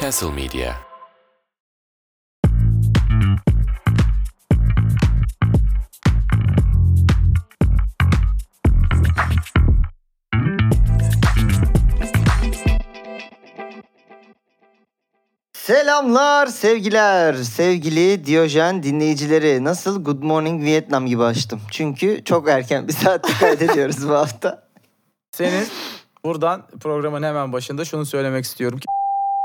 Castle 0.00 0.30
Media. 0.30 0.74
Selamlar, 15.52 16.46
sevgiler, 16.46 17.34
sevgili 17.34 18.26
Diyojen 18.26 18.82
dinleyicileri. 18.82 19.64
Nasıl 19.64 20.04
Good 20.04 20.22
Morning 20.22 20.64
Vietnam 20.64 21.06
gibi 21.06 21.22
açtım. 21.22 21.60
Çünkü 21.70 22.24
çok 22.24 22.48
erken 22.48 22.88
bir 22.88 22.92
saatte 22.92 23.32
kaydediyoruz 23.40 24.08
bu 24.08 24.12
hafta. 24.12 24.68
Senin 25.30 25.66
buradan 26.24 26.66
programın 26.80 27.22
hemen 27.22 27.52
başında 27.52 27.84
şunu 27.84 28.06
söylemek 28.06 28.44
istiyorum 28.44 28.78
ki 28.78 28.84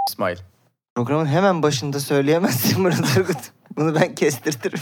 İsmail. 0.09 0.37
Programın 0.95 1.25
hemen 1.25 1.63
başında 1.63 1.99
söyleyemezsin 1.99 2.83
bunu 2.83 2.93
Turgut. 3.13 3.51
Bunu 3.77 3.95
ben 3.95 4.15
kestirtirim. 4.15 4.79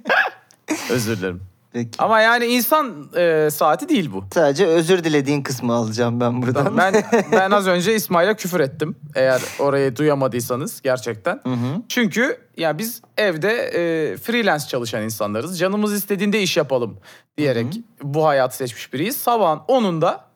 Özür 0.90 1.16
dilerim. 1.16 1.42
Peki. 1.72 1.90
Ama 1.98 2.20
yani 2.20 2.46
insan 2.46 3.10
e, 3.16 3.48
saati 3.50 3.88
değil 3.88 4.10
bu. 4.12 4.24
Sadece 4.34 4.66
özür 4.66 5.04
dilediğin 5.04 5.42
kısmı 5.42 5.72
alacağım 5.72 6.20
ben 6.20 6.42
buradan. 6.42 6.76
Ben 6.76 6.94
ben 7.32 7.50
az 7.50 7.66
önce 7.66 7.94
İsmail'e 7.94 8.34
küfür 8.34 8.60
ettim. 8.60 8.96
Eğer 9.14 9.42
orayı 9.58 9.96
duyamadıysanız 9.96 10.80
gerçekten. 10.82 11.40
Hı 11.42 11.52
hı. 11.52 11.82
Çünkü 11.88 12.38
ya 12.56 12.78
biz 12.78 13.02
evde 13.16 13.52
e, 13.52 14.16
freelance 14.16 14.66
çalışan 14.66 15.02
insanlarız. 15.02 15.58
Canımız 15.58 15.92
istediğinde 15.92 16.42
iş 16.42 16.56
yapalım 16.56 16.98
diyerek 17.38 17.80
bu 18.02 18.26
hayatı 18.26 18.56
seçmiş 18.56 18.92
biriyiz. 18.92 19.16
Sabahın 19.16 19.58
10'unda 19.58 20.27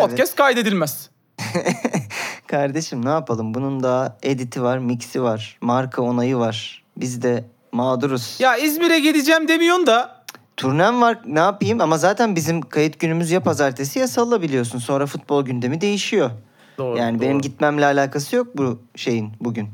podcast 0.00 0.36
kaydedilmez. 0.36 1.10
Kardeşim 2.46 3.04
ne 3.04 3.08
yapalım? 3.08 3.54
Bunun 3.54 3.82
da 3.82 4.18
editi 4.22 4.62
var, 4.62 4.78
mixi 4.78 5.22
var, 5.22 5.58
marka 5.60 6.02
onayı 6.02 6.36
var. 6.36 6.84
Biz 6.96 7.22
de 7.22 7.44
mağduruz. 7.72 8.36
Ya 8.38 8.56
İzmir'e 8.56 8.98
gideceğim 8.98 9.48
demiyorsun 9.48 9.86
da 9.86 10.20
Turnem 10.60 11.00
var 11.00 11.18
ne 11.26 11.38
yapayım 11.38 11.80
ama 11.80 11.98
zaten 11.98 12.36
bizim 12.36 12.60
kayıt 12.60 13.00
günümüz 13.00 13.30
ya 13.30 13.42
pazartesi 13.42 13.98
ya 13.98 14.08
salı 14.08 14.42
biliyorsun. 14.42 14.78
Sonra 14.78 15.06
futbol 15.06 15.44
gündemi 15.44 15.80
değişiyor. 15.80 16.30
Doğru, 16.78 16.98
yani 16.98 17.20
benim 17.20 17.32
doğru. 17.32 17.42
gitmemle 17.42 17.86
alakası 17.86 18.36
yok 18.36 18.46
bu 18.56 18.78
şeyin 18.96 19.32
bugün. 19.40 19.68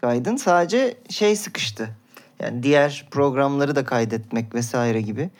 Kaydın 0.00 0.36
sadece 0.36 0.96
şey 1.08 1.36
sıkıştı. 1.36 1.88
Yani 2.40 2.62
diğer 2.62 3.08
programları 3.10 3.76
da 3.76 3.84
kaydetmek 3.84 4.54
vesaire 4.54 5.00
gibi. 5.00 5.30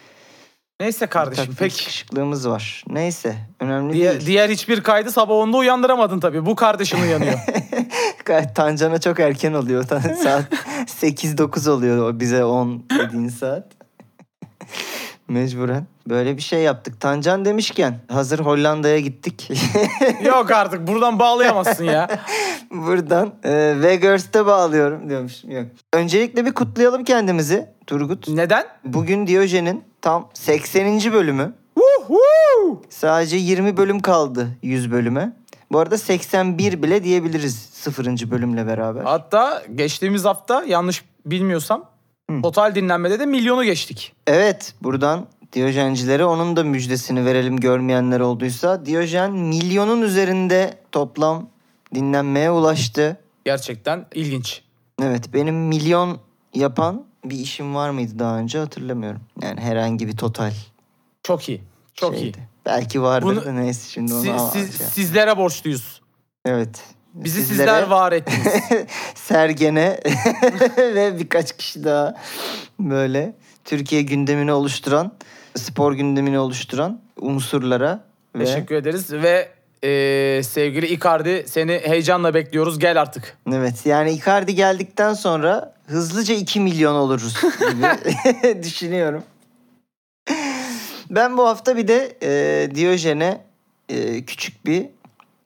Neyse 0.81 1.07
kardeşim 1.07 1.55
peki. 1.59 1.75
sıkışıklığımız 1.75 2.49
var. 2.49 2.85
Neyse 2.89 3.37
önemli 3.61 3.93
Diğer, 3.93 4.13
değil. 4.13 4.27
diğer 4.27 4.49
hiçbir 4.51 4.81
kaydı 4.81 5.13
sabah 5.13 5.35
10'da 5.35 5.57
uyandıramadın 5.57 6.21
tabii. 6.21 6.47
Bu 6.47 6.55
kardeşin 6.57 7.03
uyanıyor. 7.03 7.39
Tancan'a 8.55 9.01
çok 9.01 9.21
erken 9.21 9.53
oluyor. 9.53 9.85
saat 10.23 10.45
8-9 11.03 11.71
oluyor 11.71 12.21
bize 12.21 12.45
10 12.45 12.85
dediğin 12.99 13.29
saat. 13.29 13.67
Mecburen. 15.29 15.87
Böyle 16.09 16.37
bir 16.37 16.43
şey 16.43 16.63
yaptık. 16.63 17.01
Tancan 17.01 17.45
demişken 17.45 17.99
hazır 18.11 18.39
Hollanda'ya 18.39 19.01
gittik. 19.01 19.51
Yok 20.25 20.51
artık 20.51 20.87
buradan 20.87 21.19
bağlayamazsın 21.19 21.85
ya. 21.85 22.09
Buradan 22.71 23.35
e, 23.45 23.75
Vegers'te 23.83 24.47
bağlıyorum 24.47 25.11
diyormuş. 25.11 25.45
Yok. 25.45 25.67
Öncelikle 25.93 26.47
bir 26.47 26.53
kutlayalım 26.53 27.05
kendimizi 27.05 27.69
Turgut. 27.87 28.29
Neden? 28.29 28.67
Bugün 28.85 29.27
Diyojen'in 29.27 29.90
tam 30.03 30.29
80. 30.35 31.13
bölümü. 31.13 31.55
Woohoo! 31.75 32.83
Sadece 32.89 33.37
20 33.37 33.77
bölüm 33.77 34.01
kaldı 34.01 34.49
100 34.63 34.93
bölüme. 34.93 35.33
Bu 35.73 35.79
arada 35.79 35.99
81 35.99 36.83
bile 36.83 37.05
diyebiliriz 37.05 37.69
0. 37.73 38.31
bölümle 38.31 38.67
beraber. 38.67 39.03
Hatta 39.05 39.63
geçtiğimiz 39.75 40.25
hafta 40.25 40.65
yanlış 40.65 41.05
bilmiyorsam 41.27 41.85
Hı. 42.31 42.43
total 42.43 42.75
dinlenmede 42.75 43.19
de 43.19 43.27
milyonu 43.27 43.65
geçtik. 43.65 44.13
Evet 44.27 44.75
buradan 44.83 45.27
Diyojencilere 45.53 46.25
onun 46.25 46.57
da 46.57 46.65
müjdesini 46.65 47.25
verelim 47.25 47.57
görmeyenler 47.57 48.21
olduysa. 48.21 48.87
Diyojen 48.87 49.33
milyonun 49.33 50.03
üzerinde 50.03 50.75
toplam 50.93 51.49
dinlenmeye 51.95 52.51
ulaştı. 52.51 53.17
Gerçekten 53.45 54.07
ilginç. 54.15 54.63
Evet 55.03 55.35
benim 55.35 55.55
milyon 55.55 56.19
yapan 56.55 57.05
bir 57.25 57.39
işim 57.39 57.75
var 57.75 57.91
mıydı 57.91 58.19
daha 58.19 58.39
önce 58.39 58.59
hatırlamıyorum. 58.59 59.21
Yani 59.43 59.61
herhangi 59.61 60.09
bir 60.09 60.17
total 60.17 60.53
Çok 61.23 61.49
iyi. 61.49 61.63
Çok 61.95 62.15
iyi. 62.15 62.21
şeydi. 62.21 62.39
Belki 62.67 63.03
vardır 63.03 63.27
Bunu- 63.27 63.45
da 63.45 63.53
neyse 63.53 63.89
şimdi 63.91 64.15
onu 64.15 64.21
Siz- 64.23 64.33
siz- 64.53 64.79
şey- 64.79 64.87
sizlere 64.87 65.37
borçluyuz. 65.37 66.01
Evet. 66.45 66.81
Bizi 67.15 67.41
Sizlere- 67.41 67.47
sizler 67.49 67.83
var 67.87 68.13
ettiniz. 68.13 68.53
Sergen'e 69.15 70.01
ve 70.79 71.19
birkaç 71.19 71.57
kişi 71.57 71.85
daha 71.85 72.15
böyle 72.81 73.35
Türkiye 73.65 74.03
gündemini 74.03 74.53
oluşturan, 74.53 75.13
spor 75.57 75.93
gündemini 75.93 76.39
oluşturan 76.39 77.01
unsurlara 77.21 78.05
ve 78.37 78.45
Teşekkür 78.45 78.75
ederiz 78.75 79.13
ve 79.13 79.49
e, 79.85 80.43
sevgili 80.43 80.87
Icardi 80.87 81.45
seni 81.49 81.73
heyecanla 81.85 82.35
bekliyoruz. 82.35 82.79
Gel 82.79 83.01
artık. 83.01 83.37
evet 83.53 83.87
yani 83.87 84.11
Icardi 84.13 84.55
geldikten 84.55 85.15
sonra 85.15 85.75
hızlıca 85.91 86.35
2 86.35 86.61
milyon 86.61 86.95
oluruz 86.95 87.35
gibi 87.71 88.63
düşünüyorum. 88.63 89.23
Ben 91.11 91.37
bu 91.37 91.49
hafta 91.49 91.77
bir 91.77 91.89
de 91.89 92.17
e, 92.23 92.75
Diyojen'e 92.75 93.45
e, 93.89 94.25
küçük 94.25 94.67
bir 94.67 94.87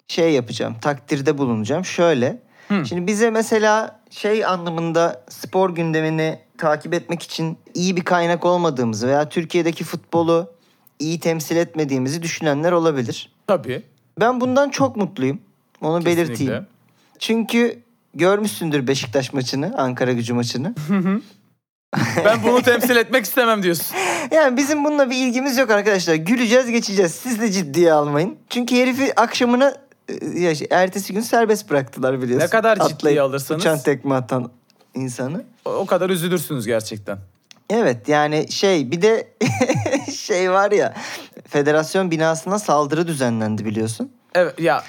şey 0.08 0.32
yapacağım. 0.32 0.76
Takdirde 0.80 1.38
bulunacağım. 1.38 1.84
Şöyle. 1.84 2.38
Hı. 2.68 2.86
Şimdi 2.86 3.06
bize 3.06 3.30
mesela 3.30 4.00
şey 4.10 4.44
anlamında 4.44 5.24
spor 5.28 5.74
gündemini 5.74 6.38
takip 6.58 6.94
etmek 6.94 7.22
için 7.22 7.58
iyi 7.74 7.96
bir 7.96 8.04
kaynak 8.04 8.44
olmadığımızı 8.44 9.08
veya 9.08 9.28
Türkiye'deki 9.28 9.84
futbolu 9.84 10.50
iyi 10.98 11.20
temsil 11.20 11.56
etmediğimizi 11.56 12.22
düşünenler 12.22 12.72
olabilir. 12.72 13.32
Tabii. 13.46 13.82
Ben 14.20 14.40
bundan 14.40 14.70
çok 14.70 14.96
mutluyum. 14.96 15.40
Onu 15.80 16.04
Kesinlikle. 16.04 16.28
belirteyim. 16.28 16.66
Çünkü 17.18 17.83
görmüşsündür 18.14 18.86
Beşiktaş 18.86 19.32
maçını, 19.32 19.74
Ankara 19.78 20.12
gücü 20.12 20.32
maçını. 20.34 20.74
Ben 22.24 22.42
bunu 22.42 22.62
temsil 22.62 22.96
etmek 22.96 23.24
istemem 23.24 23.62
diyorsun. 23.62 23.86
Yani 24.30 24.56
bizim 24.56 24.84
bununla 24.84 25.10
bir 25.10 25.16
ilgimiz 25.16 25.58
yok 25.58 25.70
arkadaşlar. 25.70 26.14
Güleceğiz 26.14 26.70
geçeceğiz. 26.70 27.14
Siz 27.14 27.40
de 27.40 27.50
ciddiye 27.52 27.92
almayın. 27.92 28.36
Çünkü 28.50 28.76
herifi 28.76 29.20
akşamına 29.20 29.74
e, 30.08 30.40
ya 30.40 30.54
şey, 30.54 30.66
ertesi 30.70 31.12
gün 31.12 31.20
serbest 31.20 31.70
bıraktılar 31.70 32.22
biliyorsun. 32.22 32.46
Ne 32.46 32.50
kadar 32.50 32.74
ciddiye 32.76 32.94
Atlayıp 32.94 33.20
alırsanız- 33.20 33.60
Uçan 33.60 33.78
tekme 33.78 34.14
atan 34.14 34.50
insanı. 34.94 35.44
O- 35.64 35.70
O 35.70 35.86
kadar 35.86 36.10
üzülürsünüz 36.10 36.66
gerçekten. 36.66 37.18
Evet 37.70 38.08
yani 38.08 38.52
şey 38.52 38.90
bir 38.90 39.02
de 39.02 39.28
şey 40.16 40.50
var 40.50 40.72
ya 40.72 40.94
federasyon 41.48 42.10
binasına 42.10 42.58
saldırı 42.58 43.06
düzenlendi 43.06 43.64
biliyorsun. 43.64 44.10
Evet 44.34 44.60
ya 44.60 44.84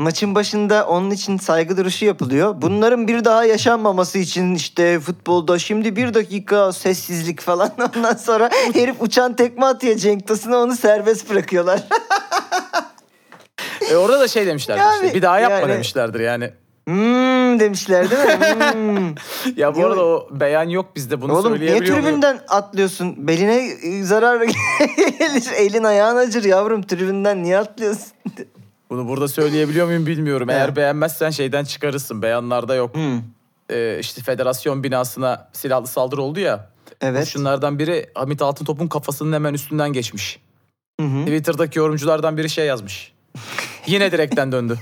Maçın 0.00 0.34
başında 0.34 0.86
onun 0.86 1.10
için 1.10 1.36
saygı 1.38 1.76
duruşu 1.76 2.04
yapılıyor. 2.04 2.54
Bunların 2.62 3.08
bir 3.08 3.24
daha 3.24 3.44
yaşanmaması 3.44 4.18
için 4.18 4.54
işte 4.54 5.00
futbolda 5.00 5.58
şimdi 5.58 5.96
bir 5.96 6.14
dakika 6.14 6.72
sessizlik 6.72 7.40
falan. 7.40 7.70
Ondan 7.96 8.14
sonra 8.14 8.50
herif 8.74 8.96
uçan 9.00 9.36
tekme 9.36 9.66
atıyor 9.66 9.96
Cenk 9.96 10.26
Tosun'a 10.26 10.56
onu 10.56 10.76
serbest 10.76 11.30
bırakıyorlar. 11.30 11.80
e, 13.90 13.96
orada 13.96 14.20
da 14.20 14.28
şey 14.28 14.46
demişlerdir 14.46 14.82
Yani- 14.82 15.04
işte. 15.06 15.14
Bir 15.16 15.22
daha 15.22 15.40
yapma 15.40 15.58
yani- 15.58 15.72
demişlerdir 15.72 16.20
yani. 16.20 16.50
Hmm 16.88 17.60
demişler 17.60 18.10
değil 18.10 18.22
mi? 18.22 18.64
Hmm. 18.72 19.14
Ya 19.56 19.74
bu 19.74 19.86
arada 19.86 20.04
o 20.04 20.28
beyan 20.30 20.68
yok 20.68 20.96
bizde 20.96 21.20
bunu 21.22 21.32
Oğlum 21.32 21.44
niye 21.52 21.58
söyleyebiliyor 21.58 21.96
muyum? 21.98 22.06
tribünden 22.08 22.40
atlıyorsun? 22.48 23.28
Beline 23.28 23.56
e, 23.82 24.02
zarar 24.02 24.40
gelir. 25.18 25.44
Elin 25.56 25.84
ayağın 25.84 26.16
acır 26.16 26.44
yavrum. 26.44 26.82
Tribünden 26.82 27.42
niye 27.42 27.58
atlıyorsun? 27.58 28.12
Bunu 28.90 29.08
burada 29.08 29.28
söyleyebiliyor 29.28 29.86
muyum 29.86 30.06
bilmiyorum. 30.06 30.50
Eğer 30.50 30.76
beğenmezsen 30.76 31.30
şeyden 31.30 31.64
çıkarırsın. 31.64 32.22
Beyanlarda 32.22 32.74
yok. 32.74 32.94
Hmm. 32.94 33.22
Ee, 33.70 33.98
işte 34.00 34.22
federasyon 34.22 34.84
binasına 34.84 35.48
silahlı 35.52 35.86
saldırı 35.86 36.22
oldu 36.22 36.40
ya. 36.40 36.70
Evet. 37.00 37.26
Şunlardan 37.26 37.78
biri 37.78 38.06
Hamit 38.14 38.42
Altıntop'un 38.42 38.88
kafasının 38.88 39.32
hemen 39.32 39.54
üstünden 39.54 39.92
geçmiş. 39.92 40.40
Hı 41.00 41.06
hı. 41.06 41.24
Twitter'daki 41.24 41.78
yorumculardan 41.78 42.36
biri 42.36 42.50
şey 42.50 42.66
yazmış. 42.66 43.12
Yine 43.86 44.12
direkten 44.12 44.52
döndü. 44.52 44.78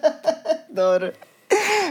Doğru. 0.76 1.12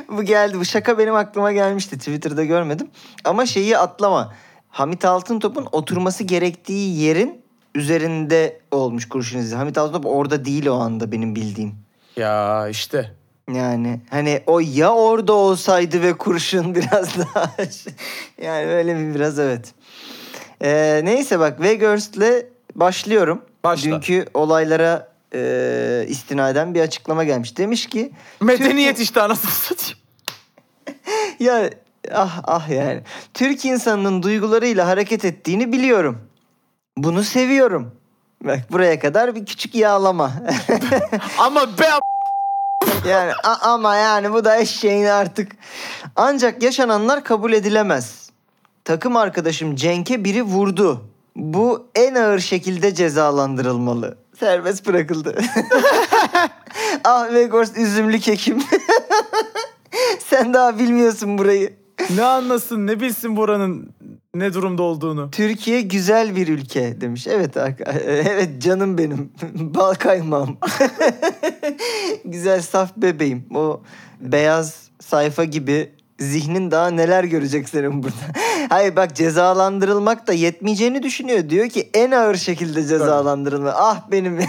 bu 0.10 0.24
geldi. 0.24 0.60
Bu 0.60 0.66
şaka 0.66 0.98
benim 0.98 1.16
aklıma 1.16 1.52
gelmişti. 1.52 1.98
Twitter'da 1.98 2.44
görmedim. 2.44 2.88
Ama 3.24 3.46
şeyi 3.46 3.78
atlama. 3.78 4.34
Hamit 4.70 5.06
Altıntop'un 5.06 5.68
oturması 5.72 6.24
gerektiği 6.24 7.00
yerin 7.02 7.45
üzerinde 7.76 8.60
olmuş 8.72 9.10
kurşun 9.10 9.40
izi. 9.40 9.56
Hamit 9.56 9.78
Altıntop 9.78 10.06
orada 10.06 10.46
değil 10.46 10.68
o 10.68 10.76
anda 10.76 11.12
benim 11.12 11.36
bildiğim. 11.36 11.76
ya 12.16 12.68
işte. 12.70 13.12
Yani 13.54 14.00
hani 14.10 14.44
o 14.48 14.60
ya 14.60 14.94
orada 14.94 15.34
olsaydı 15.34 16.02
ve 16.02 16.14
kurşun 16.14 16.76
biraz 16.76 17.18
daha 17.18 17.56
yani 18.42 18.68
böyle 18.68 19.00
bir 19.00 19.16
biraz 19.16 19.40
evet. 19.40 19.74
Ee, 20.62 21.02
neyse 21.04 21.40
bak 21.40 21.58
Weghorst'le 21.58 22.46
başlıyorum. 22.76 23.42
Başla. 23.64 23.92
Dünkü 23.92 24.26
olaylara 24.34 25.12
e, 25.34 26.06
istinaden 26.08 26.74
bir 26.76 26.82
açıklama 26.82 27.24
gelmiş. 27.24 27.58
Demiş 27.58 27.86
ki 27.90 28.12
Medeniyet 28.42 29.00
işte 29.00 29.22
anasını 29.22 29.52
satayım. 29.52 30.00
ya 31.40 31.70
ah 32.14 32.42
ah 32.44 32.70
yani. 32.70 33.02
Türk 33.34 33.66
insanının 33.66 34.24
duygularıyla 34.24 34.88
hareket 34.88 35.26
ettiğini 35.26 35.72
biliyorum. 35.72 36.22
Bunu 36.98 37.24
seviyorum. 37.24 37.92
Bak 38.44 38.60
buraya 38.72 39.00
kadar 39.00 39.36
bir 39.36 39.46
küçük 39.46 39.76
yağlama. 39.76 40.32
Ama 41.38 41.78
be 41.80 41.86
yani 43.10 43.32
ama 43.62 43.96
yani 43.96 44.34
bu 44.34 44.46
da 44.46 44.58
eşeğin 44.58 45.06
artık. 45.06 45.52
Ancak 46.16 46.64
yaşananlar 46.64 47.24
kabul 47.24 47.54
edilemez. 47.54 48.30
Takım 48.84 49.16
arkadaşım 49.16 49.76
Cenk'e 49.76 50.24
biri 50.24 50.44
vurdu. 50.44 51.02
Bu 51.36 51.88
en 51.96 52.16
ağır 52.16 52.40
şekilde 52.40 52.94
cezalandırılmalı. 52.94 54.18
Serbest 54.40 54.88
bırakıldı. 54.88 55.36
ah 57.04 57.34
Vegors 57.34 57.78
üzümlü 57.78 58.20
kekim. 58.20 58.64
Sen 60.30 60.54
daha 60.54 60.80
bilmiyorsun 60.80 61.38
burayı. 61.38 61.74
ne 62.16 62.24
anlasın 62.24 62.88
ne 62.88 63.00
bilsin 63.00 63.36
buranın 63.36 63.90
ne 64.36 64.54
durumda 64.54 64.84
olduğunu. 64.84 65.32
Türkiye 65.32 65.82
güzel 65.82 66.36
bir 66.36 66.48
ülke 66.48 67.02
demiş. 67.02 67.28
Evet 67.28 67.58
evet 68.06 68.62
canım 68.62 68.98
benim. 68.98 69.32
Bal 69.54 69.94
kaymağım. 69.94 70.58
güzel 72.26 72.62
saf 72.62 72.98
bebeğim. 72.98 73.46
O 73.56 73.82
beyaz 74.20 74.90
sayfa 75.00 75.44
gibi 75.44 75.92
zihnin 76.20 76.72
daha 76.72 76.88
neler 76.88 77.24
görecek 77.24 77.70
senin 77.70 78.04
burada. 78.04 78.40
Hayır 78.70 78.96
bak 78.96 79.16
cezalandırılmak 79.16 80.28
da 80.28 80.34
yetmeyeceğini 80.34 81.04
düşünüyor. 81.04 81.50
Diyor 81.50 81.70
ki 81.70 81.90
en 81.94 82.12
ağır 82.12 82.36
şekilde 82.36 82.88
cezalandırılma. 82.88 83.74
Ah 83.76 84.12
benim 84.12 84.40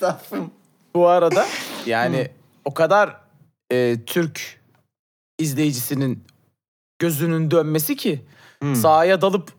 safım. 0.00 0.50
Bu 0.94 1.06
arada 1.06 1.46
yani 1.86 2.28
o 2.64 2.74
kadar 2.74 3.16
e, 3.72 3.96
Türk 4.06 4.60
izleyicisinin 5.38 6.24
gözünün 6.98 7.50
dönmesi 7.50 7.96
ki 7.96 8.24
Hmm. 8.62 8.76
sahaya 8.76 9.20
dalıp 9.20 9.52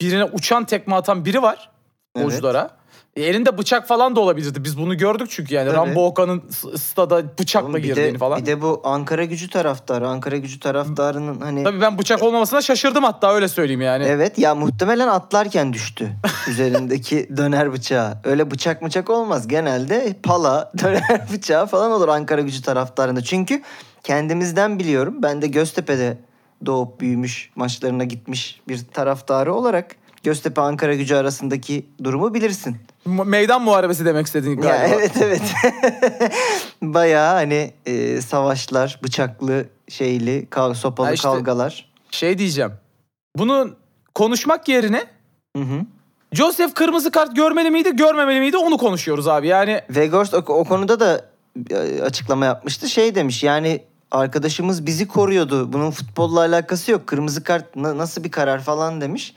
birine 0.00 0.24
uçan 0.24 0.64
tekme 0.64 0.94
atan 0.94 1.24
biri 1.24 1.42
var 1.42 1.70
Evet. 2.16 2.26
futbolculara. 2.26 2.80
E, 3.16 3.22
elinde 3.22 3.58
bıçak 3.58 3.88
falan 3.88 4.16
da 4.16 4.20
olabilirdi. 4.20 4.64
Biz 4.64 4.78
bunu 4.78 4.96
gördük 4.96 5.26
çünkü 5.30 5.54
yani 5.54 5.66
Tabii. 5.66 5.76
Rambo 5.76 6.06
Okan'ın 6.06 6.42
stada 6.76 7.38
bıçakla 7.38 7.68
Oğlum 7.68 7.82
girdiğini 7.82 8.14
de, 8.14 8.18
falan. 8.18 8.40
bir 8.40 8.46
de 8.46 8.62
bu 8.62 8.80
Ankara 8.84 9.24
gücü 9.24 9.50
taraftarı. 9.50 10.08
Ankara 10.08 10.36
gücü 10.36 10.60
taraftarının 10.60 11.40
hani... 11.40 11.64
Tabii 11.64 11.80
ben 11.80 11.98
bıçak 11.98 12.22
olmamasına 12.22 12.62
şaşırdım 12.62 13.04
hatta 13.04 13.34
öyle 13.34 13.48
söyleyeyim 13.48 13.80
yani. 13.80 14.04
Evet 14.04 14.38
ya 14.38 14.54
muhtemelen 14.54 15.08
atlarken 15.08 15.72
düştü 15.72 16.12
üzerindeki 16.48 17.28
döner 17.36 17.72
bıçağı. 17.72 18.18
Öyle 18.24 18.50
bıçak 18.50 18.84
bıçak 18.84 19.10
olmaz. 19.10 19.48
Genelde 19.48 20.16
pala, 20.22 20.72
döner 20.82 21.26
bıçağı 21.32 21.66
falan 21.66 21.90
olur 21.92 22.08
Ankara 22.08 22.40
gücü 22.40 22.62
taraftarında. 22.62 23.22
Çünkü 23.22 23.62
kendimizden 24.04 24.78
biliyorum. 24.78 25.14
Ben 25.22 25.42
de 25.42 25.46
Göztepe'de 25.46 26.18
doğup 26.66 27.00
büyümüş, 27.00 27.50
maçlarına 27.56 28.04
gitmiş 28.04 28.60
bir 28.68 28.80
taraftarı 28.92 29.54
olarak 29.54 29.96
Göztepe 30.22 30.60
Ankara 30.60 30.94
gücü 30.94 31.14
arasındaki 31.14 31.86
durumu 32.04 32.34
bilirsin. 32.34 32.76
Meydan 33.06 33.62
muharebesi 33.62 34.04
demek 34.04 34.26
istediğin 34.26 34.62
Ya 34.62 34.62
galiba. 34.62 34.94
evet 34.94 35.12
evet. 35.22 35.42
Bayağı 36.82 37.34
hani 37.34 37.72
e, 37.86 38.20
savaşlar, 38.20 39.00
bıçaklı, 39.02 39.64
şeyli, 39.88 40.46
kav- 40.50 40.74
sopalı 40.74 41.06
Ha 41.06 41.12
işte- 41.12 41.28
kavgalar. 41.28 41.90
Şey 42.10 42.38
diyeceğim. 42.38 42.72
Bunu 43.36 43.76
konuşmak 44.14 44.68
yerine 44.68 45.04
Hı 45.56 45.62
hı. 45.62 45.80
Joseph 46.32 46.74
kırmızı 46.74 47.10
kart 47.10 47.36
görmeli 47.36 47.70
miydi, 47.70 47.96
görmemeli 47.96 48.40
miydi 48.40 48.56
onu 48.56 48.78
konuşuyoruz 48.78 49.28
abi. 49.28 49.46
Yani 49.46 49.80
Weghorst 49.86 50.34
o, 50.34 50.38
o 50.38 50.64
konuda 50.64 51.00
da 51.00 51.24
e, 51.70 52.02
açıklama 52.02 52.44
yapmıştı. 52.44 52.88
Şey 52.88 53.14
demiş 53.14 53.42
yani 53.42 53.82
arkadaşımız 54.10 54.86
bizi 54.86 55.08
koruyordu. 55.08 55.72
Bunun 55.72 55.90
futbolla 55.90 56.40
alakası 56.40 56.90
yok. 56.90 57.06
Kırmızı 57.06 57.44
kart 57.44 57.76
na- 57.76 57.98
nasıl 57.98 58.24
bir 58.24 58.30
karar 58.30 58.60
falan 58.60 59.00
demiş. 59.00 59.34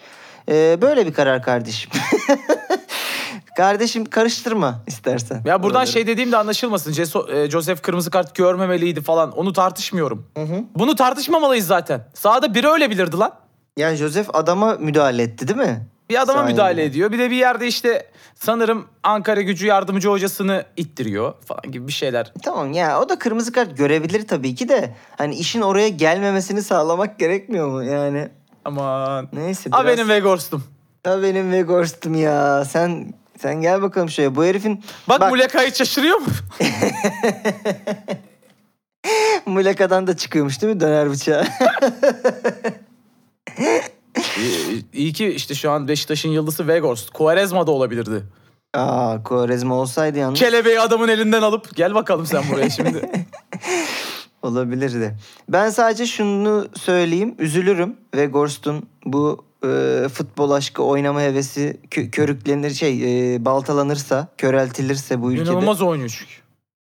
E, 0.50 0.78
böyle 0.82 1.06
bir 1.08 1.14
karar 1.14 1.44
kardeşim. 1.44 1.92
kardeşim 3.58 4.06
karıştırma 4.06 4.84
istersen. 4.88 5.42
ya 5.46 5.64
buradan 5.64 5.76
Oraları. 5.76 5.92
şey 5.92 6.08
dediğim 6.08 6.32
de 6.32 6.38
anlaşılmasın. 6.38 6.92
Ceso- 6.94 7.32
e, 7.36 7.50
Joseph 7.50 7.82
kırmızı 7.82 8.12
kart 8.12 8.36
görmemeliydi 8.36 9.02
falan. 9.02 9.32
Onu 9.32 9.54
tartışmıyorum. 9.54 10.28
Hı 10.38 10.44
hı. 10.44 10.64
Bunu 10.76 10.96
tartışmamalıyız 10.96 11.68
zaten. 11.68 12.06
Sahada 12.14 12.54
biri 12.54 12.68
öyle 12.68 12.90
bilirdi 12.90 13.18
lan. 13.18 13.32
Ya 13.78 13.96
Joseph 13.96 14.30
adama 14.34 14.74
müdahale 14.76 15.24
etti 15.24 15.48
değil 15.48 15.60
mi? 15.60 15.88
Bir 16.14 16.22
adama 16.22 16.40
Sahiden. 16.40 16.52
müdahale 16.54 16.84
ediyor. 16.84 17.12
Bir 17.12 17.20
de 17.20 17.32
bir 17.32 17.36
yerde 17.36 17.68
işte 17.68 18.08
sanırım 18.36 18.86
Ankara 19.04 19.42
gücü 19.42 19.68
yardımcı 19.68 20.10
hocasını 20.10 20.66
ittiriyor 20.78 21.34
falan 21.46 21.72
gibi 21.72 21.88
bir 21.88 21.94
şeyler. 21.94 22.34
Tamam 22.44 22.72
ya 22.72 23.02
o 23.02 23.10
da 23.10 23.20
kırmızı 23.20 23.52
kart 23.52 23.78
görebilir 23.78 24.28
tabii 24.28 24.56
ki 24.56 24.70
de 24.70 24.96
hani 25.18 25.36
işin 25.36 25.62
oraya 25.62 25.90
gelmemesini 25.90 26.64
sağlamak 26.64 27.20
gerekmiyor 27.20 27.68
mu 27.68 27.84
yani? 27.84 28.30
Aman. 28.66 29.28
Neyse 29.34 29.72
biraz... 29.72 29.86
benim 29.86 30.10
Vegors'tum. 30.10 30.64
Ha 31.04 31.24
benim 31.24 31.52
Weghorst'um 31.52 32.16
ya. 32.16 32.66
Sen 32.66 33.14
sen 33.38 33.62
gel 33.62 33.82
bakalım 33.82 34.10
şuraya. 34.10 34.36
Bu 34.36 34.46
herifin 34.46 34.84
Bak, 35.10 35.30
Muleka 35.32 35.62
hiç 35.62 35.76
şaşırıyor 35.76 36.18
mu? 36.18 36.28
Muleka'dan 39.46 40.08
da 40.08 40.18
çıkıyormuş 40.18 40.62
değil 40.62 40.74
mi 40.74 40.80
döner 40.80 41.10
bıçağı? 41.10 41.46
İyi- 44.40 44.86
İyi 44.94 45.14
ki 45.14 45.28
işte 45.28 45.56
şu 45.56 45.72
an 45.72 45.88
Beşiktaş'ın 45.88 46.30
yıldızı 46.30 46.68
Vegors. 46.68 47.10
Quaresma 47.10 47.68
da 47.68 47.72
olabilirdi. 47.72 48.24
Aa 48.74 49.24
Kovarezma 49.24 49.76
olsaydı 49.76 50.18
yalnız 50.20 50.40
Kelebeği 50.40 50.80
adamın 50.80 51.08
elinden 51.08 51.42
alıp 51.42 51.76
gel 51.76 51.94
bakalım 51.96 52.26
sen 52.26 52.44
buraya 52.52 52.70
şimdi. 52.70 53.26
olabilirdi. 54.42 55.16
Ben 55.50 55.70
sadece 55.70 56.06
şunu 56.06 56.68
söyleyeyim. 56.76 57.36
Üzülürüm 57.40 57.96
Weghorst'un 58.12 58.84
bu 59.06 59.46
e, 59.66 60.08
futbol 60.14 60.52
aşkı 60.52 60.84
oynama 60.84 61.22
hevesi 61.22 61.78
kö- 61.92 62.12
körüklenir 62.12 62.72
şey 62.72 63.36
e, 63.36 63.46
baltalanırsa, 63.46 64.28
köreltilirse 64.38 65.22
bu 65.22 65.32
ülkede. 65.32 65.50
İnanılmaz 65.50 65.82
oynuyor 65.82 66.16
çünkü. 66.20 66.32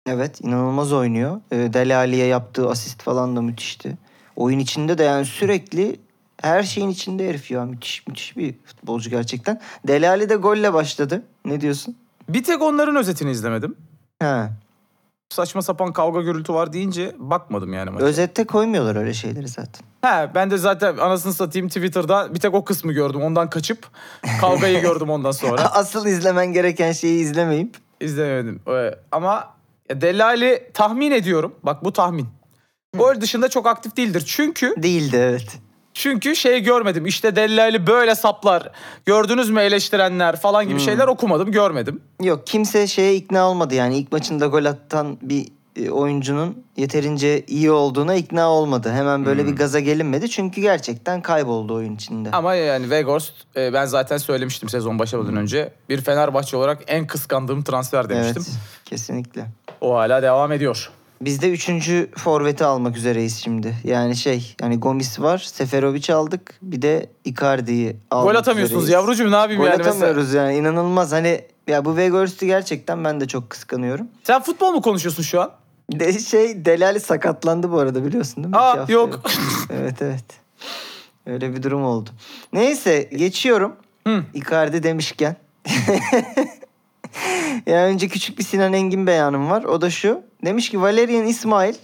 Evet 0.07 0.41
inanılmaz 0.41 0.93
oynuyor. 0.93 1.41
E, 1.51 1.55
Dele 1.73 1.95
Alli'ye 1.95 2.25
yaptığı 2.25 2.69
asist 2.69 3.01
falan 3.03 3.35
da 3.35 3.41
müthişti. 3.41 3.97
Oyun 4.35 4.59
içinde 4.59 4.97
de 4.97 5.03
yani 5.03 5.25
sürekli 5.25 5.99
her 6.41 6.63
şeyin 6.63 6.89
içinde 6.89 7.29
herif 7.29 7.51
ya. 7.51 7.65
Müthiş 7.65 8.07
müthiş 8.07 8.37
bir 8.37 8.55
futbolcu 8.65 9.09
gerçekten. 9.09 9.61
Dele 9.87 10.09
Alli 10.09 10.29
de 10.29 10.35
golle 10.35 10.73
başladı. 10.73 11.23
Ne 11.45 11.61
diyorsun? 11.61 11.95
Bir 12.29 12.43
tek 12.43 12.61
onların 12.61 12.95
özetini 12.95 13.31
izlemedim. 13.31 13.75
Ha. 14.21 14.49
Saçma 15.29 15.61
sapan 15.61 15.93
kavga 15.93 16.21
gürültü 16.21 16.53
var 16.53 16.73
deyince 16.73 17.15
bakmadım 17.17 17.73
yani 17.73 17.89
maça. 17.89 18.05
Özette 18.05 18.43
koymuyorlar 18.43 18.95
öyle 18.95 19.13
şeyleri 19.13 19.47
zaten. 19.47 19.87
He 20.01 20.29
ben 20.35 20.51
de 20.51 20.57
zaten 20.57 20.97
anasını 20.97 21.33
satayım 21.33 21.67
Twitter'da 21.67 22.33
bir 22.33 22.39
tek 22.39 22.53
o 22.53 22.65
kısmı 22.65 22.91
gördüm. 22.93 23.21
Ondan 23.21 23.49
kaçıp 23.49 23.87
kavgayı 24.41 24.81
gördüm 24.81 25.09
ondan 25.09 25.31
sonra. 25.31 25.61
Asıl 25.73 26.05
izlemen 26.05 26.53
gereken 26.53 26.91
şeyi 26.91 27.19
izlemeyip. 27.21 27.77
İzlemedim. 28.01 28.61
Ee, 28.67 28.95
Ama 29.11 29.53
Delali 29.91 30.71
tahmin 30.73 31.11
ediyorum. 31.11 31.55
Bak 31.63 31.83
bu 31.83 31.93
tahmin. 31.93 32.27
Gol 32.97 33.21
dışında 33.21 33.49
çok 33.49 33.67
aktif 33.67 33.97
değildir. 33.97 34.23
Çünkü 34.27 34.73
Değildi 34.83 35.17
evet. 35.17 35.59
Çünkü 35.97 36.35
şey 36.35 36.59
görmedim. 36.59 37.05
İşte 37.05 37.35
Delali 37.35 37.87
böyle 37.87 38.15
saplar. 38.15 38.71
Gördünüz 39.05 39.49
mü 39.49 39.61
eleştirenler 39.61 40.35
falan 40.35 40.67
gibi 40.67 40.79
şeyler 40.79 41.07
okumadım, 41.07 41.51
görmedim. 41.51 42.01
Yok 42.23 42.47
kimse 42.47 42.87
şeye 42.87 43.15
ikna 43.15 43.49
olmadı 43.49 43.75
yani 43.75 43.97
ilk 43.97 44.11
maçında 44.11 44.47
gol 44.47 44.65
atan 44.65 45.17
bir 45.21 45.47
e, 45.75 45.89
oyuncunun 45.89 46.63
yeterince 46.77 47.45
iyi 47.47 47.71
olduğuna 47.71 48.15
ikna 48.15 48.49
olmadı. 48.49 48.91
Hemen 48.91 49.25
böyle 49.25 49.45
bir 49.45 49.55
gaza 49.55 49.79
gelinmedi 49.79 50.29
çünkü 50.29 50.61
gerçekten 50.61 51.21
kayboldu 51.21 51.73
oyun 51.73 51.95
içinde. 51.95 52.31
Ama 52.31 52.55
yani 52.55 52.83
Weghorst 52.83 53.33
e, 53.55 53.73
ben 53.73 53.85
zaten 53.85 54.17
söylemiştim 54.17 54.69
sezon 54.69 54.99
başlamadan 54.99 55.35
önce. 55.35 55.73
Bir 55.89 56.01
Fenerbahçe 56.01 56.57
olarak 56.57 56.83
en 56.87 57.07
kıskandığım 57.07 57.63
transfer 57.63 58.09
demiştim. 58.09 58.43
Evet 58.47 58.59
kesinlikle. 58.85 59.45
O 59.81 59.95
hala 59.95 60.21
devam 60.21 60.51
ediyor. 60.51 60.91
Biz 61.21 61.41
de 61.41 61.51
üçüncü 61.51 62.09
forveti 62.17 62.65
almak 62.65 62.97
üzereyiz 62.97 63.37
şimdi. 63.37 63.75
Yani 63.83 64.15
şey 64.15 64.55
yani 64.61 64.79
Gomis 64.79 65.19
var, 65.19 65.37
Seferovic 65.37 66.13
aldık. 66.13 66.55
Bir 66.61 66.81
de 66.81 67.09
Icardi'yi 67.25 67.95
almak 68.11 68.33
Gol 68.33 68.39
atamıyorsunuz 68.39 68.83
üzereyiz. 68.83 69.03
yavrucuğum 69.03 69.31
ne 69.31 69.35
yapayım 69.35 69.61
Gol 69.61 69.67
yani 69.67 69.77
mesela. 69.77 69.95
atamıyoruz 69.95 70.33
yani 70.33 70.55
inanılmaz. 70.55 71.11
Hani 71.11 71.41
ya 71.67 71.85
bu 71.85 71.89
Weghorst'u 71.89 72.45
gerçekten 72.45 73.03
ben 73.03 73.21
de 73.21 73.27
çok 73.27 73.49
kıskanıyorum. 73.49 74.07
Sen 74.23 74.41
futbol 74.41 74.71
mu 74.71 74.81
konuşuyorsun 74.81 75.23
şu 75.23 75.41
an? 75.41 75.51
De 75.91 76.19
şey 76.19 76.65
Delali 76.65 76.99
sakatlandı 76.99 77.71
bu 77.71 77.79
arada 77.79 78.05
biliyorsun 78.05 78.43
değil 78.43 78.47
mi? 78.55 78.57
Aa, 78.57 78.77
hafta 78.77 78.93
yok. 78.93 79.21
evet 79.73 80.01
evet. 80.01 80.25
Öyle 81.25 81.55
bir 81.55 81.63
durum 81.63 81.83
oldu. 81.83 82.09
Neyse 82.53 83.09
geçiyorum. 83.15 83.75
Hı. 84.07 84.23
Icardi 84.33 84.83
demişken. 84.83 85.35
ya 87.67 87.85
önce 87.85 88.07
küçük 88.07 88.39
bir 88.39 88.43
Sinan 88.43 88.73
Engin 88.73 89.07
beyanım 89.07 89.49
var. 89.49 89.63
O 89.63 89.81
da 89.81 89.89
şu. 89.89 90.21
Demiş 90.45 90.69
ki 90.69 90.81
Valerian 90.81 91.25
İsmail 91.25 91.75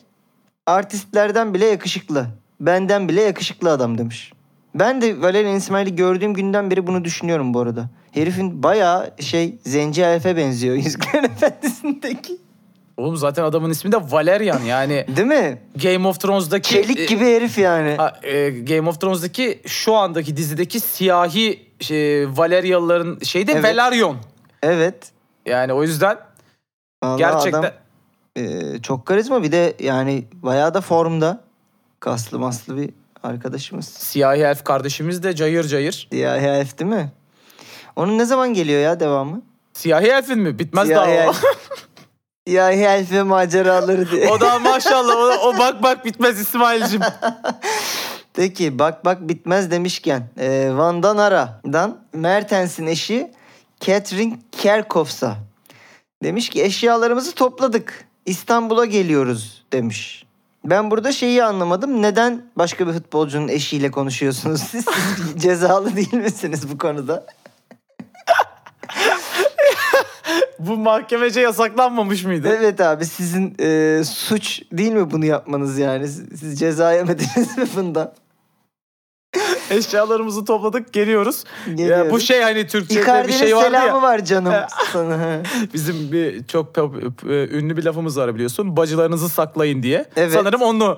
artistlerden 0.65 1.53
bile 1.53 1.65
yakışıklı. 1.65 2.27
Benden 2.60 3.10
bile 3.10 3.22
yakışıklı 3.22 3.72
adam 3.72 3.98
demiş. 3.98 4.33
Ben 4.75 5.01
de 5.01 5.22
Valerian 5.22 5.55
İsmail'i 5.55 5.95
gördüğüm 5.95 6.33
günden 6.33 6.72
beri 6.72 6.88
bunu 6.88 7.05
düşünüyorum 7.05 7.53
bu 7.53 7.60
arada. 7.60 7.89
Herifin 8.12 8.63
bayağı 8.63 9.12
şey 9.19 9.55
Zenci 9.65 10.01
Elf'e 10.01 10.38
benziyor 10.38 10.75
Yüzüklerin 10.86 11.24
Efendisi'ndeki. 11.24 12.38
Oğlum 12.98 13.17
zaten 13.17 13.43
adamın 13.43 13.69
ismi 13.69 13.91
de 13.91 13.98
Valerian 13.98 14.62
yani 14.62 15.05
Değil 15.15 15.27
mi? 15.27 15.62
Game 15.83 16.07
of 16.07 16.19
Thrones'daki 16.19 16.69
Çelik 16.69 17.10
gibi 17.10 17.25
herif 17.25 17.57
yani. 17.57 17.95
Ha, 17.95 18.19
e, 18.24 18.50
Game 18.50 18.89
of 18.89 19.01
Thrones'daki 19.01 19.62
şu 19.65 19.93
andaki 19.95 20.38
dizideki 20.38 20.79
siyahi 20.79 21.60
şey, 21.79 22.27
Valeryalıların 22.27 23.19
şeyi 23.24 23.48
de 23.48 23.51
Evet. 23.51 23.63
Velaryon. 23.63 24.17
Evet. 24.63 25.12
Yani 25.45 25.74
o 25.74 25.83
yüzden 25.83 26.17
Vallahi 27.03 27.17
gerçekten 27.17 27.60
adam, 27.60 27.72
e, 28.35 28.61
çok 28.81 29.05
karizma 29.05 29.43
bir 29.43 29.51
de 29.51 29.73
yani 29.79 30.25
bayağı 30.33 30.73
da 30.73 30.81
formda. 30.81 31.43
Kaslı 31.99 32.39
maslı 32.39 32.77
bir 32.77 32.89
arkadaşımız. 33.23 33.85
siyahi 33.85 34.41
elf 34.41 34.63
kardeşimiz 34.63 35.23
de 35.23 35.35
cayır 35.35 35.63
cayır. 35.63 36.07
Siyahi 36.11 36.45
Elf 36.45 36.79
değil 36.79 36.91
mi? 36.91 37.11
Onun 37.95 38.17
ne 38.17 38.25
zaman 38.25 38.53
geliyor 38.53 38.81
ya 38.81 38.99
devamı? 38.99 39.41
Siyahi 39.73 40.07
elfin 40.07 40.39
mi? 40.39 40.59
Bitmez 40.59 40.87
Siyahi 40.87 41.07
daha. 41.07 41.23
Elf. 41.23 41.43
Siyahi 42.47 42.79
Elf 42.79 43.11
ve 43.11 43.23
maceraları 43.23 44.11
diye. 44.11 44.29
o 44.29 44.39
da 44.39 44.59
maşallah 44.59 45.15
o, 45.15 45.47
o 45.47 45.57
bak 45.57 45.83
bak 45.83 46.05
bitmez 46.05 46.39
İsmail'cim. 46.39 47.01
Peki 48.33 48.79
bak 48.79 49.05
bak 49.05 49.29
bitmez 49.29 49.71
demişken 49.71 50.29
e, 50.39 50.71
Van'dan 50.73 51.17
Ara'dan 51.17 51.97
Mertens'in 52.13 52.87
eşi 52.87 53.31
Catherine 53.79 54.39
Kerkhoffs'a 54.51 55.37
demiş 56.23 56.49
ki 56.49 56.63
eşyalarımızı 56.63 57.35
topladık 57.35 58.07
İstanbul'a 58.25 58.86
geliyoruz 58.86 59.63
demiş. 59.74 60.25
Ben 60.65 60.92
burada 60.92 61.12
şeyi 61.12 61.44
anlamadım. 61.44 62.01
Neden 62.01 62.42
başka 62.56 62.88
bir 62.88 62.94
futbolcunun 62.94 63.48
eşiyle 63.48 63.92
konuşuyorsunuz 63.92 64.62
siz? 64.62 64.86
Siz 65.18 65.42
cezalı 65.42 65.96
değil 65.96 66.13
misiniz 66.13 66.72
bu 66.72 66.77
konuda? 66.77 67.25
Bu 70.60 70.77
mahkemece 70.77 71.42
yasaklanmamış 71.42 72.24
mıydı? 72.24 72.58
Evet 72.60 72.82
abi 72.82 73.06
sizin 73.06 73.56
e, 73.60 74.01
suç 74.03 74.62
değil 74.72 74.92
mi 74.92 75.12
bunu 75.12 75.25
yapmanız 75.25 75.77
yani? 75.77 76.08
Siz, 76.08 76.60
ceza 76.60 76.94
yemediniz 76.94 77.58
mi 77.58 77.68
bundan? 77.75 78.13
Eşyalarımızı 79.69 80.45
topladık 80.45 80.93
geliyoruz. 80.93 81.43
Ya, 81.67 81.74
Geliyoruz. 81.74 82.12
bu 82.12 82.19
şey 82.19 82.41
hani 82.41 82.67
Türkçe'de 82.67 83.27
bir 83.27 83.33
şey 83.33 83.55
vardı 83.55 83.65
selamı 83.65 83.88
ya. 83.88 84.01
var 84.01 84.25
canım 84.25 84.53
sana. 84.93 85.41
Bizim 85.74 86.12
bir 86.12 86.48
çok 86.48 86.77
e, 86.77 86.81
ünlü 87.57 87.77
bir 87.77 87.83
lafımız 87.83 88.17
var 88.17 88.36
biliyorsun. 88.36 88.77
Bacılarınızı 88.77 89.29
saklayın 89.29 89.83
diye. 89.83 90.05
Evet. 90.15 90.33
Sanırım 90.33 90.62
onu 90.62 90.98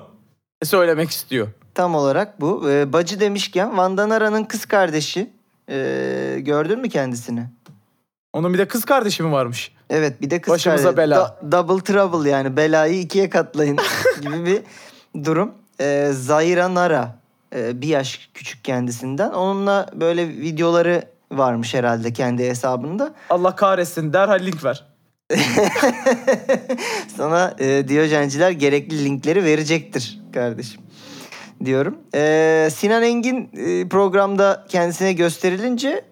söylemek 0.62 1.10
istiyor. 1.10 1.48
Tam 1.74 1.94
olarak 1.94 2.40
bu. 2.40 2.70
Ee, 2.70 2.92
bacı 2.92 3.20
demişken 3.20 3.76
Vandan 3.76 4.10
Ara'nın 4.10 4.44
kız 4.44 4.64
kardeşi. 4.66 5.30
Ee, 5.70 6.36
gördün 6.40 6.78
mü 6.80 6.88
kendisini? 6.88 7.46
Onun 8.32 8.54
bir 8.54 8.58
de 8.58 8.68
kız 8.68 8.84
kardeşi 8.84 9.22
mi 9.22 9.32
varmış? 9.32 9.72
Evet 9.90 10.20
bir 10.22 10.30
de 10.30 10.40
kız 10.40 10.54
Başımıza 10.54 10.82
kardeşi. 10.82 10.96
bela. 10.96 11.16
Da- 11.16 11.52
double 11.52 11.84
trouble 11.84 12.30
yani 12.30 12.56
belayı 12.56 13.00
ikiye 13.00 13.30
katlayın 13.30 13.76
gibi 14.20 14.44
bir 14.46 14.60
durum. 15.24 15.52
Ee, 15.80 16.10
Zahira 16.12 16.74
Nara 16.74 17.18
ee, 17.56 17.82
bir 17.82 17.88
yaş 17.88 18.30
küçük 18.34 18.64
kendisinden. 18.64 19.30
Onunla 19.30 19.86
böyle 19.94 20.28
videoları 20.28 21.02
varmış 21.32 21.74
herhalde 21.74 22.12
kendi 22.12 22.48
hesabında. 22.48 23.14
Allah 23.30 23.56
kahretsin 23.56 24.12
derhal 24.12 24.40
link 24.40 24.64
ver. 24.64 24.86
Sana 27.16 27.54
e, 27.58 27.88
Diyojenciler 27.88 28.50
gerekli 28.50 29.04
linkleri 29.04 29.44
verecektir 29.44 30.20
kardeşim 30.34 30.80
diyorum. 31.64 31.98
Ee, 32.14 32.68
Sinan 32.74 33.02
Engin 33.02 33.50
e, 33.56 33.88
programda 33.88 34.66
kendisine 34.68 35.12
gösterilince 35.12 36.04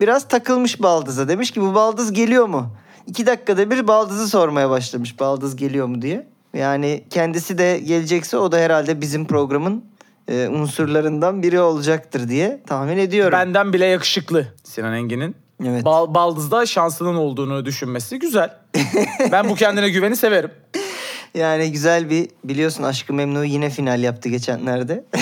biraz 0.00 0.28
takılmış 0.28 0.82
Baldız'a. 0.82 1.28
Demiş 1.28 1.50
ki 1.50 1.60
bu 1.60 1.74
Baldız 1.74 2.12
geliyor 2.12 2.46
mu? 2.46 2.66
İki 3.06 3.26
dakikada 3.26 3.70
bir 3.70 3.88
Baldız'ı 3.88 4.28
sormaya 4.28 4.70
başlamış. 4.70 5.20
Baldız 5.20 5.56
geliyor 5.56 5.86
mu 5.86 6.02
diye. 6.02 6.26
Yani 6.54 7.04
kendisi 7.10 7.58
de 7.58 7.78
gelecekse 7.78 8.36
o 8.36 8.52
da 8.52 8.58
herhalde 8.58 9.00
bizim 9.00 9.24
programın 9.26 9.84
e, 10.30 10.48
unsurlarından 10.48 11.42
biri 11.42 11.60
olacaktır 11.60 12.28
diye 12.28 12.60
tahmin 12.66 12.98
ediyorum. 12.98 13.32
Benden 13.32 13.72
bile 13.72 13.86
yakışıklı 13.86 14.46
Sinan 14.64 14.92
Engin'in. 14.92 15.36
Evet. 15.64 15.84
Bal, 15.84 16.14
Baldız'da 16.14 16.66
şansının 16.66 17.14
olduğunu 17.14 17.64
düşünmesi 17.64 18.18
güzel. 18.18 18.54
ben 19.32 19.48
bu 19.48 19.54
kendine 19.54 19.88
güveni 19.90 20.16
severim. 20.16 20.50
Yani 21.34 21.72
güzel 21.72 22.10
bir 22.10 22.28
biliyorsun 22.44 22.82
Aşkı 22.82 23.12
Memnu 23.12 23.44
yine 23.44 23.70
final 23.70 24.02
yaptı 24.02 24.28
geçenlerde. 24.28 25.04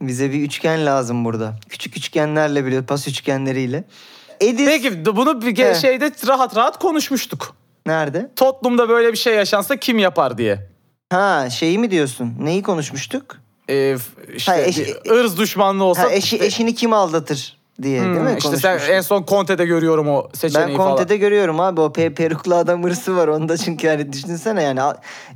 Bize 0.00 0.32
bir 0.32 0.42
üçgen 0.42 0.86
lazım 0.86 1.24
burada. 1.24 1.54
Küçük 1.68 1.96
üçgenlerle 1.96 2.66
biliyor 2.66 2.84
pas 2.84 3.08
üçgenleriyle. 3.08 3.84
Edis 4.40 4.66
Peki 4.66 5.06
bunu 5.06 5.42
bir 5.42 5.58
He. 5.58 5.74
şeyde 5.74 6.12
rahat 6.26 6.56
rahat 6.56 6.78
konuşmuştuk. 6.78 7.56
nerede? 7.86 8.30
Tottenham'da 8.36 8.88
böyle 8.88 9.12
bir 9.12 9.18
şey 9.18 9.34
yaşansa 9.34 9.76
kim 9.76 9.98
yapar 9.98 10.38
diye. 10.38 10.75
Ha 11.12 11.50
şeyi 11.50 11.78
mi 11.78 11.90
diyorsun? 11.90 12.34
Neyi 12.40 12.62
konuşmuştuk? 12.62 13.36
Ee, 13.70 13.96
işte 14.34 14.52
Ha, 14.52 14.58
eş- 14.58 14.78
ırz 15.10 15.38
düşmanlığı 15.38 15.84
olsa. 15.84 16.02
Ha, 16.02 16.10
eşi, 16.12 16.34
işte- 16.36 16.46
eşini 16.46 16.74
kim 16.74 16.92
aldatır 16.92 17.56
diye 17.82 18.00
Hmm, 18.04 18.14
değil 18.14 18.24
mi? 18.24 18.34
İşte 18.38 18.56
sen 18.56 18.78
en 18.78 19.00
son 19.00 19.24
Conte'de 19.28 19.66
görüyorum 19.66 20.08
o 20.08 20.28
seçeneği 20.34 20.68
Ben 20.68 20.76
falan. 20.76 20.88
Conte'de 20.96 21.16
görüyorum 21.16 21.60
abi 21.60 21.80
o 21.80 21.86
pe- 21.86 22.14
peruklu 22.14 22.54
adam 22.54 22.84
hırsı 22.84 23.16
var 23.16 23.28
onda 23.28 23.56
çünkü 23.56 23.86
yani 23.86 24.12
düşünsene 24.12 24.62
yani 24.62 24.80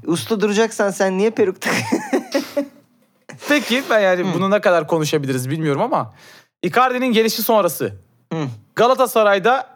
usta 0.06 0.40
duracaksan 0.40 0.90
sen 0.90 1.18
niye 1.18 1.30
peruk 1.30 1.60
tak? 1.60 1.74
Peki 3.48 3.82
ben 3.90 4.00
yani 4.00 4.24
bunu 4.34 4.50
ne 4.50 4.60
kadar 4.60 4.86
konuşabiliriz 4.86 5.50
bilmiyorum 5.50 5.82
ama 5.82 6.14
Icardi'nin 6.62 7.12
gelişi 7.12 7.42
sonrası 7.42 7.92
Hı. 8.32 8.38
Galatasaray'da 8.76 9.66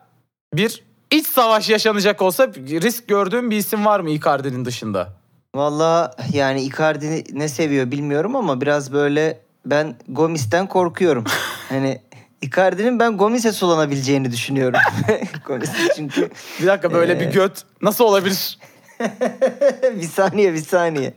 bir 0.54 0.82
iç 1.10 1.26
savaş 1.26 1.68
yaşanacak 1.70 2.22
olsa 2.22 2.46
risk 2.56 3.08
gördüğün 3.08 3.50
bir 3.50 3.56
isim 3.56 3.86
var 3.86 4.00
mı 4.00 4.10
Icardi'nin 4.10 4.64
dışında? 4.64 5.12
Valla 5.54 6.14
yani 6.32 6.62
Icardi 6.62 7.24
ne 7.38 7.48
seviyor 7.48 7.90
bilmiyorum 7.90 8.36
ama 8.36 8.60
biraz 8.60 8.92
böyle 8.92 9.40
ben 9.66 9.94
Gomis'ten 10.08 10.66
korkuyorum. 10.66 11.24
hani 11.68 12.00
Icardi'nin 12.42 12.98
ben 12.98 13.16
Gomis'e 13.16 13.52
sulanabileceğini 13.52 14.32
düşünüyorum. 14.32 14.80
Gomis 15.46 15.70
çünkü 15.96 16.30
Bir 16.60 16.66
dakika 16.66 16.92
böyle 16.92 17.12
Ee. 17.12 17.20
bir 17.20 17.26
göt 17.32 17.62
nasıl 17.82 18.04
olabilir? 18.04 18.58
bir 19.96 20.02
saniye 20.08 20.52
bir 20.52 20.62
saniye. 20.64 21.14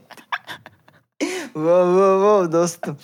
wow, 1.44 1.84
wow, 1.84 2.14
wow 2.20 2.52
dostum. 2.52 2.98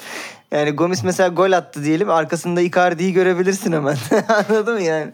Yani 0.53 0.71
Gomis 0.71 1.05
mesela 1.05 1.29
gol 1.29 1.53
attı 1.53 1.85
diyelim 1.85 2.11
arkasında 2.11 2.61
Icardi'yi 2.61 3.13
görebilirsin 3.13 3.73
hemen. 3.73 3.97
Anladın 4.29 4.75
mı 4.75 4.83
yani? 4.83 5.13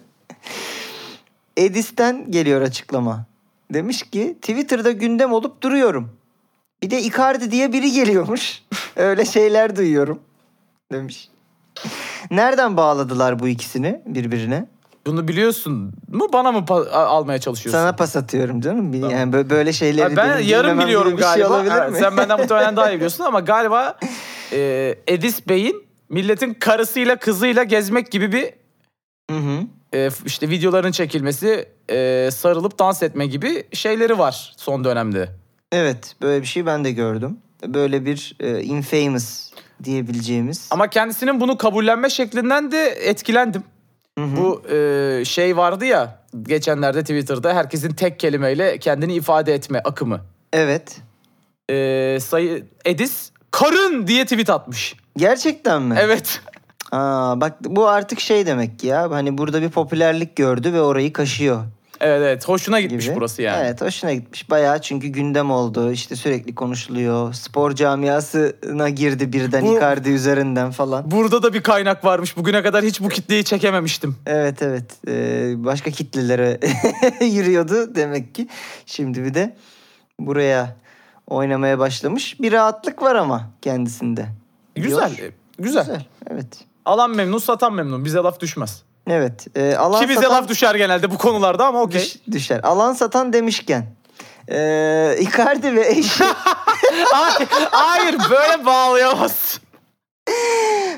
Edis'ten 1.56 2.30
geliyor 2.30 2.60
açıklama. 2.62 3.26
Demiş 3.70 4.02
ki 4.02 4.36
Twitter'da 4.40 4.90
gündem 4.90 5.32
olup 5.32 5.62
duruyorum. 5.62 6.10
Bir 6.82 6.90
de 6.90 7.00
Icardi 7.02 7.50
diye 7.50 7.72
biri 7.72 7.92
geliyormuş. 7.92 8.62
Öyle 8.96 9.24
şeyler 9.24 9.76
duyuyorum. 9.76 10.20
Demiş. 10.92 11.28
Nereden 12.30 12.76
bağladılar 12.76 13.38
bu 13.38 13.48
ikisini 13.48 14.02
birbirine? 14.06 14.66
Bunu 15.06 15.28
biliyorsun 15.28 15.92
mu 16.08 16.28
bana 16.32 16.52
mı 16.52 16.64
almaya 16.92 17.38
çalışıyorsun? 17.38 17.78
Sana 17.78 17.92
pas 17.92 18.16
atıyorum 18.16 18.60
canım. 18.60 18.92
Tamam. 18.92 19.10
Yani 19.10 19.34
bö- 19.34 19.50
böyle 19.50 19.72
şeyleri 19.72 20.10
Ha, 20.10 20.16
ben 20.16 20.38
yarım 20.38 20.80
biliyorum 20.80 21.10
şey 21.10 21.18
galiba. 21.20 21.48
olabilir 21.48 21.70
Ha? 21.70 21.90
Sen 21.92 22.16
benden 22.16 22.40
muhtemelen 22.40 22.76
daha 22.76 22.90
iyi 22.90 22.94
biliyorsun 22.94 23.24
ama 23.24 23.40
galiba 23.40 23.98
e, 24.52 24.94
Edis 25.06 25.48
Bey'in 25.48 25.84
milletin 26.08 26.54
karısıyla 26.54 27.16
kızıyla 27.16 27.62
gezmek 27.62 28.10
gibi 28.10 28.32
bir 28.32 28.44
Hı 29.30 29.36
hı. 29.36 29.60
E, 29.94 30.10
işte 30.26 30.48
videoların 30.48 30.92
çekilmesi, 30.92 31.68
e, 31.90 32.28
sarılıp 32.32 32.78
dans 32.78 33.02
etme 33.02 33.26
gibi 33.26 33.64
şeyleri 33.72 34.18
var 34.18 34.52
son 34.56 34.84
dönemde. 34.84 35.28
Evet 35.72 36.16
böyle 36.22 36.42
bir 36.42 36.46
şey 36.46 36.66
ben 36.66 36.84
de 36.84 36.92
gördüm. 36.92 37.38
Böyle 37.66 38.04
bir 38.04 38.36
e, 38.40 38.62
infamous 38.62 39.50
diyebileceğimiz. 39.84 40.68
Ama 40.70 40.90
kendisinin 40.90 41.40
bunu 41.40 41.58
kabullenme 41.58 42.10
şeklinden 42.10 42.72
de 42.72 42.86
etkilendim. 42.86 43.62
Hı 44.18 44.24
hı. 44.24 44.36
Bu 44.36 44.62
e, 44.74 45.24
şey 45.24 45.56
vardı 45.56 45.84
ya 45.84 46.18
geçenlerde 46.42 47.00
Twitter'da 47.00 47.54
herkesin 47.54 47.90
tek 47.90 48.20
kelimeyle 48.20 48.78
kendini 48.78 49.14
ifade 49.14 49.54
etme 49.54 49.80
akımı. 49.84 50.20
Evet. 50.52 51.00
E, 51.70 52.18
sayı 52.20 52.66
Edis 52.84 53.30
karın 53.50 54.06
diye 54.06 54.24
tweet 54.24 54.50
atmış. 54.50 54.96
Gerçekten 55.16 55.82
mi? 55.82 55.96
Evet. 56.00 56.40
Aa, 56.92 57.40
bak 57.40 57.64
bu 57.64 57.88
artık 57.88 58.20
şey 58.20 58.46
demek 58.46 58.78
ki 58.78 58.86
ya. 58.86 59.10
Hani 59.10 59.38
burada 59.38 59.62
bir 59.62 59.68
popülerlik 59.68 60.36
gördü 60.36 60.72
ve 60.72 60.80
orayı 60.80 61.12
kaşıyor 61.12 61.64
Evet 62.00 62.20
evet 62.20 62.48
hoşuna 62.48 62.80
gitmiş 62.80 63.04
gibi. 63.06 63.16
burası 63.16 63.42
yani. 63.42 63.62
Evet 63.66 63.80
hoşuna 63.80 64.12
gitmiş. 64.12 64.50
Bayağı 64.50 64.80
çünkü 64.80 65.08
gündem 65.08 65.50
oldu. 65.50 65.92
İşte 65.92 66.16
sürekli 66.16 66.54
konuşuluyor. 66.54 67.32
Spor 67.34 67.72
camiasına 67.72 68.88
girdi 68.88 69.32
birden 69.32 69.62
Bu- 69.62 69.76
Icardi 69.76 70.10
üzerinden 70.10 70.70
falan. 70.70 71.10
Burada 71.10 71.42
da 71.42 71.54
bir 71.54 71.62
kaynak 71.62 72.04
varmış. 72.04 72.36
Bugüne 72.36 72.62
kadar 72.62 72.84
hiç 72.84 73.00
bu 73.00 73.08
kitleyi 73.08 73.44
çekememiştim. 73.44 74.16
Evet 74.26 74.62
evet. 74.62 74.84
Ee, 75.08 75.64
başka 75.64 75.90
kitlelere 75.90 76.60
yürüyordu 77.24 77.94
demek 77.94 78.34
ki. 78.34 78.48
Şimdi 78.86 79.24
bir 79.24 79.34
de 79.34 79.56
buraya 80.20 80.76
oynamaya 81.26 81.78
başlamış. 81.78 82.40
Bir 82.40 82.52
rahatlık 82.52 83.02
var 83.02 83.14
ama 83.14 83.50
kendisinde. 83.62 84.26
Güzel. 84.74 85.16
Diyor. 85.16 85.32
Güzel. 85.58 85.84
Güzel. 85.84 86.06
Evet. 86.30 86.69
Alan 86.84 87.10
memnun, 87.10 87.38
satan 87.38 87.72
memnun. 87.74 88.04
Bize 88.04 88.18
laf 88.18 88.40
düşmez. 88.40 88.82
Evet. 89.06 89.46
e, 89.56 89.76
alan 89.76 90.00
Ki 90.02 90.08
bize 90.08 90.20
satan 90.20 90.36
laf 90.36 90.48
düşer 90.48 90.74
genelde 90.74 91.10
bu 91.10 91.18
konularda 91.18 91.66
ama 91.66 91.80
okey. 91.82 92.00
düş- 92.00 92.16
düşer. 92.32 92.60
Alan 92.62 92.92
satan 92.92 93.32
demişken. 93.32 93.86
E, 94.48 95.16
Icardi 95.20 95.74
ve 95.76 95.88
eşi 95.88 96.24
hayır, 97.04 97.48
hayır 97.70 98.16
böyle 98.30 98.66
bağlayamazsın. 98.66 99.62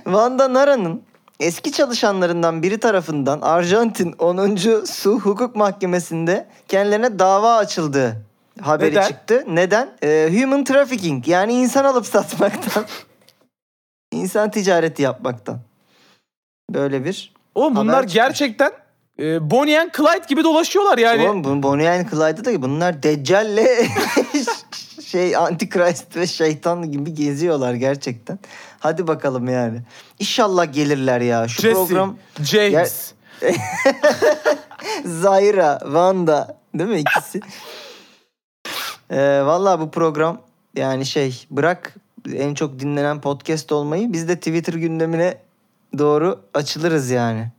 Vanda 0.07 0.53
Nara'nın 0.53 1.03
eski 1.41 1.73
çalışanlarından 1.73 2.63
biri 2.63 2.81
tarafından 2.81 3.41
Arjantin 3.41 4.13
10. 4.19 4.57
Su 4.85 5.21
Hukuk 5.21 5.57
Mahkemesi'nde 5.57 6.49
kendilerine 6.69 7.19
dava 7.19 7.57
açıldığı 7.57 8.17
haberi 8.61 8.91
Neden? 8.91 9.09
çıktı. 9.09 9.45
Neden? 9.49 9.91
Ee, 10.03 10.31
human 10.41 10.65
trafficking 10.65 11.29
yani 11.29 11.53
insan 11.53 11.85
alıp 11.85 12.07
satmaktan. 12.07 12.85
insan 14.13 14.51
ticareti 14.51 15.03
yapmaktan. 15.03 15.59
Böyle 16.75 17.05
bir. 17.05 17.33
Haber 17.55 17.77
bunlar 17.77 17.95
çıkmış. 17.95 18.15
gerçekten 18.15 18.73
e, 19.19 19.51
Bonnie 19.51 19.81
and 19.81 19.91
Clyde 19.97 20.27
gibi 20.29 20.45
dolaşıyorlar 20.45 20.99
yani. 20.99 21.29
Oğlum 21.29 21.45
bu 21.45 21.63
Bonnie 21.63 21.91
and 21.91 22.11
Clyde'da 22.11 22.45
da 22.45 22.63
bunlar 22.63 23.03
Deccal'le 23.03 23.89
şey 25.05 25.37
Antikrist 25.37 26.17
ve 26.17 26.27
şeytan 26.27 26.93
gibi 26.93 27.15
geziyorlar 27.15 27.75
gerçekten. 27.75 28.39
Hadi 28.81 29.07
bakalım 29.07 29.49
yani. 29.49 29.79
İnşallah 30.19 30.73
gelirler 30.73 31.21
ya. 31.21 31.49
Şu 31.49 31.63
Jesse, 31.63 31.75
program 31.75 32.17
James. 32.43 33.13
Zaira, 35.05 35.79
Wanda 35.83 36.59
değil 36.75 36.91
mi 36.91 36.99
ikisi? 36.99 37.41
ee, 39.11 39.43
Valla 39.45 39.81
bu 39.81 39.91
program 39.91 40.41
yani 40.77 41.07
şey 41.07 41.47
bırak 41.51 41.95
en 42.35 42.55
çok 42.55 42.81
dinlenen 42.81 43.21
podcast 43.21 43.73
olmayı 43.73 44.13
biz 44.13 44.29
de 44.29 44.37
Twitter 44.37 44.75
gündemine 44.75 45.35
doğru 45.99 46.41
açılırız 46.55 47.11
yani. 47.11 47.53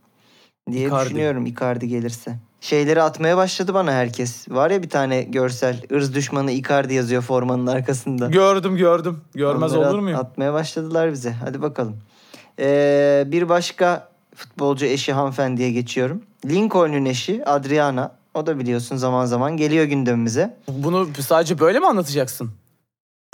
Diye 0.72 0.86
Icardi. 0.86 1.04
düşünüyorum 1.04 1.46
Icardi 1.46 1.88
gelirse. 1.88 2.36
Şeyleri 2.60 3.02
atmaya 3.02 3.36
başladı 3.36 3.74
bana 3.74 3.92
herkes. 3.92 4.48
Var 4.48 4.70
ya 4.70 4.82
bir 4.82 4.90
tane 4.90 5.22
görsel 5.22 5.82
ırz 5.92 6.14
düşmanı 6.14 6.50
Icardi 6.52 6.94
yazıyor 6.94 7.22
formanın 7.22 7.66
arkasında. 7.66 8.26
Gördüm 8.26 8.76
gördüm. 8.76 9.20
Görmez 9.34 9.72
Onları 9.72 9.88
olur 9.88 9.98
at- 9.98 10.02
muyum? 10.02 10.18
Atmaya 10.18 10.52
başladılar 10.52 11.12
bize. 11.12 11.30
Hadi 11.30 11.62
bakalım. 11.62 11.96
Ee, 12.58 13.24
bir 13.26 13.48
başka 13.48 14.08
futbolcu 14.34 14.86
eşi 14.86 15.12
hanımefendiye 15.12 15.70
geçiyorum. 15.72 16.22
Lincoln'un 16.46 17.04
eşi 17.04 17.44
Adriana. 17.46 18.12
O 18.34 18.46
da 18.46 18.58
biliyorsun 18.58 18.96
zaman 18.96 19.26
zaman 19.26 19.56
geliyor 19.56 19.84
gündemimize. 19.84 20.56
Bunu 20.68 21.08
sadece 21.20 21.58
böyle 21.58 21.78
mi 21.78 21.86
anlatacaksın? 21.86 22.50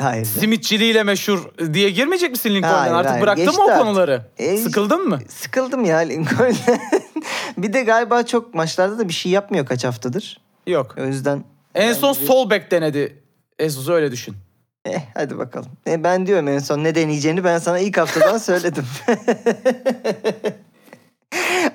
Hayır. 0.02 0.25
Simitçiliğiyle 0.25 1.02
meşhur 1.02 1.38
diye 1.75 1.90
girmeyecek 1.90 2.30
misin 2.30 2.50
Lincoln'den? 2.50 2.76
Hayır, 2.78 2.92
Artık 2.95 3.11
hayır. 3.11 3.23
bıraktın 3.23 3.45
Geçti 3.45 3.59
mı 3.61 3.64
o 3.66 3.71
artık. 3.71 3.83
konuları? 3.85 4.23
E, 4.38 4.57
Sıkıldın 4.57 5.09
mı? 5.09 5.19
Sıkıldım 5.28 5.85
ya 5.85 5.99
Lincoln'den. 5.99 6.80
bir 7.59 7.73
de 7.73 7.83
galiba 7.83 8.23
çok 8.26 8.54
maçlarda 8.54 8.99
da 8.99 9.09
bir 9.09 9.12
şey 9.12 9.33
yapmıyor 9.33 9.66
kaç 9.66 9.85
haftadır. 9.85 10.40
Yok. 10.66 10.95
O 11.00 11.04
yüzden 11.04 11.45
En 11.75 11.92
son 11.92 12.14
bence- 12.14 12.26
sol 12.26 12.50
bek 12.50 12.71
denedi. 12.71 13.23
Esus 13.59 13.88
öyle 13.88 14.12
düşün. 14.12 14.37
eh, 14.85 15.00
hadi 15.14 15.38
bakalım. 15.38 15.71
E, 15.87 16.04
ben 16.04 16.26
diyorum 16.26 16.49
en 16.49 16.59
son 16.59 16.85
ne 16.85 16.95
deneyeceğini 16.95 17.45
ben 17.45 17.59
sana 17.59 17.78
ilk 17.78 17.99
haftadan 17.99 18.38
söyledim. 18.49 18.85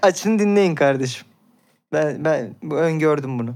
Açın 0.01 0.39
dinleyin 0.39 0.75
kardeşim. 0.75 1.27
Ben, 1.93 2.25
ben 2.25 2.55
bu- 2.63 2.75
öngördüm 2.75 3.39
bunu. 3.39 3.55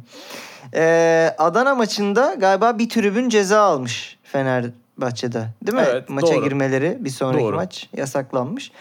Ee, 0.75 1.35
Adana 1.37 1.75
maçında 1.75 2.33
galiba 2.39 2.79
bir 2.79 2.89
tribün 2.89 3.29
ceza 3.29 3.61
almış 3.61 4.18
Fenerbahçe'de. 4.31 5.47
Değil 5.67 5.77
mi? 5.77 5.85
Evet, 5.91 6.09
Maça 6.09 6.27
doğru. 6.35 6.43
girmeleri 6.43 6.97
bir 6.99 7.09
sonraki 7.09 7.43
Doğru. 7.43 7.55
maç 7.55 7.89
yasaklanmış. 7.97 8.71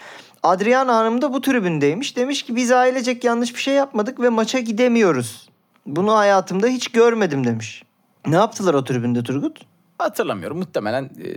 Adriana 0.43 0.95
Hanım 0.95 1.21
da 1.21 1.33
bu 1.33 1.41
tribündeymiş. 1.41 2.17
Demiş 2.17 2.43
ki 2.43 2.55
biz 2.55 2.71
ailecek 2.71 3.23
yanlış 3.23 3.55
bir 3.55 3.59
şey 3.59 3.73
yapmadık 3.73 4.19
ve 4.19 4.29
maça 4.29 4.59
gidemiyoruz. 4.59 5.49
Bunu 5.85 6.17
hayatımda 6.17 6.67
hiç 6.67 6.87
görmedim 6.87 7.43
demiş. 7.47 7.83
Ne 8.27 8.35
yaptılar 8.35 8.73
o 8.73 8.83
tribünde 8.83 9.23
Turgut? 9.23 9.57
Hatırlamıyorum. 9.97 10.57
Muhtemelen 10.57 11.03
e, 11.03 11.29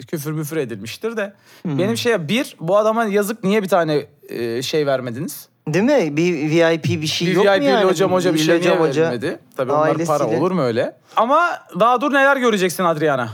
küfür 0.00 0.32
müfür 0.32 0.56
edilmiştir 0.56 1.16
de. 1.16 1.32
Benim 1.64 1.96
şey 1.96 2.28
bir 2.28 2.56
bu 2.60 2.76
adama 2.76 3.04
yazık 3.04 3.44
niye 3.44 3.62
bir 3.62 3.68
tane 3.68 4.06
e, 4.28 4.62
şey 4.62 4.86
vermediniz? 4.86 5.48
Değil 5.68 5.84
mi? 5.84 6.16
Bir 6.16 6.50
VIP 6.50 6.84
bir 6.84 7.06
şey 7.06 7.28
Bir 7.28 7.32
yok 7.34 7.44
mu 7.44 7.50
VIP'li 7.52 7.64
yani? 7.64 7.84
hocam 7.84 8.12
hoca 8.12 8.34
bir 8.34 8.38
şey 8.38 8.60
niye 8.60 8.76
hoca 8.76 9.02
verilmedi? 9.02 9.38
Tabii 9.56 9.72
onlar 9.72 10.04
para 10.04 10.26
olur 10.26 10.50
mu 10.50 10.62
öyle? 10.62 10.96
Ama 11.16 11.48
daha 11.80 12.00
dur 12.00 12.12
neler 12.14 12.36
göreceksin 12.36 12.84
Adriana. 12.84 13.28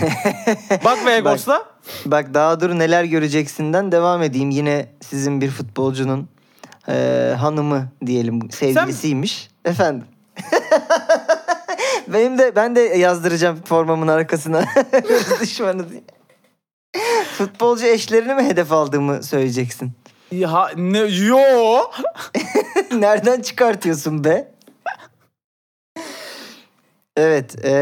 Bak 0.84 1.06
Vegas'la. 1.06 1.64
Bak 2.06 2.34
daha 2.34 2.60
dur 2.60 2.70
neler 2.70 3.04
göreceksinden 3.04 3.92
devam 3.92 4.22
edeyim. 4.22 4.50
Yine 4.50 4.86
sizin 5.00 5.40
bir 5.40 5.50
futbolcunun 5.50 6.28
e, 6.88 7.34
hanımı 7.38 7.88
diyelim 8.06 8.50
sevgilisiymiş. 8.50 9.50
Efendim. 9.64 10.06
Benim 12.08 12.38
de 12.38 12.56
ben 12.56 12.76
de 12.76 12.80
yazdıracağım 12.80 13.62
formamın 13.64 14.08
arkasına 14.08 14.64
düşmanı 15.40 15.90
diye. 15.90 16.02
Futbolcu 17.38 17.86
eşlerini 17.86 18.34
mi 18.34 18.42
hedef 18.42 18.72
aldığımı 18.72 19.22
söyleyeceksin. 19.22 19.92
Ya 20.32 20.70
ne 20.76 20.98
yo. 20.98 21.38
Nereden 22.92 23.40
çıkartıyorsun 23.40 24.24
be? 24.24 24.48
Evet. 27.20 27.64
E, 27.64 27.72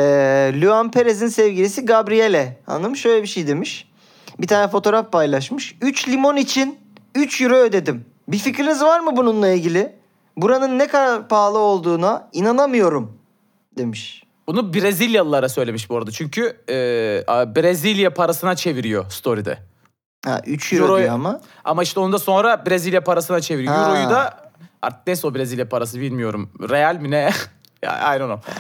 Luan 0.60 0.90
Perez'in 0.90 1.28
sevgilisi 1.28 1.84
Gabriele 1.86 2.58
Hanım 2.66 2.96
şöyle 2.96 3.22
bir 3.22 3.28
şey 3.28 3.46
demiş. 3.46 3.88
Bir 4.40 4.46
tane 4.46 4.68
fotoğraf 4.68 5.12
paylaşmış. 5.12 5.76
3 5.82 6.08
limon 6.08 6.36
için 6.36 6.78
3 7.14 7.40
euro 7.40 7.54
ödedim. 7.54 8.04
Bir 8.28 8.38
fikriniz 8.38 8.82
var 8.82 9.00
mı 9.00 9.16
bununla 9.16 9.48
ilgili? 9.48 9.92
Buranın 10.36 10.78
ne 10.78 10.86
kadar 10.88 11.28
pahalı 11.28 11.58
olduğuna 11.58 12.28
inanamıyorum 12.32 13.18
demiş. 13.78 14.22
Bunu 14.46 14.74
Brezilyalılara 14.74 15.48
söylemiş 15.48 15.90
bu 15.90 15.96
arada. 15.96 16.10
Çünkü 16.10 16.56
e, 16.68 16.74
Brezilya 17.56 18.14
parasına 18.14 18.56
çeviriyor 18.56 19.10
story'de. 19.10 19.58
Ha 20.24 20.40
3 20.46 20.72
euro 20.72 20.84
Euro- 20.84 20.98
diyor 20.98 21.14
ama. 21.14 21.40
Ama 21.64 21.82
işte 21.82 22.00
onu 22.00 22.12
da 22.12 22.18
sonra 22.18 22.66
Brezilya 22.66 23.04
parasına 23.04 23.40
çeviriyor. 23.40 23.74
Ha. 23.74 23.88
Euro'yu 23.88 24.10
da 24.10 24.50
artık 24.82 25.06
neyse 25.06 25.26
o 25.26 25.34
Brezilya 25.34 25.68
parası 25.68 26.00
bilmiyorum. 26.00 26.50
Real 26.70 26.96
mi 26.96 27.10
ne? 27.10 27.30
I 27.82 28.18
don't 28.18 28.42
know. 28.42 28.54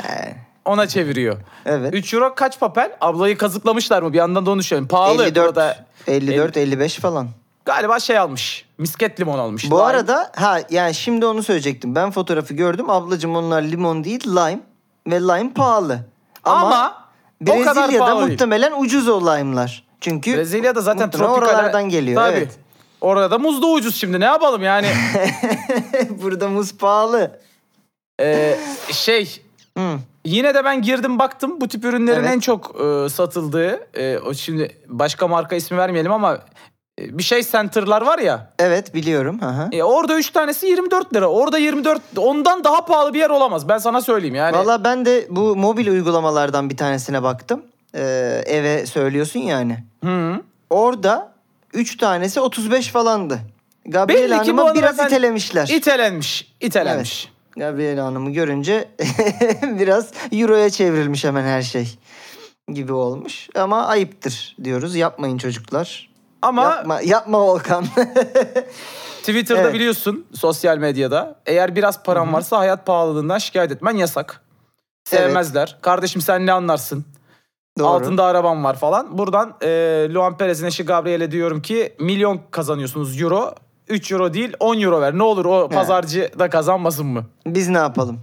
Ona 0.68 0.88
çeviriyor. 0.88 1.36
Evet. 1.66 1.94
3 1.94 2.14
euro 2.14 2.34
kaç 2.34 2.60
papel? 2.60 2.96
Ablayı 3.00 3.38
kazıklamışlar 3.38 4.02
mı? 4.02 4.12
Bir 4.12 4.18
yandan 4.18 4.46
da 4.46 4.50
onu 4.50 4.60
düşünüyorum. 4.60 4.88
Pahalı. 4.88 5.22
54 5.24 5.48
burada. 5.48 5.84
54 6.06 6.56
55 6.56 6.94
falan. 6.96 7.28
Galiba 7.64 8.00
şey 8.00 8.18
almış. 8.18 8.64
Misket 8.78 9.20
limon 9.20 9.38
almış. 9.38 9.70
Bu 9.70 9.74
Lime. 9.76 9.84
arada 9.84 10.32
ha 10.36 10.60
yani 10.70 10.94
şimdi 10.94 11.26
onu 11.26 11.42
söyleyecektim. 11.42 11.94
Ben 11.94 12.10
fotoğrafı 12.10 12.54
gördüm. 12.54 12.90
Ablacığım 12.90 13.36
onlar 13.36 13.62
limon 13.62 14.04
değil 14.04 14.26
lime 14.26 14.60
ve 15.06 15.20
lime 15.20 15.52
pahalı. 15.52 16.00
ama, 16.44 16.66
Ama, 16.66 16.94
o 17.42 17.64
kadar 17.64 17.76
Brezilya'da 17.76 18.04
pahalı 18.04 18.20
değil. 18.20 18.30
muhtemelen 18.30 18.72
ucuz 18.80 19.08
o 19.08 19.20
lime'lar. 19.20 19.84
Çünkü 20.00 20.36
Brezilya'da 20.36 20.80
zaten 20.80 21.06
muhtemelen 21.06 21.34
tropikal 21.34 21.54
oralardan 21.54 21.88
geliyor. 21.88 22.22
Tabii. 22.22 22.36
Evet. 22.36 22.58
Orada 23.00 23.38
muz 23.38 23.62
da 23.62 23.66
ucuz 23.66 23.96
şimdi. 23.96 24.20
Ne 24.20 24.24
yapalım 24.24 24.62
yani? 24.62 24.86
Burada 26.10 26.48
muz 26.48 26.76
pahalı. 26.76 27.40
Ee, 28.20 28.58
şey 28.92 29.42
Hı. 29.78 29.98
Yine 30.24 30.54
de 30.54 30.64
ben 30.64 30.82
girdim 30.82 31.18
baktım 31.18 31.60
bu 31.60 31.68
tip 31.68 31.84
ürünlerin 31.84 32.20
Evet. 32.20 32.30
en 32.34 32.40
çok 32.40 32.76
e, 32.80 33.08
satıldığı 33.08 33.80
e, 33.94 34.18
o 34.18 34.34
şimdi 34.34 34.76
başka 34.88 35.28
marka 35.28 35.56
ismi 35.56 35.78
vermeyelim 35.78 36.12
ama 36.12 36.38
e, 37.00 37.18
bir 37.18 37.22
şey 37.22 37.42
center'lar 37.42 38.02
var 38.02 38.18
ya 38.18 38.52
Evet 38.58 38.94
biliyorum. 38.94 39.40
E, 39.72 39.82
orada 39.82 40.14
3 40.18 40.30
tanesi 40.30 40.66
24 40.66 41.14
lira 41.14 41.26
orada 41.26 41.58
24 41.58 42.02
ondan 42.16 42.64
daha 42.64 42.84
pahalı 42.84 43.14
bir 43.14 43.18
yer 43.18 43.30
olamaz 43.30 43.68
ben 43.68 43.78
sana 43.78 44.00
söyleyeyim 44.00 44.34
yani. 44.34 44.56
Valla 44.56 44.84
ben 44.84 45.04
de 45.04 45.26
bu 45.30 45.56
mobil 45.56 45.86
uygulamalardan 45.88 46.70
bir 46.70 46.76
tanesine 46.76 47.22
baktım. 47.22 47.62
Ee, 47.94 48.42
eve 48.46 48.86
söylüyorsun 48.86 49.40
yani. 49.40 49.78
Hı. 50.04 50.34
Orada 50.70 51.32
3 51.74 51.96
tanesi 51.96 52.40
35 52.40 52.88
falandı. 52.88 53.38
Gabriel 53.86 54.22
Belli 54.22 54.34
Hanım'a 54.34 54.74
biraz 54.74 54.90
hanımefendi- 54.98 55.08
itelemişler. 55.14 55.68
İtelenmiş 55.68 56.52
itelenmiş. 56.60 57.32
Gabriel 57.58 57.98
Hanım'ı 57.98 58.30
görünce 58.30 58.88
biraz 59.62 60.10
euroya 60.32 60.70
çevrilmiş 60.70 61.24
hemen 61.24 61.44
her 61.44 61.62
şey 61.62 61.98
gibi 62.72 62.92
olmuş. 62.92 63.48
Ama 63.54 63.86
ayıptır 63.86 64.56
diyoruz. 64.64 64.96
Yapmayın 64.96 65.38
çocuklar. 65.38 66.10
Ama 66.42 66.62
Yapma, 66.62 67.00
yapma 67.00 67.40
Volkan. 67.40 67.84
Twitter'da 69.18 69.60
Evet. 69.60 69.74
biliyorsun 69.74 70.26
sosyal 70.34 70.78
medyada 70.78 71.40
eğer 71.46 71.76
biraz 71.76 72.02
paran 72.02 72.32
varsa 72.32 72.58
hayat 72.58 72.86
pahalılığından 72.86 73.38
şikayet 73.38 73.72
etmen 73.72 73.96
yasak. 73.96 74.42
Sevmezler. 75.04 75.78
Kardeşim 75.82 76.22
sen 76.22 76.46
ne 76.46 76.52
anlarsın? 76.52 77.04
Doğru. 77.78 77.86
Altında 77.86 78.24
arabam 78.24 78.64
var 78.64 78.76
falan. 78.78 79.18
Buradan 79.18 79.56
e, 79.62 79.68
Luan 80.10 80.36
Perez'in 80.36 80.66
eşi 80.66 80.84
Gabriel'e 80.84 81.30
diyorum 81.30 81.62
ki 81.62 81.96
milyon 82.00 82.40
kazanıyorsunuz 82.50 83.20
euro. 83.22 83.54
3 83.88 84.12
euro 84.12 84.34
değil 84.34 84.52
10 84.60 84.80
euro 84.80 85.00
ver. 85.00 85.18
Ne 85.18 85.22
olur 85.22 85.44
o 85.44 85.68
pazarcı 85.68 86.30
da 86.38 86.50
kazanmasın 86.50 87.06
mı? 87.06 87.24
Biz 87.46 87.68
ne 87.68 87.78
yapalım? 87.78 88.20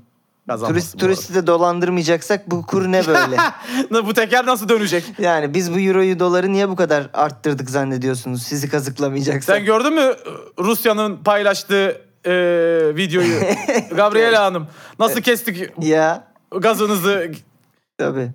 Turist, 0.68 1.00
turisti 1.00 1.36
de 1.36 1.48
dolandırmayacaksak 1.48 2.52
bu 2.52 2.66
kur 2.66 2.92
ne 2.92 3.08
böyle? 3.08 3.38
bu 4.06 4.14
teker 4.14 4.46
nasıl 4.46 4.70
dönecek? 4.70 5.04
yani 5.20 5.54
biz 5.54 5.74
bu 5.74 5.80
euroyu 5.80 6.20
doları 6.20 6.52
niye 6.52 6.70
bu 6.70 6.76
kadar 6.76 7.10
arttırdık 7.14 7.70
zannediyorsunuz? 7.70 8.44
Sizi 8.44 8.70
kazıklamayacaksak. 8.70 9.44
Sen 9.56 9.66
gördün 9.66 9.94
mü 9.94 10.14
Rusya'nın 10.60 11.18
paylaştığı 11.18 12.02
e, 12.26 12.32
videoyu? 12.96 13.40
Gabriela 13.96 14.46
Hanım 14.46 14.68
nasıl 15.00 15.22
kestik 15.22 15.70
Ya 15.82 16.24
gazınızı? 16.60 17.32
tabii. 17.98 18.32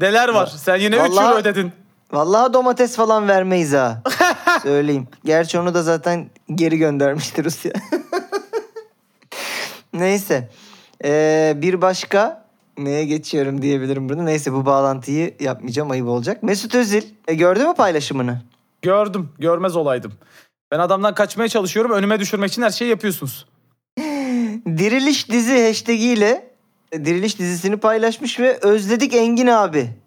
Neler 0.00 0.28
var? 0.28 0.46
Sen 0.46 0.76
yine 0.76 0.96
3 0.96 1.02
Vallahi- 1.02 1.26
euro 1.26 1.36
ödedin. 1.36 1.72
Vallahi 2.12 2.52
domates 2.52 2.96
falan 2.96 3.28
vermeyiz 3.28 3.72
ha. 3.72 4.02
Söyleyeyim. 4.62 5.08
Gerçi 5.24 5.58
onu 5.58 5.74
da 5.74 5.82
zaten 5.82 6.30
geri 6.54 6.78
göndermiştir 6.78 7.44
Rusya. 7.44 7.72
Neyse. 9.92 10.50
Ee, 11.04 11.54
bir 11.56 11.82
başka 11.82 12.44
neye 12.78 13.04
geçiyorum 13.04 13.62
diyebilirim 13.62 14.08
burada. 14.08 14.22
Neyse 14.22 14.52
bu 14.52 14.66
bağlantıyı 14.66 15.34
yapmayacağım 15.40 15.90
ayıp 15.90 16.08
olacak. 16.08 16.42
Mesut 16.42 16.74
Özil 16.74 17.02
e, 17.28 17.34
gördü 17.34 17.66
mü 17.66 17.74
paylaşımını? 17.74 18.42
Gördüm. 18.82 19.28
Görmez 19.38 19.76
olaydım. 19.76 20.12
Ben 20.70 20.78
adamdan 20.78 21.14
kaçmaya 21.14 21.48
çalışıyorum. 21.48 21.90
Önüme 21.90 22.20
düşürmek 22.20 22.50
için 22.50 22.62
her 22.62 22.70
şeyi 22.70 22.90
yapıyorsunuz. 22.90 23.46
Diriliş 24.66 25.30
dizi 25.30 25.66
hashtag'iyle 25.66 26.50
e, 26.92 27.04
Diriliş 27.04 27.38
dizisini 27.38 27.76
paylaşmış 27.76 28.40
ve 28.40 28.58
özledik 28.62 29.14
Engin 29.14 29.46
abi 29.46 30.01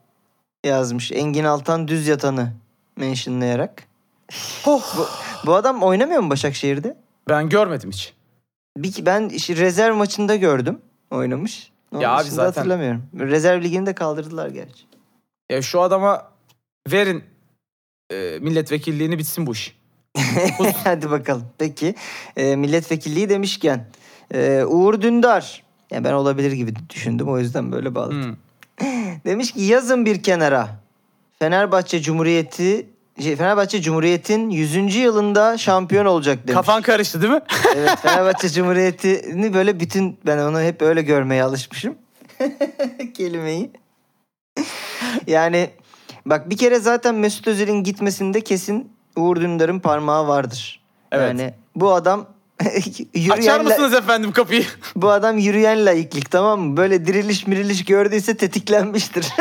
yazmış. 0.67 1.12
Engin 1.12 1.43
Altan 1.43 1.88
Düz 1.88 2.08
Yatan'ı 2.08 2.54
mentionlayarak. 2.97 3.88
Oh. 4.65 5.10
Bu 5.45 5.56
adam 5.56 5.84
oynamıyor 5.84 6.21
mu 6.21 6.30
Başakşehir'de? 6.30 6.97
Ben 7.30 7.49
görmedim 7.49 7.91
hiç. 7.91 8.13
Bir, 8.78 9.06
ben 9.06 9.30
işte 9.30 9.56
rezerv 9.56 9.95
maçında 9.95 10.36
gördüm 10.36 10.82
oynamış. 11.12 11.71
Onun 11.91 12.01
Ya 12.01 12.12
abi 12.12 12.30
zaten- 12.30 12.45
hatırlamıyorum. 12.45 13.04
Rezerv 13.19 13.63
ligini 13.63 13.86
de 13.86 13.95
kaldırdılar 13.95 14.49
gerçi. 14.49 14.84
Ya 15.49 15.62
şu 15.62 15.82
adama 15.82 16.32
verin 16.91 17.23
e, 18.12 18.39
milletvekilliğini 18.41 19.17
bitsin 19.17 19.47
bu 19.47 19.51
iş. 19.51 19.78
Hadi 20.84 21.12
bakalım. 21.12 21.47
Peki 21.58 21.95
e, 22.38 22.56
milletvekilliği 22.56 23.30
demişken 23.30 23.86
e, 24.34 24.63
Uğur 24.63 25.01
Dündar. 25.01 25.63
Ya 25.91 26.04
ben 26.04 26.13
olabilir 26.13 26.51
gibi 26.51 26.73
düşündüm 26.89 27.30
o 27.30 27.39
yüzden 27.39 27.71
böyle 27.71 27.95
bağladım. 27.95 28.23
Hmm. 28.23 28.36
Demiş 29.25 29.51
ki 29.51 29.61
yazın 29.61 30.05
bir 30.05 30.23
kenara. 30.23 30.69
Fenerbahçe 31.39 32.01
Cumhuriyeti 32.01 32.89
şey, 33.21 33.35
Fenerbahçe 33.35 33.81
Cumhuriyet'in 33.81 34.49
100. 34.49 34.95
yılında 34.95 35.57
şampiyon 35.57 36.05
olacak 36.05 36.38
demiş. 36.38 36.53
Kafan 36.53 36.81
karıştı 36.81 37.21
değil 37.21 37.33
mi? 37.33 37.41
Evet 37.75 37.99
Fenerbahçe 38.01 38.49
Cumhuriyeti'ni 38.49 39.53
böyle 39.53 39.79
bütün 39.79 40.17
ben 40.25 40.38
onu 40.38 40.61
hep 40.61 40.81
öyle 40.81 41.01
görmeye 41.01 41.43
alışmışım. 41.43 41.95
Kelimeyi. 43.13 43.71
yani 45.27 45.69
bak 46.25 46.49
bir 46.49 46.57
kere 46.57 46.79
zaten 46.79 47.15
Mesut 47.15 47.47
Özil'in 47.47 47.83
gitmesinde 47.83 48.41
kesin 48.41 48.91
Uğur 49.15 49.35
Dündar'ın 49.35 49.79
parmağı 49.79 50.27
vardır. 50.27 50.81
Evet. 51.11 51.27
Yani 51.27 51.53
bu 51.75 51.93
adam 51.93 52.27
Açar 53.32 53.60
la- 53.60 53.63
mısınız 53.63 53.94
efendim 53.94 54.32
kapıyı? 54.32 54.65
bu 54.96 55.10
adam 55.10 55.38
yürüyen 55.38 55.86
laiklik 55.86 56.32
tamam 56.32 56.60
mı? 56.62 56.78
Böyle 56.78 57.06
diriliş 57.06 57.48
miriliş 57.48 57.86
gördüyse 57.86 58.38
tetiklenmiştir. 58.38 59.28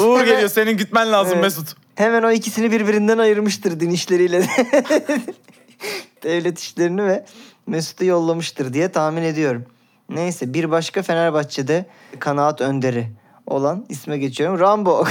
Uğur 0.00 0.18
Hemen- 0.18 0.24
geliyor 0.24 0.48
senin 0.48 0.76
gitmen 0.76 1.12
lazım 1.12 1.32
Evet. 1.32 1.42
Mesut. 1.42 1.76
Hemen 1.94 2.22
o 2.22 2.30
ikisini 2.30 2.72
birbirinden 2.72 3.18
ayırmıştır 3.18 3.80
din 3.80 3.90
işleriyle. 3.90 4.46
Devlet 6.22 6.58
işlerini 6.58 7.04
ve 7.04 7.24
Mesut'u 7.66 8.04
yollamıştır 8.04 8.72
diye 8.72 8.88
tahmin 8.92 9.22
ediyorum. 9.22 9.66
Neyse 10.08 10.54
bir 10.54 10.70
başka 10.70 11.02
Fenerbahçe'de 11.02 11.86
kanaat 12.18 12.60
önderi 12.60 13.06
olan 13.46 13.86
isme 13.88 14.18
geçiyorum. 14.18 14.60
Rambo. 14.60 15.04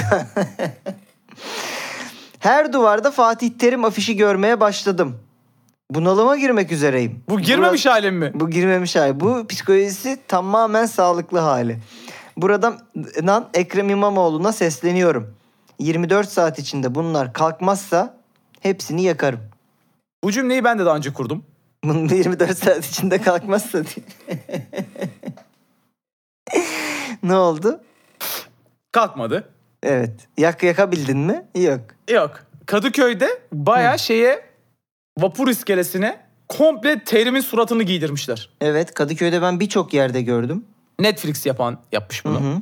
Her 2.40 2.74
duvarda 2.74 3.12
Fatih 3.12 3.50
Terim 3.60 3.86
afişi 3.86 4.16
görmeye 4.16 4.60
başladım. 4.60 5.20
Bunalıma 5.96 6.38
girmek 6.38 6.72
üzereyim. 6.72 7.24
Bu 7.30 7.40
girmemiş 7.40 7.86
Burada- 7.86 7.96
halim 7.96 8.16
mi? 8.16 8.32
bu 8.34 8.50
girmemiş 8.50 8.96
hali. 8.96 9.20
Bu 9.20 9.48
psikolojisi 9.48 10.20
tamamen 10.28 10.86
sağlıklı 10.86 11.40
hali. 11.40 11.80
Buradan 12.38 12.80
Ekrem 13.54 13.90
İmamoğlu'na 13.90 14.52
sesleniyorum. 14.52 15.34
24 15.80 16.30
saat 16.30 16.60
içinde 16.60 16.96
bunlar 16.96 17.34
kalkmazsa 17.34 18.18
hepsini 18.60 19.04
yakarım. 19.04 19.40
Bu 20.24 20.32
cümleyi 20.32 20.64
ben 20.64 20.80
de 20.80 20.86
daha 20.86 20.96
önce 20.96 21.14
kurdum. 21.14 21.44
Bunun 21.84 22.10
24 22.10 22.58
saat 22.58 22.86
içinde 22.86 23.22
kalkmazsa 23.22 23.84
diye. 23.84 24.06
ne 27.24 27.36
oldu? 27.36 27.82
Kalkmadı. 28.92 29.50
Evet. 29.84 30.28
Yak 30.38 30.64
yakabildin 30.64 31.18
mi? 31.18 31.46
Yok. 31.56 31.82
Yok. 32.10 32.40
Kadıköy'de 32.66 33.30
baya 33.52 33.98
şeye 33.98 34.51
vapur 35.22 35.48
iskelesine 35.48 36.20
komple 36.50 37.00
terimin 37.04 37.42
suratını 37.42 37.84
giydirmişler. 37.84 38.50
Evet 38.62 38.94
Kadıköy'de 38.94 39.42
ben 39.42 39.60
birçok 39.60 39.94
yerde 39.94 40.22
gördüm. 40.22 40.66
Netflix 41.00 41.46
yapan 41.46 41.78
yapmış 41.92 42.26
Hı 42.26 42.30
bunu. 42.30 42.40
hı. 42.40 42.62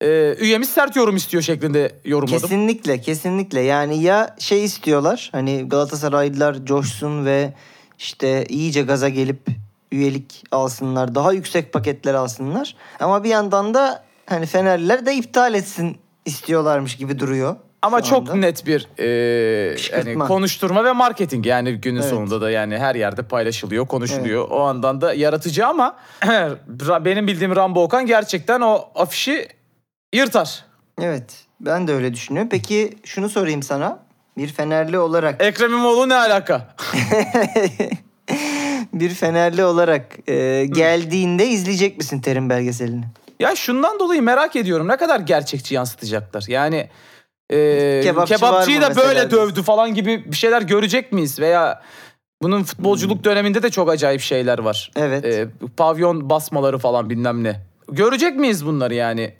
Ee, 0.00 0.36
üyemiz 0.38 0.68
sert 0.68 0.96
yorum 0.96 1.16
istiyor 1.16 1.42
şeklinde 1.42 1.92
yorumladım. 2.04 2.40
Kesinlikle 2.40 3.00
kesinlikle 3.00 3.60
yani 3.60 4.02
ya 4.02 4.36
şey 4.38 4.64
istiyorlar 4.64 5.28
hani 5.32 5.68
Galatasaraylılar 5.68 6.64
coşsun 6.64 7.24
ve 7.26 7.52
işte 7.98 8.44
iyice 8.48 8.82
gaza 8.82 9.08
gelip 9.08 9.46
üyelik 9.92 10.44
alsınlar 10.50 11.14
daha 11.14 11.32
yüksek 11.32 11.72
paketler 11.72 12.14
alsınlar 12.14 12.76
ama 13.00 13.24
bir 13.24 13.28
yandan 13.28 13.74
da 13.74 14.04
hani 14.26 14.46
Fenerliler 14.46 15.06
de 15.06 15.14
iptal 15.14 15.54
etsin 15.54 15.96
istiyorlarmış 16.24 16.96
gibi 16.96 17.18
duruyor. 17.18 17.56
Ama 17.82 18.02
şu 18.02 18.08
çok 18.08 18.20
anda. 18.20 18.34
net 18.34 18.66
bir 18.66 18.88
e, 18.98 19.74
Kışkırtma. 19.74 20.10
yani 20.10 20.18
konuşturma 20.28 20.84
ve 20.84 20.92
marketing 20.92 21.46
yani 21.46 21.74
günün 21.74 22.00
Evet. 22.00 22.10
sonunda 22.10 22.40
da 22.40 22.50
yani 22.50 22.78
her 22.78 22.94
yerde 22.94 23.22
paylaşılıyor, 23.22 23.86
konuşuluyor. 23.86 24.48
O 24.50 24.60
andan 24.60 25.00
da 25.00 25.14
yaratıcı 25.14 25.66
ama 25.66 25.96
benim 27.04 27.26
bildiğim 27.26 27.56
Rambo 27.56 27.82
Okan 27.82 28.06
gerçekten 28.06 28.60
o 28.60 28.88
afişi 28.94 29.48
yırtar. 30.14 30.64
Evet 31.00 31.34
ben 31.60 31.88
de 31.88 31.92
öyle 31.94 32.14
düşünüyorum. 32.14 32.48
Peki 32.52 32.92
şunu 33.04 33.28
sorayım 33.28 33.62
sana 33.62 33.98
bir 34.36 34.48
Fenerli 34.48 34.98
olarak 34.98 35.42
Ekrem 35.44 35.70
İmamoğlu 35.70 36.08
ne 36.08 36.14
alaka? 36.14 36.68
bir 38.92 39.10
Fenerli 39.10 39.64
olarak 39.64 40.28
e, 40.28 40.66
geldiğinde 40.66 41.46
izleyecek 41.46 41.98
misin 41.98 42.20
Terim 42.20 42.50
belgeselini? 42.50 43.04
Ya 43.40 43.56
şundan 43.56 43.98
dolayı 43.98 44.22
merak 44.22 44.56
ediyorum 44.56 44.88
ne 44.88 44.96
kadar 44.96 45.20
gerçekçi 45.20 45.74
yansıtacaklar. 45.74 46.44
Yani 46.48 46.88
e, 47.52 48.00
Kebapçı 48.04 48.34
kebapçıyı 48.34 48.80
da 48.82 48.96
böyle 48.96 49.24
mesela? 49.24 49.30
dövdü 49.30 49.62
falan 49.62 49.94
gibi 49.94 50.24
bir 50.26 50.36
şeyler 50.36 50.62
görecek 50.62 51.12
miyiz? 51.12 51.40
Veya 51.40 51.82
bunun 52.42 52.62
futbolculuk 52.62 53.24
döneminde 53.24 53.62
de 53.62 53.70
çok 53.70 53.90
acayip 53.90 54.20
şeyler 54.20 54.58
var. 54.58 54.90
Hmm. 54.94 55.02
Evet. 55.02 55.24
E, 55.24 55.48
pavyon 55.76 56.30
basmaları 56.30 56.78
falan 56.78 57.10
bilmem 57.10 57.44
ne. 57.44 57.60
Görecek 57.90 58.36
miyiz 58.36 58.66
bunları 58.66 58.94
yani? 58.94 59.34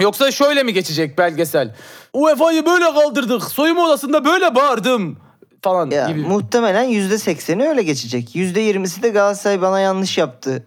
Yoksa 0.00 0.30
şöyle 0.30 0.62
mi 0.62 0.72
geçecek 0.72 1.18
belgesel? 1.18 1.74
UEFA'yı 2.12 2.66
böyle 2.66 2.84
kaldırdık. 2.84 3.44
Soyunma 3.44 3.84
odasında 3.86 4.24
böyle 4.24 4.54
bağırdım 4.54 5.18
falan 5.62 5.90
Ya, 5.90 6.08
gibi. 6.08 6.20
muhtemelen 6.20 6.82
yüzde 6.84 7.18
sekseni 7.18 7.68
öyle 7.68 7.82
geçecek. 7.82 8.36
Yüzde 8.36 8.60
yirmisi 8.60 9.02
de 9.02 9.08
Galatasaray 9.08 9.62
bana 9.62 9.80
yanlış 9.80 10.18
yaptı 10.18 10.66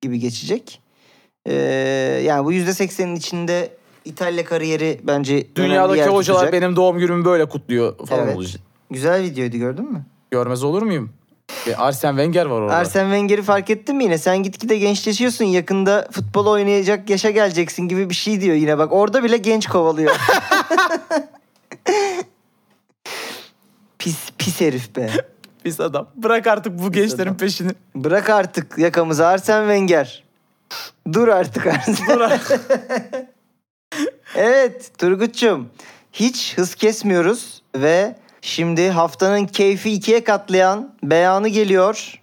gibi 0.00 0.18
geçecek. 0.18 0.80
Ee, 1.46 1.52
yani 2.24 2.44
bu 2.44 2.52
yüzde 2.52 2.72
seksenin 2.74 3.16
içinde 3.16 3.72
İtalya 4.04 4.44
kariyeri 4.44 5.00
bence 5.02 5.46
Dünyadaki 5.56 6.02
hocalar 6.02 6.38
tutacak. 6.40 6.52
benim 6.52 6.76
doğum 6.76 6.98
günümü 6.98 7.24
böyle 7.24 7.44
kutluyor 7.48 8.06
falan 8.06 8.24
Evet. 8.24 8.36
olacak. 8.36 8.62
Güzel 8.90 9.22
videoydu 9.22 9.56
gördün 9.56 9.92
mü? 9.92 10.02
Görmez 10.30 10.64
olur 10.64 10.82
muyum? 10.82 11.10
E, 11.66 11.74
Arsene 11.76 12.10
Wenger 12.10 12.46
var 12.46 12.60
orada. 12.60 12.74
Arsene 12.76 13.02
Wenger'i 13.04 13.42
fark 13.42 13.70
ettin 13.70 13.96
mi 13.96 14.04
yine? 14.04 14.18
Sen 14.18 14.42
gitgide 14.42 14.78
gençleşiyorsun. 14.78 15.44
Yakında 15.44 16.08
futbol 16.12 16.46
oynayacak 16.46 17.10
yaşa 17.10 17.30
geleceksin 17.30 17.88
gibi 17.88 18.10
bir 18.10 18.14
şey 18.14 18.40
diyor 18.40 18.56
yine. 18.56 18.78
Bak 18.78 18.92
orada 18.92 19.24
bile 19.24 19.36
genç 19.36 19.66
kovalıyor. 19.66 20.16
pis 23.98 24.16
pis 24.38 24.60
herif 24.60 24.96
be. 24.96 25.10
Pis 25.64 25.80
adam. 25.80 26.08
Bırak 26.16 26.46
artık 26.46 26.78
bu 26.78 26.92
gençlerin 26.92 27.22
adam. 27.28 27.36
peşini. 27.36 27.72
Bırak 27.94 28.30
artık 28.30 28.78
yakamızı 28.78 29.26
Arsene 29.26 29.60
Wenger. 29.74 30.24
Dur 31.12 31.28
artık 31.28 31.66
Arsene. 31.66 32.16
Bırak. 32.16 32.60
Evet 34.36 34.98
Turgut'cum 34.98 35.68
hiç 36.12 36.58
hız 36.58 36.74
kesmiyoruz 36.74 37.62
ve 37.76 38.16
şimdi 38.40 38.88
haftanın 38.90 39.46
keyfi 39.46 39.92
ikiye 39.92 40.24
katlayan 40.24 40.94
beyanı 41.02 41.48
geliyor. 41.48 42.20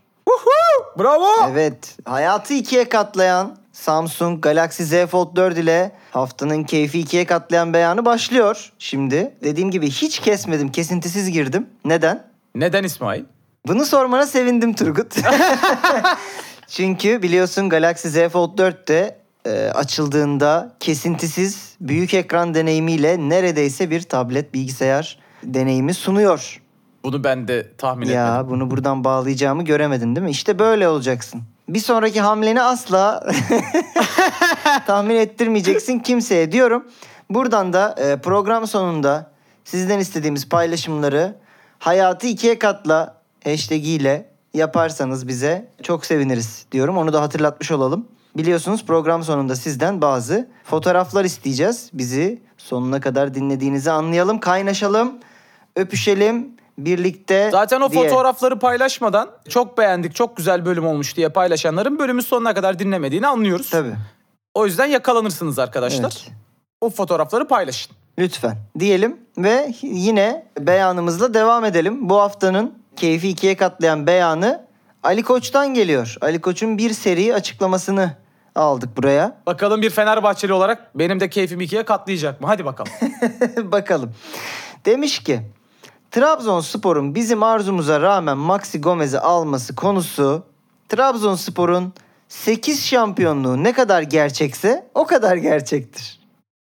Bravo. 1.00 1.28
Evet 1.52 1.98
hayatı 2.06 2.54
ikiye 2.54 2.90
katlayan 2.90 3.58
Samsung 3.74 4.42
Galaxy 4.42 4.84
Z 4.84 5.06
Fold 5.06 5.36
4 5.36 5.58
ile 5.58 5.92
haftanın 6.12 6.64
keyfi 6.64 7.00
ikiye 7.00 7.26
katlayan 7.26 7.74
beyanı 7.74 8.06
başlıyor. 8.06 8.72
Şimdi 8.80 9.34
dediğim 9.44 9.72
gibi 9.72 9.90
hiç 9.90 10.20
kesmedim 10.20 10.72
kesintisiz 10.72 11.32
girdim. 11.32 11.68
Neden? 11.86 12.28
Neden 12.56 12.84
İsmail? 12.84 13.24
Bunu 13.68 13.86
sormana 13.86 14.26
sevindim 14.26 14.74
Turgut. 14.74 15.16
Çünkü 16.68 17.22
biliyorsun 17.22 17.70
Galaxy 17.70 18.08
Z 18.08 18.30
Fold 18.30 18.58
4 18.58 18.88
de 18.88 19.19
e, 19.46 19.72
açıldığında 19.74 20.76
kesintisiz 20.80 21.76
büyük 21.82 22.14
ekran 22.14 22.54
deneyimiyle 22.54 23.30
neredeyse 23.30 23.90
bir 23.90 24.02
tablet 24.02 24.54
bilgisayar 24.54 25.20
deneyimi 25.44 25.94
sunuyor. 25.94 26.62
Bunu 27.04 27.24
ben 27.24 27.48
de 27.48 27.72
tahmin 27.78 28.08
ya 28.08 28.28
etmedim. 28.28 28.50
bunu 28.50 28.72
buradan 28.72 29.04
bağlayacağımı 29.04 29.66
göremedin 29.66 30.16
değil 30.16 30.26
mi? 30.26 30.32
İşte 30.32 30.60
böyle 30.60 30.88
olacaksın. 30.88 31.42
Bir 31.70 31.80
sonraki 31.80 32.22
hamleni 32.22 32.62
asla 32.62 33.32
tahmin 34.88 35.16
ettirmeyeceksin 35.16 36.00
kimseye 36.00 36.52
diyorum. 36.52 36.88
Buradan 37.30 37.74
da 37.74 37.96
e, 37.98 38.18
program 38.18 38.68
sonunda 38.68 39.32
sizden 39.64 40.00
istediğimiz 40.00 40.50
paylaşımları 40.50 41.36
hayatı 41.80 42.28
ikiye 42.28 42.60
katla 42.60 43.16
hashtag 43.44 43.86
ile 43.86 44.30
yaparsanız 44.54 45.28
bize 45.28 45.70
çok 45.84 46.06
seviniriz 46.06 46.66
diyorum. 46.72 46.98
Onu 46.98 47.14
da 47.14 47.22
hatırlatmış 47.22 47.72
olalım. 47.72 48.08
Biliyorsunuz 48.38 48.86
program 48.86 49.24
sonunda 49.24 49.56
sizden 49.56 50.02
bazı 50.02 50.50
fotoğraflar 50.64 51.26
isteyeceğiz. 51.26 51.90
Bizi 51.94 52.42
sonuna 52.58 53.00
kadar 53.00 53.34
dinlediğinizi 53.34 53.92
anlayalım, 53.92 54.40
kaynaşalım, 54.40 55.14
öpüşelim 55.76 56.60
birlikte 56.78 57.50
Zaten 57.52 57.82
o 57.82 57.92
diye. 57.92 58.04
fotoğrafları 58.04 58.60
paylaşmadan 58.60 59.30
çok 59.50 59.78
beğendik, 59.78 60.16
çok 60.16 60.38
güzel 60.38 60.66
bölüm 60.66 60.86
olmuş 60.88 61.18
diye 61.18 61.30
paylaşanların 61.30 62.00
bölümün 62.00 62.22
sonuna 62.22 62.54
kadar 62.54 62.80
dinlemediğini 62.80 63.28
anlıyoruz. 63.28 63.70
Tabii. 63.70 63.94
O 64.54 64.66
yüzden 64.66 64.86
yakalanırsınız 64.86 65.60
arkadaşlar. 65.60 66.24
Evet. 66.24 66.32
O 66.82 66.90
fotoğrafları 66.90 67.48
paylaşın. 67.48 67.92
Lütfen 68.20 68.58
diyelim 68.80 69.18
ve 69.38 69.74
yine 69.82 70.46
beyanımızla 70.60 71.34
devam 71.34 71.66
edelim. 71.66 72.10
Bu 72.10 72.20
haftanın 72.22 72.74
keyfi 72.96 73.30
ikiye 73.30 73.58
katlayan 73.58 74.08
beyanı 74.08 74.69
Ali 75.04 75.24
Koç'tan 75.24 75.74
geliyor. 75.74 76.16
Ali 76.22 76.42
Koç'un 76.42 76.78
bir 76.78 76.94
seri 76.94 77.36
açıklamasını 77.36 78.16
aldık 78.56 78.98
buraya. 78.98 79.42
Bakalım 79.46 79.82
bir 79.82 79.90
Fenerbahçeli 79.90 80.54
olarak 80.54 80.96
benim 80.96 81.20
de 81.20 81.30
keyfimi 81.30 81.64
ikiye 81.64 81.86
katlayacak 81.86 82.42
mı? 82.42 82.48
Hadi 82.48 82.66
bakalım. 82.66 82.92
Bakalım. 83.72 84.14
Demiş 84.86 85.24
ki 85.24 85.42
Trabzonspor'un 86.12 87.16
bizim 87.16 87.44
arzumuza 87.44 88.02
rağmen 88.02 88.38
Maxi 88.38 88.82
Gomez'i 88.82 89.20
alması 89.20 89.76
konusu 89.76 90.44
Trabzonspor'un 90.90 91.94
8 92.28 92.86
şampiyonluğu 92.86 93.64
ne 93.64 93.74
kadar 93.74 94.02
gerçekse 94.02 94.90
o 94.96 95.06
kadar 95.06 95.36
gerçektir. 95.36 96.19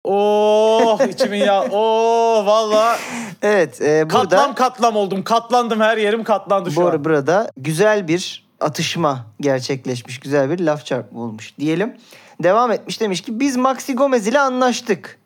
Oh 0.06 1.08
içimin 1.08 1.38
ya. 1.38 1.66
Oh 1.72 2.46
valla 2.46 2.98
Evet 3.42 3.82
e, 3.82 4.10
burada... 4.10 4.20
katlam 4.30 4.56
katlam 4.56 4.96
oldum. 4.96 5.24
Katlandım 5.24 5.80
her 5.80 5.98
yerim 5.98 6.24
katlandı 6.24 6.72
şu 6.72 6.82
Bu 6.82 6.88
an. 6.90 7.06
burada 7.06 7.52
güzel 7.58 8.08
bir 8.08 8.46
atışma 8.60 9.26
gerçekleşmiş. 9.42 10.20
Güzel 10.20 10.50
bir 10.50 10.60
laf 10.60 10.86
çarpma 10.86 11.20
olmuş 11.22 11.54
diyelim. 11.60 11.98
Devam 12.44 12.72
etmiş 12.72 13.02
demiş 13.02 13.22
ki 13.22 13.40
biz 13.40 13.58
Maxi 13.58 13.96
Gomez 13.96 14.28
ile 14.28 14.40
anlaştık. 14.40 15.20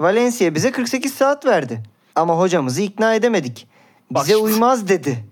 Valencia 0.00 0.54
bize 0.54 0.72
48 0.72 1.14
saat 1.14 1.46
verdi. 1.46 1.82
Ama 2.14 2.38
hocamızı 2.38 2.82
ikna 2.82 3.14
edemedik. 3.14 3.66
Bak 4.10 4.22
Bize 4.22 4.32
şimdi. 4.32 4.44
uymaz 4.44 4.88
dedi 4.88 5.24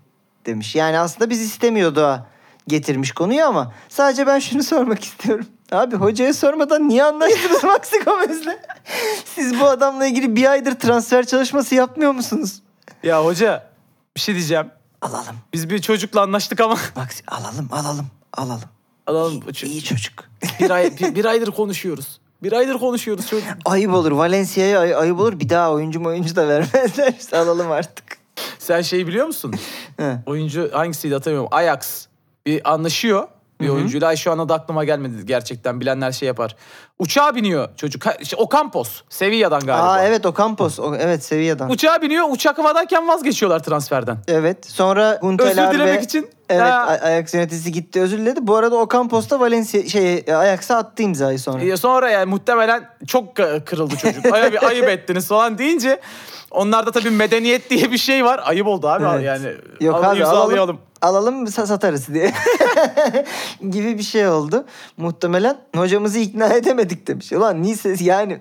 demiş. 0.45 0.75
Yani 0.75 0.99
aslında 0.99 1.29
biz 1.29 1.41
istemiyordu 1.41 2.01
ha 2.03 2.27
getirmiş 2.67 3.11
konuyu 3.11 3.43
ama 3.45 3.73
sadece 3.89 4.27
ben 4.27 4.39
şunu 4.39 4.63
sormak 4.73 5.03
istiyorum. 5.03 5.45
Abi 5.71 5.95
hocaya 5.95 6.33
sormadan 6.33 6.89
niye 6.89 7.03
anlaştınız 7.03 7.63
Maxi 7.63 7.99
Gomez'le? 7.99 8.57
Siz 9.25 9.59
bu 9.59 9.65
adamla 9.65 10.05
ilgili 10.05 10.35
bir 10.35 10.51
aydır 10.51 10.71
transfer 10.71 11.25
çalışması 11.25 11.75
yapmıyor 11.75 12.11
musunuz? 12.11 12.61
Ya 13.03 13.25
hoca 13.25 13.69
bir 14.15 14.21
şey 14.21 14.35
diyeceğim. 14.35 14.67
Alalım. 15.01 15.35
Biz 15.53 15.69
bir 15.69 15.79
çocukla 15.79 16.21
anlaştık 16.21 16.59
ama 16.59 16.77
Maxi 16.95 17.23
alalım 17.27 17.69
alalım 17.71 18.07
alalım. 18.33 18.61
Alalım. 19.07 19.43
İyi 19.63 19.83
çocuk. 19.83 20.23
bir, 20.59 20.69
ay, 20.69 20.97
bir, 20.99 21.15
bir 21.15 21.25
aydır 21.25 21.51
konuşuyoruz. 21.51 22.19
Bir 22.43 22.51
aydır 22.53 22.77
konuşuyoruz 22.77 23.27
çocuk. 23.27 23.47
Ayıp 23.65 23.93
olur. 23.93 24.11
Valencia'ya 24.11 24.79
ay- 24.79 24.95
ayıp 24.95 25.19
olur. 25.19 25.39
Bir 25.39 25.49
daha 25.49 25.71
oyuncu 25.71 26.05
oyuncu 26.05 26.35
da 26.35 26.47
vermezler. 26.47 27.13
İşte 27.19 27.37
alalım 27.37 27.71
artık. 27.71 28.17
Sen 28.59 28.81
şeyi 28.81 29.07
biliyor 29.07 29.27
musun? 29.27 29.53
Oyuncu 30.25 30.69
hangisiydi 30.73 31.13
hatırlamıyorum. 31.13 31.49
Ajax 31.53 32.05
bir 32.45 32.73
anlaşıyor 32.73 33.27
bir 33.61 33.69
oyuncuyla. 33.69 34.07
Ay 34.07 34.15
şu 34.15 34.31
anda 34.31 34.49
da 34.49 34.53
aklıma 34.53 34.83
gelmedi 34.83 35.25
gerçekten. 35.25 35.79
Bilenler 35.79 36.11
şey 36.11 36.27
yapar. 36.27 36.55
Uçağa 36.99 37.35
biniyor 37.35 37.69
çocuk. 37.77 38.05
Ha, 38.05 38.13
Ocampos. 38.37 39.01
Sevilla'dan 39.09 39.59
galiba. 39.65 39.83
Aa 39.89 40.03
evet 40.05 40.25
o 40.25 40.33
Campos. 40.37 40.79
O, 40.79 40.95
evet 40.95 41.23
Sevilla'dan. 41.23 41.69
Uçağa 41.71 42.01
biniyor. 42.01 42.25
Uçak 42.29 42.57
havadayken 42.57 43.07
vazgeçiyorlar 43.07 43.59
transferden. 43.63 44.17
Evet. 44.27 44.65
Sonra 44.65 45.17
Gunteler 45.21 45.67
Özür 45.67 45.73
dilemek 45.79 45.99
ve- 45.99 46.03
için. 46.03 46.29
Evet 46.49 46.61
Ha. 46.61 46.67
A- 47.01 47.05
Ajax 47.07 47.33
yöneticisi 47.33 47.71
gitti 47.71 48.01
özür 48.01 48.17
diledi. 48.17 48.39
Bu 48.47 48.55
arada 48.55 48.75
Ocampos 48.75 49.29
da 49.29 49.39
Valencia 49.39 49.83
şey 49.83 50.23
Ajax'a 50.35 50.77
attı 50.77 51.03
imzayı 51.03 51.39
sonra. 51.39 51.63
Ee, 51.63 51.77
Sonra 51.77 52.09
yani 52.09 52.25
muhtemelen 52.29 52.83
çok 53.07 53.35
k- 53.35 53.65
kırıldı 53.65 53.95
çocuk. 53.97 54.33
Ay, 54.33 54.51
bir 54.53 54.63
ayıp 54.67 54.89
ettiniz 54.89 55.27
falan 55.27 55.57
deyince 55.57 55.99
onlarda 56.51 56.91
tabii 56.91 57.09
medeniyet 57.09 57.69
diye 57.69 57.91
bir 57.91 57.97
şey 57.97 58.25
var. 58.25 58.41
Ayıp 58.45 58.67
oldu 58.67 58.87
abi 58.87 59.05
Evet. 59.13 59.23
yani. 59.25 59.55
Yok 59.81 59.95
Al- 59.95 60.03
abi 60.11 60.19
imzalayalım. 60.19 60.53
alalım. 60.59 60.79
Alalım 61.01 61.45
sa- 61.45 61.67
satarız 61.67 62.07
diye. 62.13 62.31
gibi 63.69 63.97
bir 63.97 64.03
şey 64.03 64.27
oldu. 64.27 64.65
Muhtemelen 64.97 65.57
hocamızı 65.75 66.19
ikna 66.19 66.47
edemedik 66.53 66.88
demiş. 67.07 67.33
Ulan 67.33 67.61
niye 67.61 67.75
ses 67.75 68.01
yani 68.01 68.39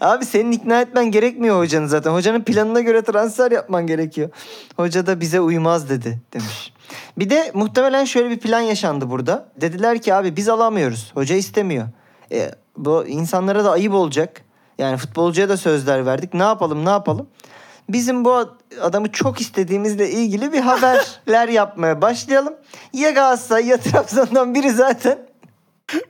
Abi 0.00 0.24
senin 0.24 0.52
ikna 0.52 0.80
etmen 0.80 1.10
gerekmiyor 1.10 1.58
hocanı 1.58 1.88
zaten. 1.88 2.10
Hocanın 2.10 2.44
planına 2.44 2.80
göre 2.80 3.02
transfer 3.02 3.50
yapman 3.50 3.86
gerekiyor. 3.86 4.30
Hoca 4.76 5.06
da 5.06 5.20
bize 5.20 5.40
uymaz 5.40 5.90
dedi 5.90 6.18
demiş. 6.32 6.72
Bir 7.18 7.30
de 7.30 7.50
muhtemelen 7.54 8.04
şöyle 8.04 8.30
bir 8.30 8.38
plan 8.38 8.60
yaşandı 8.60 9.10
burada. 9.10 9.48
Dediler 9.60 10.02
ki 10.02 10.14
abi 10.14 10.36
biz 10.36 10.48
alamıyoruz. 10.48 11.10
Hoca 11.14 11.34
istemiyor. 11.36 11.88
E, 12.32 12.50
bu 12.76 13.06
insanlara 13.06 13.64
da 13.64 13.70
ayıp 13.70 13.94
olacak. 13.94 14.42
Yani 14.78 14.96
futbolcuya 14.96 15.48
da 15.48 15.56
sözler 15.56 16.06
verdik. 16.06 16.34
Ne 16.34 16.42
yapalım 16.42 16.84
ne 16.84 16.90
yapalım? 16.90 17.26
Bizim 17.88 18.24
bu 18.24 18.34
ad- 18.34 18.60
adamı 18.80 19.12
çok 19.12 19.40
istediğimizle 19.40 20.10
ilgili 20.10 20.52
bir 20.52 20.60
haberler 20.60 21.48
yapmaya 21.52 22.02
başlayalım. 22.02 22.54
Ya 22.92 23.10
Galatasaray 23.10 23.66
ya 23.66 23.76
Trabzon'dan 23.76 24.54
biri 24.54 24.70
zaten 24.70 25.18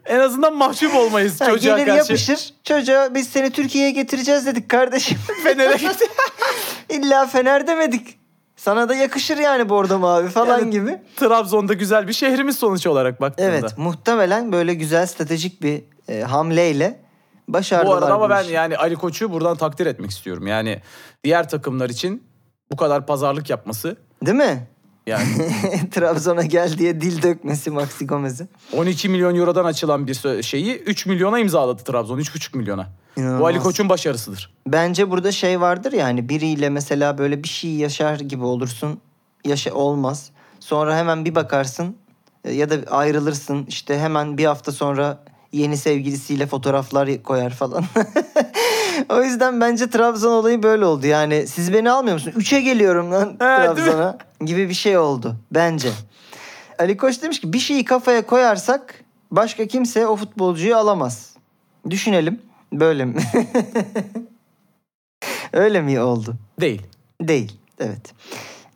En 0.07 0.21
azından 0.21 0.57
mahcup 0.57 0.95
olmayız 0.97 1.41
Ha, 1.41 1.47
çocuğa 1.47 1.77
gelir 1.79 1.87
karşı. 1.87 1.99
yapışır. 2.13 2.55
Çocuğa 2.65 3.15
biz 3.15 3.29
seni 3.29 3.51
Türkiye'ye 3.51 3.91
getireceğiz 3.91 4.47
dedik 4.47 4.69
kardeşim. 4.69 5.19
Fener'e 5.45 5.77
gitti. 5.77 6.05
İlla 6.89 7.27
Fener 7.27 7.67
demedik. 7.67 8.19
Sana 8.57 8.89
da 8.89 8.95
yakışır 8.95 9.39
yani 9.39 9.69
bordo 9.69 9.99
mavi 9.99 10.29
falan 10.29 10.59
Yani 10.59 10.71
gibi. 10.71 10.99
Trabzon'da 11.17 11.73
güzel 11.75 12.09
bir 12.09 12.13
şehrimiz 12.13 12.57
sonuç 12.57 12.87
olarak 12.87 13.21
baktığında. 13.21 13.49
Evet 13.49 13.79
muhtemelen 13.79 14.53
böyle 14.53 14.75
güzel 14.75 15.07
stratejik 15.07 15.63
bir 15.63 15.83
e, 16.09 16.21
hamleyle 16.23 17.01
başardılar. 17.49 17.93
Bu 17.93 18.05
arada 18.05 18.15
ama 18.15 18.31
ben 18.31 18.43
yani 18.43 18.77
Ali 18.77 18.97
Koç'u 18.97 19.33
buradan 19.33 19.57
takdir 19.57 19.87
etmek 19.87 20.11
istiyorum. 20.11 20.47
Yani 20.47 20.81
diğer 21.25 21.49
takımlar 21.49 21.91
için 21.91 22.23
bu 22.73 22.77
kadar 22.77 23.07
pazarlık 23.07 23.51
yapması 23.51 23.97
Değil 24.27 24.37
mi? 24.37 24.67
Yani 25.11 25.51
Trabzon'a 25.91 26.43
gel 26.43 26.79
diye 26.79 27.01
dil 27.01 27.23
dökmesi 27.23 27.71
Maxi 27.71 28.07
Gomez'e. 28.07 28.47
12 28.77 29.09
milyon 29.09 29.35
eurodan 29.35 29.65
açılan 29.65 30.07
bir 30.07 30.43
şeyi 30.43 30.79
3 30.79 31.07
milyona 31.07 31.39
imzaladı 31.39 31.85
Trabzon. 31.85 32.19
3,5 32.19 32.57
milyona. 32.57 32.89
Bu 33.17 33.21
İnanılmaz. 33.21 33.43
Ali 33.43 33.59
Koç'un 33.59 33.89
başarısıdır. 33.89 34.53
Bence 34.67 35.11
burada 35.11 35.33
şey 35.33 35.61
vardır 35.61 35.93
yani 35.93 36.29
biriyle 36.29 36.69
mesela 36.69 37.19
böyle 37.19 37.43
bir 37.43 37.49
şey 37.49 37.71
yaşar 37.71 38.21
gibi 38.21 38.45
olursun. 38.45 39.01
Yaşa 39.45 39.75
olmaz. 39.75 40.31
Sonra 40.61 40.97
hemen 40.97 41.25
bir 41.25 41.35
bakarsın 41.35 41.97
e, 42.45 42.53
ya 42.53 42.71
da 42.71 42.77
ayrılırsın. 42.91 43.65
işte 43.69 43.99
hemen 43.99 44.39
bir 44.39 44.45
hafta 44.45 44.73
sonra 44.73 45.25
yeni 45.53 45.77
sevgilisiyle 45.77 46.47
fotoğraflar 46.47 47.23
koyar 47.23 47.51
falan. 47.51 47.85
o 49.09 49.23
yüzden 49.23 49.61
bence 49.61 49.91
Trabzon 49.91 50.33
olayı 50.33 50.63
böyle 50.63 50.85
oldu. 50.85 51.07
Yani 51.07 51.47
siz 51.47 51.73
beni 51.73 51.91
almıyor 51.91 52.15
musunuz? 52.15 52.37
Üçe 52.39 52.61
geliyorum 52.61 53.13
lan? 53.13 53.39
Trabzon'a 53.39 54.19
gibi 54.41 54.69
bir 54.69 54.75
şey 54.75 54.99
oldu 54.99 55.37
bence. 55.51 55.91
Ali 56.79 56.97
Koç 56.97 57.23
demiş 57.23 57.41
ki 57.41 57.53
bir 57.53 57.59
şeyi 57.59 57.85
kafaya 57.85 58.27
koyarsak 58.27 59.05
başka 59.31 59.67
kimse 59.67 60.07
o 60.07 60.17
futbolcuyu 60.17 60.77
alamaz. 60.77 61.37
Düşünelim. 61.91 62.43
Böyle 62.73 63.05
mi? 63.05 63.23
Öyle 65.53 65.81
mi 65.81 66.01
oldu? 66.01 66.35
Değil. 66.61 66.83
Değil. 67.21 67.61
Evet. 67.81 68.13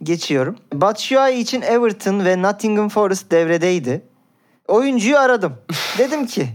Geçiyorum. 0.03 0.59
Batshuayi 0.73 1.43
için 1.43 1.63
Everton 1.63 2.25
ve 2.25 2.43
Nottingham 2.43 2.89
Forest 2.89 3.31
devredeydi. 3.31 4.03
Oyuncuyu 4.69 5.19
aradım. 5.19 5.57
Dedim 5.99 6.27
ki 6.27 6.49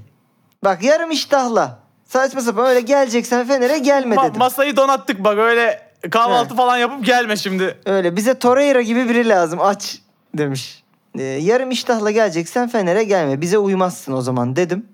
bak 0.64 0.84
yarım 0.84 1.12
iştahla 1.12 1.79
saçma 2.10 2.42
sapan 2.42 2.68
öyle 2.68 2.82
geleceksen 2.82 3.48
Fener'e 3.48 3.80
gelme 3.80 4.16
Ma- 4.16 4.30
dedim. 4.30 4.40
masayı 4.40 4.76
donattık 4.76 5.24
bak 5.24 5.38
öyle 5.38 5.90
kahvaltı 6.12 6.54
He. 6.54 6.58
falan 6.58 6.78
yapıp 6.78 7.06
gelme 7.06 7.36
şimdi. 7.36 7.78
Öyle 7.86 8.16
bize 8.16 8.40
Torreira 8.40 8.82
gibi 8.82 9.10
biri 9.10 9.30
lazım 9.30 9.60
aç 9.62 10.00
demiş. 10.38 10.84
Ee, 11.18 11.24
yarım 11.24 11.72
iştahla 11.72 12.12
geleceksen 12.12 12.70
Fener'e 12.70 13.04
gelme 13.04 13.42
bize 13.42 13.58
uymazsın 13.58 14.14
o 14.14 14.22
zaman 14.22 14.56
dedim 14.56 14.86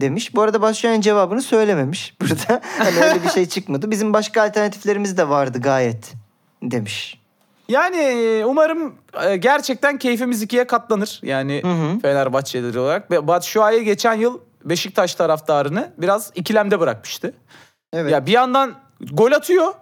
demiş. 0.00 0.34
Bu 0.34 0.42
arada 0.42 0.62
Batshuayi'nin 0.62 1.00
cevabını 1.00 1.42
söylememiş 1.42 2.14
burada. 2.20 2.60
Hani 2.78 3.04
öyle 3.04 3.24
bir 3.24 3.28
şey 3.28 3.46
çıkmadı. 3.46 3.90
Bizim 3.90 4.12
başka 4.12 4.42
alternatiflerimiz 4.42 5.18
de 5.18 5.28
vardı 5.28 5.60
gayet 5.60 6.12
demiş. 6.62 7.20
Yani 7.68 8.42
umarım 8.46 8.94
e, 9.24 9.36
gerçekten 9.36 9.98
keyfimiz 9.98 10.42
ikiye 10.42 10.66
katlanır. 10.66 11.20
Yani 11.22 11.62
Hı 11.64 11.68
hı. 11.68 12.80
Olarak. 12.80 13.10
Ve 13.10 13.26
Batshuayi 13.26 13.84
geçen 13.84 14.14
yıl 14.14 14.38
Beşiktaş 14.64 15.14
taraftarını 15.14 15.92
biraz 15.98 16.30
ikilemde 16.34 16.80
bırakmıştı. 16.80 17.34
Evet. 17.92 18.12
Ya 18.12 18.26
bir 18.26 18.32
yandan 18.32 18.74
gol 19.12 19.32
atıyor 19.32 19.74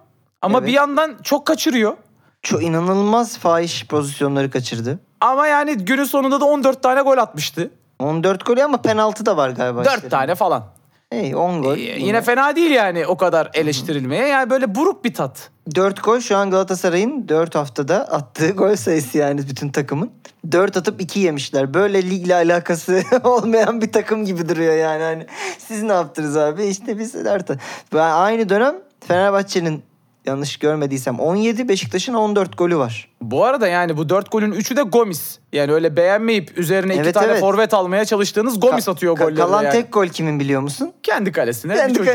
ama 0.43 0.59
Evet. 0.59 0.69
bir 0.69 0.73
yandan 0.73 1.17
çok 1.23 1.47
kaçırıyor. 1.47 1.97
Çok 2.43 2.63
inanılmaz 2.63 3.39
fahiş 3.39 3.87
pozisyonları 3.87 4.51
kaçırdı. 4.51 4.99
Ama 5.21 5.47
yani 5.47 5.77
günün 5.77 6.05
sonunda 6.05 6.41
da 6.41 6.45
14 6.45 6.83
tane 6.83 7.01
gol 7.01 7.19
atmıştı. 7.19 7.71
14 7.99 8.47
golü 8.47 8.65
ama 8.65 8.83
penaltı 8.83 9.27
da 9.27 9.37
var 9.37 9.51
galiba. 9.51 9.85
4 9.85 10.11
tane 10.11 10.35
falan. 10.35 10.65
Hey 11.11 11.35
10 11.37 11.63
gol. 11.63 11.77
Ee, 11.77 11.81
yine 11.81 12.23
fena 12.23 12.57
değil 12.57 12.71
yani 12.71 13.07
o 13.07 13.17
kadar 13.17 13.51
eleştirilmeye. 13.55 14.27
Yani 14.29 14.51
böyle 14.51 14.75
buruk 14.75 15.05
bir 15.05 15.15
tat. 15.15 15.51
4 15.75 16.05
gol 16.05 16.21
şu 16.21 16.37
an 16.37 16.51
Galatasaray'ın 16.51 17.29
4 17.29 17.55
haftada 17.55 17.97
attığı 17.97 18.51
gol 18.51 18.77
sayısı 18.77 19.19
yani 19.19 19.41
bütün 19.49 19.69
takımın. 19.69 20.11
4 20.53 20.77
atıp 20.77 21.01
2 21.01 21.21
yemişler. 21.21 21.75
Böyle 21.75 22.03
ligle 22.03 22.35
alakası 22.35 23.03
olmayan 23.25 23.81
bir 23.81 23.93
takım 23.93 24.25
gibi 24.25 24.49
duruyor 24.49 24.75
yani. 24.77 25.03
Hani 25.03 25.27
siz 25.59 25.83
ne 25.83 25.93
yaptınız 25.93 26.37
abi? 26.37 26.65
İşte 26.67 26.99
biz 26.99 27.15
4 27.15 27.51
Ben 27.95 28.11
aynı 28.11 28.49
dönem 28.49 28.75
Fenerbahçe'nin 29.09 29.83
yanlış 30.27 30.57
görmediysem 30.57 31.21
17 31.21 31.69
Beşiktaş'ın 31.69 32.15
14 32.15 32.59
golü 32.59 32.77
var. 32.77 33.09
Bu 33.23 33.45
arada 33.45 33.69
yani 33.69 33.97
bu 33.97 34.09
4 34.09 34.33
golün 34.33 34.53
3'ü 34.53 34.77
de 34.77 34.83
Gomis. 34.83 35.39
Yani 35.53 35.73
öyle 35.73 35.97
beğenmeyip 35.97 36.59
üzerine 36.59 36.93
2 36.93 37.03
Evet, 37.03 37.15
tane 37.15 37.27
evet. 37.27 37.41
forvet 37.41 37.75
almaya 37.75 38.05
çalıştığınız 38.05 38.61
Gomis 38.61 38.89
Ka- 38.89 38.91
atıyor 38.91 39.17
golleri 39.17 39.37
Kalan 39.37 39.63
yani. 39.63 39.73
tek 39.73 39.93
gol 39.93 40.07
kimin 40.07 40.41
biliyor 40.41 40.61
musun? 40.61 40.93
Kendi 41.03 41.33
kalesine. 41.33 41.75
Kendi 41.75 41.95
çocuk. 41.95 42.15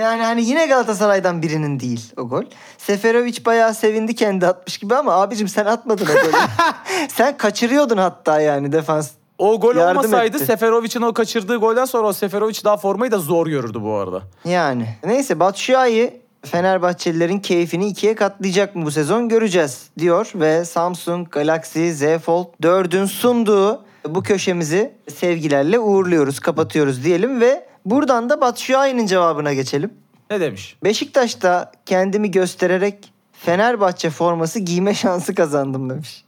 Yani 0.00 0.22
hani 0.22 0.44
yine 0.44 0.66
Galatasaray'dan 0.66 1.42
birinin 1.42 1.80
değil 1.80 2.12
o 2.16 2.28
gol. 2.28 2.42
Seferovic 2.78 3.44
bayağı 3.46 3.74
sevindi 3.74 4.14
kendi 4.14 4.46
atmış 4.46 4.78
gibi 4.78 4.94
ama 4.94 5.12
abicim 5.12 5.48
sen 5.48 5.66
atmadın 5.66 6.04
o 6.04 6.08
golü. 6.08 6.32
sen 7.08 7.36
kaçırıyordun 7.36 7.96
hatta 7.96 8.40
yani 8.40 8.72
defans. 8.72 9.10
O 9.38 9.60
gol 9.60 9.76
Yardım 9.76 9.98
olmasaydı 9.98 10.36
etti. 10.36 10.46
Seferovic'in 10.46 11.02
o 11.02 11.12
kaçırdığı 11.12 11.56
golden 11.56 11.84
sonra 11.84 12.06
o 12.06 12.12
Seferovic 12.12 12.64
daha 12.64 12.76
formayı 12.76 13.12
da 13.12 13.18
zor 13.18 13.46
görürdü 13.46 13.78
bu 13.82 13.94
arada. 13.94 14.22
Yani. 14.44 14.86
Neyse 15.04 15.40
Batshuayi 15.40 16.20
Fenerbahçelilerin 16.44 17.38
keyfini 17.38 17.88
ikiye 17.88 18.14
katlayacak 18.14 18.76
mı 18.76 18.86
bu 18.86 18.90
sezon 18.90 19.28
göreceğiz 19.28 19.90
diyor 19.98 20.32
ve 20.34 20.64
Samsung 20.64 21.30
Galaxy 21.30 21.90
Z 21.90 22.02
Fold 22.24 22.46
4'ün 22.62 23.06
sunduğu 23.06 23.84
bu 24.08 24.22
köşemizi 24.22 24.92
sevgilerle 25.14 25.78
uğurluyoruz, 25.78 26.40
kapatıyoruz 26.40 27.04
diyelim 27.04 27.40
ve 27.40 27.69
buradan 27.84 28.30
da 28.30 28.40
Batshuayi'nin 28.40 29.06
cevabına 29.06 29.52
geçelim. 29.52 29.94
Ne 30.30 30.40
demiş? 30.40 30.76
Beşiktaş'ta 30.84 31.72
kendimi 31.86 32.30
göstererek 32.30 33.12
Fenerbahçe 33.32 34.10
forması 34.10 34.58
giyme 34.58 34.94
şansı 35.04 35.34
kazandım 35.34 35.90
demiş. 35.90 36.24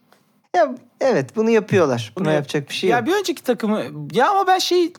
Ya 0.56 0.74
evet 1.00 1.36
bunu 1.36 1.50
yapıyorlar. 1.50 2.12
Buna 2.16 2.24
Bunu 2.24 2.32
yap- 2.32 2.40
yapacak 2.42 2.68
bir 2.68 2.74
şey 2.74 2.90
ya 2.90 2.98
yok. 2.98 3.06
bir 3.06 3.12
önceki 3.12 3.42
takımı 3.42 3.82
ya 4.12 4.30
ama 4.30 4.46
ben 4.46 4.58
şey 4.58 4.92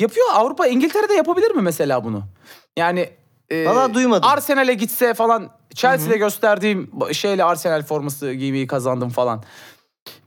yapıyor 0.00 0.26
Avrupa 0.32 0.66
İngiltere'de 0.66 1.14
yapabilir 1.14 1.50
mi 1.50 1.62
mesela 1.62 2.04
bunu? 2.04 2.22
Yani 2.76 3.10
e, 3.50 3.66
Valla 3.66 3.94
duymadım. 3.94 4.28
Arsenal'e 4.28 4.74
gitse 4.74 5.14
falan 5.14 5.50
Chelsea'de 5.74 6.16
gösterdiğim 6.18 6.90
şeyle 7.12 7.44
Arsenal 7.44 7.82
forması 7.82 8.32
giymeyi 8.32 8.66
kazandım 8.66 9.10
falan. 9.10 9.42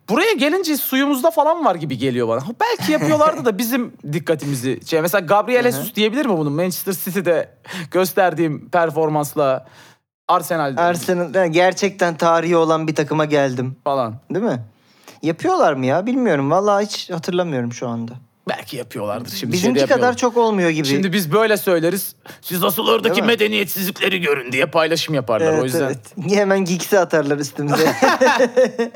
Buraya 0.09 0.33
gelince 0.33 0.77
suyumuzda 0.77 1.31
falan 1.31 1.65
var 1.65 1.75
gibi 1.75 1.97
geliyor 1.97 2.27
bana. 2.27 2.41
Belki 2.61 2.91
yapıyorlardı 2.91 3.45
da 3.45 3.57
bizim 3.57 3.93
dikkatimizi. 4.13 4.79
Şey, 4.85 5.01
mesela 5.01 5.25
Gabriel. 5.25 5.63
Jesus 5.63 5.95
diyebilir 5.95 6.25
mi 6.25 6.37
bunu? 6.37 6.49
Manchester 6.49 6.93
City'de 6.93 7.49
gösterdiğim 7.91 8.69
performansla 8.69 9.67
Arsenal 10.27 10.73
Arsenal 10.77 11.35
yani 11.35 11.51
gerçekten 11.51 12.17
tarihi 12.17 12.55
olan 12.55 12.87
bir 12.87 12.95
takıma 12.95 13.25
geldim. 13.25 13.75
falan. 13.83 14.15
Değil 14.33 14.45
mi? 14.45 14.59
Yapıyorlar 15.21 15.73
mı 15.73 15.85
ya? 15.85 16.05
Bilmiyorum. 16.05 16.51
Vallahi 16.51 16.85
hiç 16.85 17.09
hatırlamıyorum 17.09 17.73
şu 17.73 17.87
anda. 17.87 18.11
Belki 18.49 18.77
yapıyorlardır. 18.77 19.29
Şimdi 19.29 19.39
şey 19.39 19.51
Bizimki 19.51 19.79
yapıyorlar. 19.79 20.07
kadar 20.07 20.17
çok 20.17 20.37
olmuyor 20.37 20.69
gibi. 20.69 20.87
Şimdi 20.87 21.13
biz 21.13 21.31
böyle 21.31 21.57
söyleriz. 21.57 22.15
Siz 22.41 22.63
asıl 22.63 22.87
oradaki 22.87 23.15
Değil 23.15 23.23
mi? 23.23 23.27
medeniyetsizlikleri 23.27 24.21
görün 24.21 24.51
diye 24.51 24.65
paylaşım 24.65 25.15
yaparlar. 25.15 25.57
O 25.57 25.63
yüzden 25.63 25.81
evet. 25.85 26.33
Hemen 26.33 26.65
Geeks'i 26.65 26.99
atarlar 26.99 27.37
üstümüze. 27.37 27.93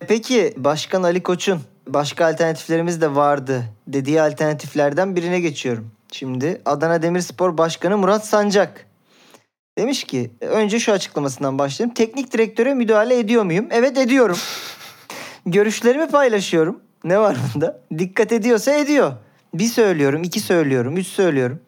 Peki 0.00 0.54
Başkan 0.56 1.02
Ali 1.02 1.22
Koç'un 1.22 1.60
başka 1.86 2.26
alternatiflerimiz 2.26 3.00
de 3.00 3.14
vardı 3.14 3.64
dediği 3.88 4.22
alternatiflerden 4.22 5.16
birine 5.16 5.40
geçiyorum. 5.40 5.90
Şimdi 6.12 6.62
Adana 6.64 7.02
Demirspor 7.02 7.58
Başkanı 7.58 7.98
Murat 7.98 8.26
Sancak 8.26 8.86
demiş 9.78 10.04
ki 10.04 10.30
önce 10.40 10.80
şu 10.80 10.92
açıklamasından 10.92 11.58
başlayayım. 11.58 11.94
Teknik 11.94 12.32
direktöre 12.32 12.74
müdahale 12.74 13.18
ediyor 13.18 13.42
muyum? 13.42 13.66
Evet 13.70 13.98
ediyorum. 13.98 14.38
Görüşlerimi 15.46 16.08
paylaşıyorum. 16.08 16.80
Ne 17.04 17.18
var 17.18 17.36
bunda? 17.54 17.80
Dikkat 17.98 18.32
ediyorsa 18.32 18.72
ediyor. 18.72 19.12
Bir 19.54 19.68
söylüyorum, 19.68 20.22
iki 20.22 20.40
söylüyorum, 20.40 20.96
üç 20.96 21.06
söylüyorum. 21.06 21.60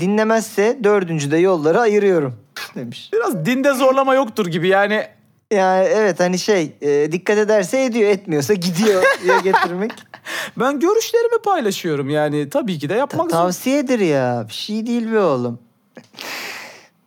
Dinlemezse 0.00 0.78
dördüncüde 0.84 1.36
yolları 1.36 1.80
ayırıyorum 1.80 2.34
demiş. 2.74 3.10
biraz 3.12 3.46
dinde 3.46 3.72
zorlama 3.72 4.14
yoktur 4.14 4.46
gibi 4.46 4.68
yani. 4.68 5.06
Yani 5.50 5.84
evet 5.84 6.20
hani 6.20 6.38
şey 6.38 6.72
e, 6.80 7.12
dikkat 7.12 7.38
ederse 7.38 7.84
ediyor 7.84 8.10
etmiyorsa 8.10 8.54
gidiyor 8.54 9.02
diye 9.22 9.40
getirmek. 9.40 9.92
Ben 10.56 10.80
görüşlerimi 10.80 11.42
paylaşıyorum 11.42 12.10
yani 12.10 12.50
tabii 12.50 12.78
ki 12.78 12.88
de 12.88 12.94
yapmak 12.94 13.30
zor. 13.30 13.38
Tavsiyedir 13.38 13.98
ya 13.98 14.44
bir 14.48 14.54
şey 14.54 14.86
değil 14.86 15.12
be 15.12 15.20
oğlum. 15.20 15.58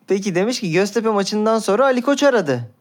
Peki 0.08 0.36
demiş 0.36 0.60
ki 0.60 0.72
Göztepe 0.72 1.10
maçından 1.10 1.60
sonra 1.60 1.86
Ali 1.86 2.02
Koç 2.02 2.24
aradı. 2.24 2.72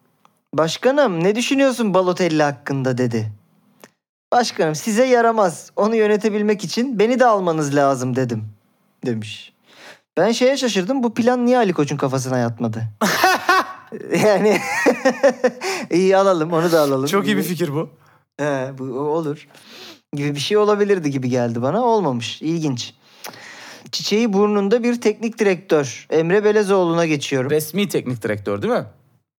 Başkanım 0.55 1.25
ne 1.25 1.35
düşünüyorsun 1.35 1.95
Balotelli 1.95 2.43
hakkında 2.43 2.99
dedi. 2.99 3.33
Başkanım 4.33 4.75
size 4.75 5.05
yaramaz. 5.05 5.71
Onu 5.77 5.97
yönetebilmek 5.97 6.65
için 6.65 6.99
beni 6.99 7.21
de 7.21 7.27
almanız 7.27 7.75
lazım 7.75 8.17
dedim. 8.17 8.45
Demiş. 9.07 9.53
Ben 10.17 10.33
şeye 10.33 10.57
şaşırdım 10.57 11.03
bu 11.03 11.15
plan 11.15 11.47
niye 11.47 11.59
Ali 11.59 11.73
Koç'un 11.73 11.97
kafasına 11.97 12.39
yatmadı? 12.39 12.83
yani 14.27 14.59
iyi 15.91 16.17
alalım 16.17 16.53
onu 16.53 16.73
da 16.73 16.81
alalım. 16.81 17.07
Çok 17.07 17.27
iyi 17.27 17.37
bir 17.37 17.43
gibi. 17.43 17.49
fikir 17.49 17.75
bu. 17.75 17.91
He, 18.41 18.71
bu 18.79 18.85
olur. 18.85 19.49
Gibi 20.13 20.35
bir 20.35 20.41
şey 20.41 20.57
olabilirdi 20.57 21.11
gibi 21.11 21.29
geldi 21.29 21.63
bana. 21.63 21.85
Olmamış. 21.85 22.43
İlginç. 22.43 22.95
Çiçeği 23.93 24.33
burnunda 24.33 24.83
bir 24.83 25.01
teknik 25.01 25.39
direktör. 25.39 26.07
Emre 26.11 26.45
Belezoğlu'na 26.45 27.07
geçiyorum. 27.07 27.51
Resmi 27.51 27.89
teknik 27.89 28.23
direktör 28.23 28.63
değil 28.63 28.73
mi? 28.73 28.85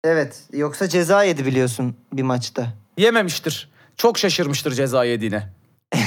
evet. 0.03 0.43
Yoksa 0.53 0.89
ceza 0.89 1.23
yedi 1.23 1.45
biliyorsun 1.45 1.95
bir 2.13 2.23
maçta. 2.23 2.67
Yememiştir. 2.97 3.69
Çok 3.97 4.17
şaşırmıştır 4.17 4.71
ceza 4.71 5.03
yediğine. 5.03 5.49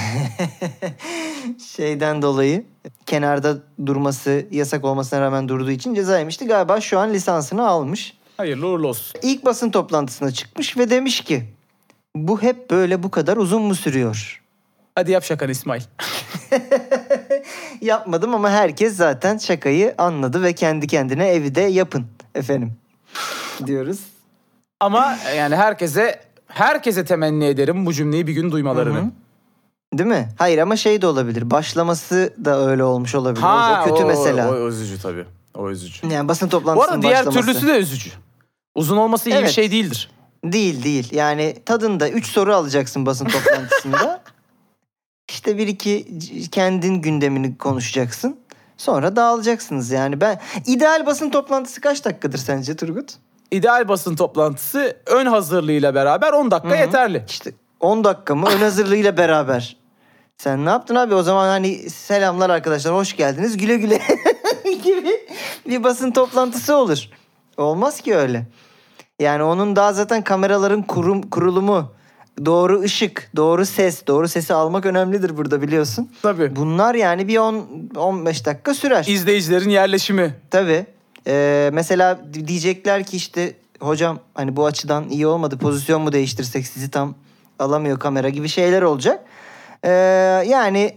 Şeyden 1.77 2.23
dolayı 2.23 2.65
kenarda 3.07 3.57
durması 3.87 4.47
yasak 4.51 4.85
olmasına 4.85 5.21
rağmen 5.21 5.49
durduğu 5.49 5.71
için 5.71 5.95
ceza 5.95 6.19
yemişti. 6.19 6.47
Galiba 6.47 6.81
şu 6.81 6.99
an 6.99 7.13
lisansını 7.13 7.69
almış. 7.69 8.20
Hayırlı 8.41 8.67
uğurlu 8.67 8.89
olsun. 8.89 9.21
İlk 9.23 9.45
basın 9.45 9.71
toplantısına 9.71 10.31
çıkmış 10.31 10.77
ve 10.77 10.91
demiş 10.91 11.21
ki 11.21 11.45
bu 12.17 12.43
hep 12.43 12.71
böyle 12.71 13.03
bu 13.03 13.11
kadar 13.11 13.37
uzun 13.37 13.63
mu 13.63 13.75
sürüyor? 13.75 14.43
Hadi 14.95 15.11
yap 15.11 15.25
şakanı 15.25 15.51
İsmail. 15.51 15.83
Yapmadım 17.81 18.35
ama 18.35 18.51
herkes 18.51 18.97
zaten 18.97 19.39
şakayı 19.39 19.95
anladı 19.99 20.43
ve 20.43 20.53
kendi 20.53 20.87
kendine 20.87 21.29
evde 21.29 21.61
yapın 21.61 22.07
efendim 22.35 22.73
diyoruz. 23.67 24.01
Ama 24.81 25.19
yani 25.37 25.57
herkese 25.57 26.21
herkese 26.47 27.05
temenni 27.05 27.45
ederim 27.45 27.87
bu 27.87 27.93
cümleyi 27.93 28.27
bir 28.27 28.33
gün 28.33 28.51
duymalarını. 28.51 28.99
Hı 28.99 29.03
hı. 29.03 29.99
Değil 29.99 30.11
mi? 30.11 30.29
Hayır 30.39 30.59
ama 30.59 30.77
şey 30.77 31.03
de 31.03 31.07
olabilir. 31.07 31.51
Başlaması 31.51 32.35
da 32.45 32.69
öyle 32.69 32.85
olmuş 32.85 33.15
olabilir. 33.15 33.45
o, 33.45 33.83
o 33.83 33.85
kötü 33.85 34.05
mesela. 34.05 34.51
O, 34.51 34.55
o 34.55 34.69
üzücü 34.69 35.03
tabii. 35.03 35.25
O 35.55 35.71
üzücü. 35.71 36.07
Yani 36.07 36.29
basın 36.29 36.47
Bu 36.47 36.51
toplantısının 36.51 36.93
arada 36.93 37.03
diğer 37.03 37.27
başlaması. 37.27 37.47
türlüsü 37.47 37.67
de 37.67 37.79
üzücü. 37.79 38.11
Uzun 38.75 38.97
olması 38.97 39.29
iyi 39.31 39.33
bir 39.33 39.37
Evet. 39.37 39.51
şey 39.51 39.71
değildir. 39.71 40.11
Değil 40.45 40.85
değil. 40.85 41.09
Yani 41.15 41.57
tadında 41.67 42.09
3 42.09 42.27
soru 42.27 42.55
alacaksın 42.55 43.07
basın 43.07 43.25
toplantısında. 43.29 44.23
işte 45.31 45.59
bir 45.59 45.67
iki 45.69 46.07
kendin 46.51 46.95
gündemini 46.95 47.59
konuşacaksın. 47.59 48.41
Sonra 48.77 49.17
dağılacaksınız 49.17 49.91
yani. 49.91 50.21
Ben 50.21 50.41
ideal 50.67 51.07
basın 51.07 51.31
toplantısı 51.31 51.81
kaç 51.81 52.05
dakikadır 52.05 52.39
sence 52.39 52.77
Turgut? 52.77 53.15
İdeal 53.51 53.89
basın 53.89 54.17
toplantısı 54.17 54.97
ön 55.07 55.27
hazırlığıyla 55.27 55.95
beraber 55.95 56.33
10 56.33 56.51
dakika 56.51 56.71
Hı 56.71 56.75
hı. 56.75 56.79
yeterli. 56.81 57.25
İşte 57.29 57.53
10 57.81 58.05
dakika 58.05 58.35
mı 58.35 58.49
ön 58.51 58.59
hazırlığıyla 58.59 59.17
beraber. 59.17 59.77
Sen 60.39 60.65
ne 60.67 60.71
yaptın 60.71 60.95
abi? 60.95 61.15
O 61.15 61.23
zaman 61.23 61.49
hani 61.49 61.91
selamlar 61.91 62.51
arkadaşlar 62.51 62.95
hoş 62.95 63.17
geldiniz 63.17 63.57
güle 63.57 63.77
güle 63.77 64.01
gibi 64.85 65.27
bir 65.69 65.85
basın 65.85 66.11
toplantısı 66.11 66.77
olur. 66.77 67.09
Olmaz 67.61 68.01
ki 68.01 68.17
öyle. 68.17 68.47
Yani 69.21 69.43
onun 69.43 69.77
daha 69.77 69.93
zaten 69.93 70.25
kameraların 70.25 70.83
kurum, 70.83 71.23
kurulumu, 71.23 71.93
doğru 72.45 72.81
ışık, 72.81 73.31
doğru 73.37 73.67
ses, 73.67 74.07
doğru 74.07 74.29
sesi 74.29 74.55
almak 74.55 74.87
önemlidir 74.87 75.37
burada 75.37 75.63
biliyorsun. 75.63 76.11
Tabii. 76.23 76.57
Bunlar 76.57 76.95
yani 76.95 77.29
bir 77.29 77.39
10 77.39 77.67
15 77.97 78.47
dakika 78.47 78.75
sürer. 78.75 79.05
İzleyicilerin 79.09 79.69
yerleşimi. 79.69 80.35
Tabii. 80.51 80.87
Ee, 81.27 81.71
mesela 81.73 82.21
diyecekler 82.47 83.05
ki 83.05 83.17
işte 83.17 83.55
hocam 83.81 84.19
hani 84.35 84.57
bu 84.57 84.67
açıdan 84.67 85.09
iyi 85.09 85.27
olmadı 85.27 85.59
pozisyon 85.59 86.03
mu 86.03 86.13
değiştirsek 86.13 86.67
sizi 86.67 86.91
tam 86.91 87.15
alamıyor 87.59 87.99
kamera 87.99 88.29
gibi 88.29 88.49
şeyler 88.49 88.83
olacak. 88.83 89.25
Ee, 89.85 89.91
yani 90.47 90.97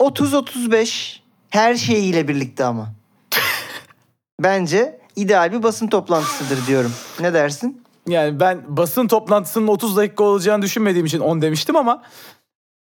30-35 0.00 1.18
her 1.50 1.74
şeyiyle 1.74 2.28
birlikte 2.28 2.64
ama. 2.64 2.92
Bence 4.40 5.05
ideal 5.16 5.52
bir 5.52 5.62
basın 5.62 5.86
toplantısıdır 5.88 6.66
diyorum. 6.66 6.92
Ne 7.20 7.34
dersin? 7.34 7.82
Yani 8.08 8.40
ben 8.40 8.62
basın 8.68 9.08
toplantısının 9.08 9.66
30 9.66 9.96
dakika 9.96 10.24
olacağını 10.24 10.62
düşünmediğim 10.62 11.06
için 11.06 11.20
10 11.20 11.42
demiştim 11.42 11.76
ama 11.76 12.02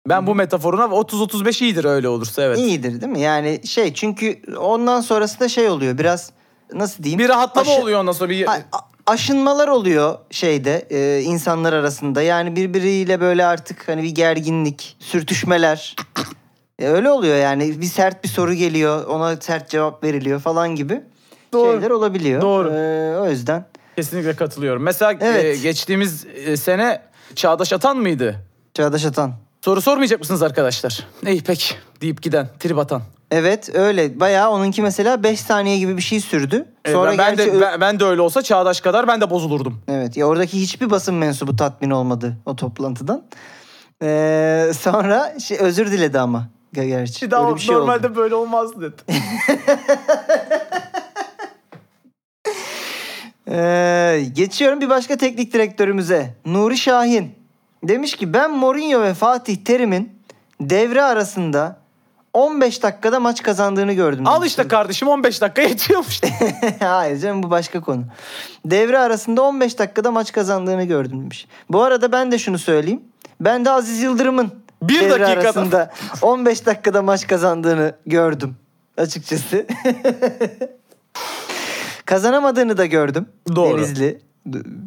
ben 0.10 0.28
bu 0.28 0.36
metaforuna 0.36 0.84
30-35 0.84 1.64
iyidir 1.64 1.86
öyle 1.86 2.08
olursa 2.10 2.42
evet. 2.44 2.58
İyidir 2.58 3.02
değil 3.02 3.12
mi? 3.12 3.20
Yani 3.20 3.68
şey 3.68 3.94
çünkü 3.94 4.42
ondan 4.58 5.02
sonrası 5.02 5.40
da 5.40 5.50
şey 5.50 5.70
oluyor 5.70 5.98
biraz 5.98 6.32
nasıl 6.74 7.04
diyeyim? 7.04 7.20
Bir 7.20 7.30
rahatlama 7.30 7.72
Aşı- 7.72 7.82
oluyor 7.82 8.00
ondan 8.00 8.12
sonra 8.12 8.30
bir 8.30 8.48
a- 8.48 8.62
aşınmalar 9.08 9.68
oluyor 9.68 10.18
şeyde 10.32 10.88
e, 10.90 11.22
insanlar 11.22 11.74
arasında. 11.74 12.22
Yani 12.22 12.56
birbiriyle 12.56 13.22
böyle 13.22 13.46
artık 13.46 13.88
hani 13.88 14.04
bir 14.04 14.10
gerginlik, 14.10 14.98
sürtüşmeler. 15.00 15.96
E, 16.80 16.88
öyle 16.88 17.12
oluyor 17.12 17.38
yani. 17.38 17.82
Bir 17.82 17.86
sert 17.86 18.24
bir 18.24 18.30
soru 18.30 18.54
geliyor, 18.54 19.06
ona 19.06 19.38
sert 19.38 19.70
cevap 19.70 20.04
veriliyor 20.04 20.40
falan 20.40 20.76
gibi 20.76 21.02
Doğru. 21.56 21.72
şeyler 21.72 21.90
olabiliyor. 21.90 22.42
Doğru. 22.42 22.70
E, 22.74 23.18
o 23.20 23.30
yüzden 23.30 23.66
kesinlikle 23.96 24.36
katılıyorum. 24.36 24.84
Mesela 24.84 25.14
Evet. 25.22 25.46
e, 25.46 25.58
geçtiğimiz 25.58 26.26
e, 26.46 26.58
sene 26.58 27.02
Çağdaş 27.36 27.74
Atan 27.74 27.98
mıydı? 27.98 28.36
Çağdaş 28.74 29.06
Atan. 29.06 29.34
Soru 29.62 29.82
sormayacak 29.82 30.20
mısınız 30.20 30.42
arkadaşlar? 30.42 31.08
İyi 31.28 31.44
peki 31.44 31.76
deyip 32.02 32.22
giden 32.22 32.48
trip 32.60 32.78
atan. 32.78 33.02
Evet 33.32 33.76
öyle. 33.76 34.20
Bayağı 34.20 34.50
onunki 34.50 34.82
mesela 34.82 35.24
5 35.24 35.40
saniye 35.40 35.78
gibi 35.78 35.98
bir 35.98 36.02
şey 36.02 36.20
sürdü. 36.20 36.66
E, 36.86 36.92
Sonra 36.92 37.12
ben, 37.12 37.18
ben 37.18 37.36
gerçi 37.36 37.54
de 37.54 37.62
ben, 37.62 37.82
ben 37.82 38.00
de 38.00 38.06
öyle 38.06 38.22
olsa 38.22 38.42
Çağdaş 38.42 38.82
kadar 38.82 39.08
ben 39.08 39.22
de 39.22 39.30
bozulurdum. 39.30 39.82
Evet 39.88 40.18
ya 40.18 40.26
oradaki 40.26 40.62
hiçbir 40.62 40.90
basın 40.90 41.16
mensubu 41.16 41.56
tatmin 41.56 41.90
olmadı 41.90 42.38
o 42.46 42.56
toplantıdan. 42.56 43.24
Ee, 44.04 44.72
sonra 44.80 45.40
şey, 45.40 45.58
özür 45.58 45.92
diledi 45.92 46.20
ama. 46.20 46.48
Ge- 46.76 46.88
Gerçi 46.88 47.26
öyle 47.26 47.56
bir 47.56 47.60
şey 47.60 47.76
oldu. 47.76 48.16
böyle 48.16 48.36
olmaz 48.36 48.82
dedi. 48.82 48.96
Ee, 53.56 54.26
geçiyorum 54.34 54.82
bir 54.82 54.90
başka 54.90 55.18
teknik 55.18 55.54
direktörümüze. 55.54 56.34
Nuri 56.46 56.78
Şahin. 56.78 57.36
Demiş 57.84 58.16
ki 58.16 58.34
ben 58.34 58.52
Mourinho 58.52 59.02
ve 59.02 59.14
Fatih 59.14 59.56
Terim'in 59.56 60.20
devre 60.62 61.04
arasında 61.04 61.78
15 62.34 62.84
dakikada 62.84 63.20
maç 63.20 63.44
kazandığını 63.44 63.94
gördüm. 63.94 64.28
Al 64.28 64.46
işte 64.46 64.68
kardeşim 64.68 65.08
15 65.08 65.42
dakika 65.42 65.62
yetiyormuş. 65.62 66.22
Hayır 66.80 67.20
canım 67.20 67.44
bu 67.44 67.50
başka 67.50 67.82
konu. 67.82 68.04
Devre 68.66 69.00
arasında 69.00 69.42
15 69.42 69.80
dakikada 69.80 70.12
maç 70.12 70.32
kazandığını 70.32 70.84
gördüm 70.84 71.22
demiş. 71.22 71.48
Bu 71.70 71.84
arada 71.84 72.12
ben 72.12 72.32
de 72.32 72.38
şunu 72.38 72.58
söyleyeyim. 72.60 73.02
Ben 73.42 73.66
de 73.66 73.72
Aziz 73.72 74.02
Yıldırım'ın 74.02 74.52
Bir 74.82 75.02
devre 75.02 75.10
dakikada. 75.10 75.32
arasında 75.42 75.92
15 76.22 76.66
dakikada 76.66 77.02
maç 77.02 77.28
kazandığını 77.28 77.96
gördüm 78.06 78.56
açıkçası. 78.98 79.66
Kazanamadığını 82.06 82.78
da 82.78 82.86
gördüm. 82.86 83.30
Doğru. 83.56 83.78
Denizli 83.78 84.22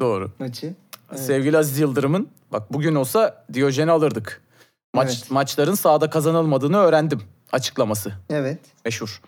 Doğru. 0.01 0.31
maçı. 0.39 0.75
Sevgili 1.17 1.59
Aziz 1.59 1.79
Yıldırım'ın 1.79 2.29
bak 2.53 2.73
bugün 2.73 2.95
olsa 2.95 3.45
Diyojen'i 3.53 3.91
alırdık. 3.91 4.43
Maç 4.95 5.09
Evet. 5.19 5.31
maçların 5.31 5.75
sahada 5.75 6.11
kazanılmadığını 6.11 6.77
öğrendim 6.79 7.23
açıklaması. 7.53 8.13
Evet. 8.31 8.59
Meşhur. 8.85 9.21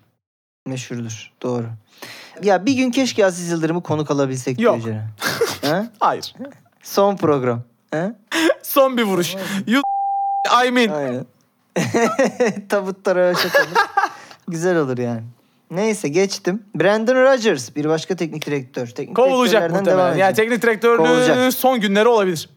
Meşhurdur. 0.67 1.33
Doğru. 1.43 1.67
Ya 2.43 2.67
bir 2.67 2.75
gün 2.75 2.91
keşke 2.91 3.27
Aziz 3.27 3.51
Yıldırım'ı 3.51 3.83
konuk 3.83 4.11
alabilsek 4.11 4.61
Yok. 4.61 4.75
Diyojen'e. 4.75 5.09
ha? 5.71 5.87
Hayır. 6.01 6.35
Son 6.83 7.17
program. 7.17 7.63
Ha? 7.91 8.15
Son 8.63 8.97
bir 8.97 9.03
vuruş. 9.03 9.37
You 9.67 9.83
I 10.67 10.71
mean. 10.71 10.89
Aynen. 10.89 11.27
Tabutlara 12.69 13.29
olur. 13.31 13.37
Güzel 14.49 14.77
olur 14.77 14.99
yani. 14.99 15.23
Neyse 15.71 16.09
geçtim. 16.09 16.63
Brandon 16.75 17.15
Rodgers 17.15 17.77
bir 17.77 17.85
başka 17.85 18.17
teknik 18.17 18.47
direktör. 18.47 18.87
Teknik 18.87 19.17
Kovulacak 19.17 19.71
muhtemelen. 19.71 20.17
Yani 20.17 20.35
teknik 20.35 20.63
direktörlüğü 20.63 20.97
Kovulacak. 20.97 21.55
son 21.55 21.81
günleri 21.81 22.09
olabilir. 22.09 22.49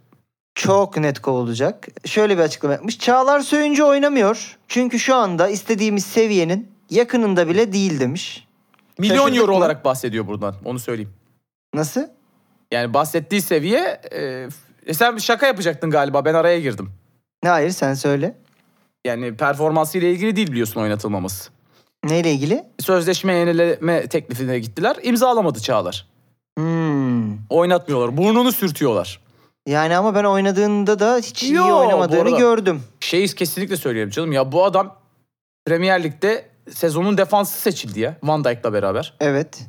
Çok 0.56 0.98
net 0.98 1.20
kovulacak. 1.20 1.88
Şöyle 2.06 2.38
bir 2.38 2.42
açıklama 2.42 2.74
yapmış. 2.74 3.00
Çağlar 3.00 3.40
Söyüncü 3.40 3.84
oynamıyor. 3.84 4.58
Çünkü 4.68 5.00
şu 5.00 5.16
anda 5.16 5.48
istediğimiz 5.48 6.06
seviyenin 6.06 6.72
yakınında 6.90 7.48
bile 7.48 7.74
değil 7.74 8.00
demiş. 8.00 8.48
Milyon 8.98 9.18
Şaşırdık 9.18 9.40
euro 9.42 9.52
mı? 9.52 9.58
olarak 9.58 9.86
bahsediyor 9.86 10.28
buradan. 10.28 10.56
Onu 10.66 10.80
söyleyeyim. 10.80 11.14
Nasıl? 11.74 12.02
Yani 12.72 12.94
bahsettiği 12.94 13.42
seviye... 13.42 14.02
E, 14.12 14.48
e, 14.86 14.94
sen 14.94 15.18
şaka 15.18 15.48
yapacaktın 15.48 15.90
galiba. 15.90 16.26
Ben 16.26 16.34
araya 16.34 16.60
girdim. 16.60 16.90
Hayır 17.46 17.70
sen 17.70 17.94
söyle. 17.94 18.36
Yani 19.06 19.38
performansıyla 19.38 20.08
ilgili 20.08 20.36
değil 20.36 20.52
biliyorsun 20.52 20.82
oynatılmaması. 20.82 21.53
Neyle 22.04 22.32
ilgili? 22.32 22.64
Sözleşme 22.80 23.34
yenileme 23.34 24.08
teklifine 24.08 24.60
gittiler. 24.60 24.96
İmzalamadı 25.04 25.60
Çağlar. 25.60 26.08
Hmm. 26.58 27.38
Oynatmıyorlar. 27.50 28.18
Burnunu 28.18 28.52
sürtüyorlar. 28.52 29.20
Yani 29.68 29.98
ama 29.98 30.16
ben 30.16 30.24
oynadığında 30.24 31.00
da 31.00 31.18
hiç 31.18 31.44
iyi 31.44 31.54
Yo, 31.54 31.68
bu 31.70 31.78
oynamadığını 31.78 32.22
arada- 32.22 32.38
gördüm. 32.38 32.82
Şeyi 33.00 33.28
kesinlikle 33.28 33.78
söyleyeyim 33.78 34.10
canım. 34.10 34.32
Ya 34.32 34.52
bu 34.52 34.66
adam 34.66 34.96
Premier 35.66 36.04
Lig'de 36.04 36.46
sezonun 36.72 37.18
defansı 37.18 37.62
seçildi 37.62 38.00
ya. 38.00 38.18
Van 38.24 38.44
Dijk'la 38.44 38.74
beraber. 38.74 39.14
Evet. 39.20 39.60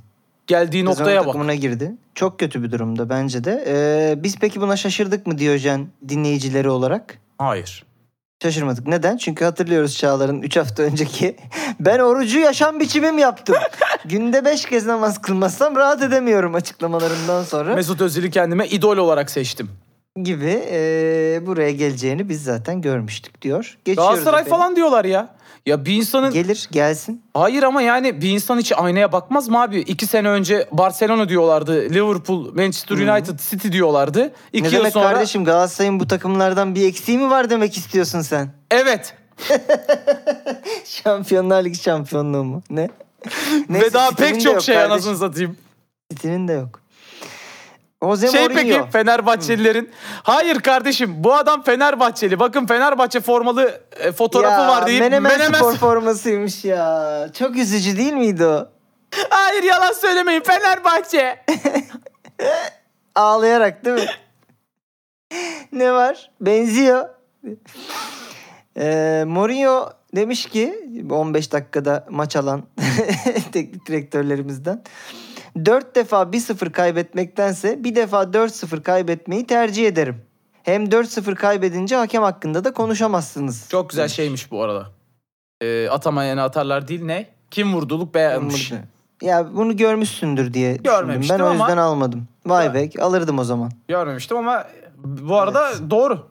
Geldiği 0.47 0.78
Sezon 0.87 0.91
noktaya 0.91 1.18
bak. 1.20 1.26
takımına 1.26 1.55
girdi. 1.55 1.93
Çok 2.14 2.39
kötü 2.41 2.62
bir 2.62 2.70
durumda 2.72 3.09
bence 3.09 3.45
de. 3.45 3.64
Ee, 3.66 4.22
biz 4.22 4.39
peki 4.39 4.61
buna 4.61 4.76
şaşırdık 4.76 5.26
mı 5.26 5.39
Diyojen 5.39 5.89
dinleyicileri 6.09 6.70
olarak? 6.70 7.18
Hayır. 7.39 7.85
Şaşırmadık. 8.43 8.87
Neden? 8.87 9.16
Çünkü 9.16 9.45
hatırlıyoruz 9.45 9.97
Çağlar'ın 9.97 10.43
3 10.43 10.57
hafta 10.57 10.82
önceki 10.82 11.37
ben 11.80 11.99
orucu 11.99 12.39
yaşam 12.39 12.80
biçimim 12.80 13.18
yaptım. 13.18 13.57
Günde 14.05 14.45
5 14.45 14.64
kez 14.64 14.87
namaz 14.87 15.22
kılmazsam 15.22 15.76
rahat 15.76 16.03
edemiyorum 16.03 16.55
açıklamalarından 16.55 17.43
sonra 17.43 17.74
Mesut 17.74 18.01
Özil'i 18.01 18.30
kendime 18.30 18.66
idol 18.66 18.97
olarak 18.97 19.30
seçtim. 19.30 19.70
gibi 20.22 20.64
ee, 20.70 21.41
buraya 21.47 21.70
geleceğini 21.70 22.28
biz 22.28 22.45
zaten 22.45 22.80
görmüştük 22.82 23.43
diyor. 23.43 23.78
Geçiyoruz 23.85 24.11
Galatasaray 24.11 24.41
efendim. 24.41 24.59
falan 24.59 24.76
diyorlar 24.76 25.05
ya. 25.05 25.28
Ya 25.66 25.84
bir 25.84 25.92
insanın... 25.92 26.32
Gelir 26.32 26.68
gelsin. 26.70 27.22
Hayır 27.34 27.62
ama 27.62 27.82
yani 27.82 28.20
bir 28.20 28.30
insan 28.30 28.58
hiç 28.58 28.72
aynaya 28.76 29.12
bakmaz 29.12 29.48
mı 29.48 29.62
abi? 29.62 29.78
İki 29.78 30.06
sene 30.06 30.28
önce 30.28 30.68
Barcelona 30.72 31.28
diyorlardı. 31.28 31.90
Liverpool, 31.90 32.54
Manchester 32.54 32.96
United, 32.96 33.38
City 33.50 33.68
diyorlardı. 33.68 34.32
İki 34.52 34.64
ne 34.64 34.68
yıl 34.68 34.78
demek 34.78 34.92
sonra... 34.92 35.12
kardeşim 35.12 35.44
Galatasaray'ın 35.44 36.00
bu 36.00 36.08
takımlardan 36.08 36.74
bir 36.74 36.86
eksiği 36.88 37.18
mi 37.18 37.30
var 37.30 37.50
demek 37.50 37.76
istiyorsun 37.76 38.20
sen? 38.20 38.48
Evet. 38.70 39.14
Şampiyonlar 40.84 41.64
Ligi 41.64 41.78
şampiyonluğu 41.78 42.44
mu? 42.44 42.62
Ne? 42.70 42.88
Ve 43.70 43.92
daha 43.92 44.10
pek 44.10 44.40
çok 44.40 44.62
şey 44.62 44.74
kardeşim. 44.74 44.92
anasını 44.92 45.16
satayım. 45.16 45.56
City'nin 46.10 46.48
de 46.48 46.52
yok. 46.52 46.84
Jose 48.11 48.28
Şey 48.28 48.40
Mourinho. 48.48 48.78
peki 48.78 48.90
Fenerbahçelilerin. 48.90 49.90
Hayır 50.22 50.61
kardeşim 50.61 51.14
bu 51.24 51.34
adam 51.34 51.62
Fenerbahçeli. 51.62 52.38
Bakın 52.40 52.66
Fenerbahçe 52.66 53.20
formalı 53.20 53.80
e, 54.00 54.12
fotoğrafı 54.12 54.62
ya, 54.62 54.68
var 54.68 54.86
deyip 54.86 55.00
Menemen, 55.00 55.32
Menemen- 55.38 55.59
spor 55.59 55.74
formasıymış 55.76 56.64
ya. 56.64 57.28
Çok 57.38 57.57
üzücü 57.57 57.96
değil 57.96 58.12
miydi 58.12 58.46
o? 58.46 58.68
Hayır 59.30 59.62
yalan 59.62 59.92
söylemeyin 59.92 60.40
Fenerbahçe. 60.40 61.44
Ağlayarak 63.14 63.84
değil 63.84 63.96
mi? 63.96 64.07
ne 65.72 65.92
var? 65.92 66.30
Benziyor. 66.40 67.09
Ee, 68.78 69.24
Mourinho 69.26 69.90
demiş 70.16 70.46
ki 70.46 70.88
15 71.11 71.52
dakikada 71.52 72.07
maç 72.11 72.36
alan 72.36 72.62
teknik 73.52 73.86
direktörlerimizden 73.86 74.82
4 75.64 75.94
defa 75.96 76.22
1-0 76.22 76.70
kaybetmektense 76.70 77.84
bir 77.84 77.94
defa 77.94 78.22
4-0 78.22 78.82
kaybetmeyi 78.82 79.46
tercih 79.46 79.86
ederim. 79.86 80.22
Hem 80.62 80.84
4-0 80.84 81.34
kaybedince 81.34 81.96
hakem 81.96 82.22
hakkında 82.22 82.64
da 82.64 82.72
konuşamazsınız. 82.72 83.68
Çok 83.68 83.90
güzel 83.90 84.09
şeymiş 84.09 84.50
bu 84.50 84.62
arada. 84.62 84.86
E, 85.61 85.88
atamayanı 85.88 86.42
atarlar 86.42 86.88
değil 86.88 87.05
ne? 87.05 87.28
Kim 87.50 87.74
vurduluk 87.74 88.14
beğenmiş. 88.14 88.72
Ya 89.22 89.55
bunu 89.55 89.76
görmüşsündür 89.76 90.55
diye 90.55 90.70
düşündüm. 90.72 90.92
Görmemiştim 90.92 91.38
Ben 91.38 91.44
o 91.44 91.52
yüzden 91.52 91.76
almadım. 91.76 92.28
Vay 92.46 92.74
be 92.74 92.90
alırdım 93.00 93.38
o 93.38 93.44
zaman. 93.44 93.70
Görmemiştim 93.88 94.36
ama 94.36 94.64
bu 95.05 95.36
arada 95.36 95.90
doğru. 95.90 96.26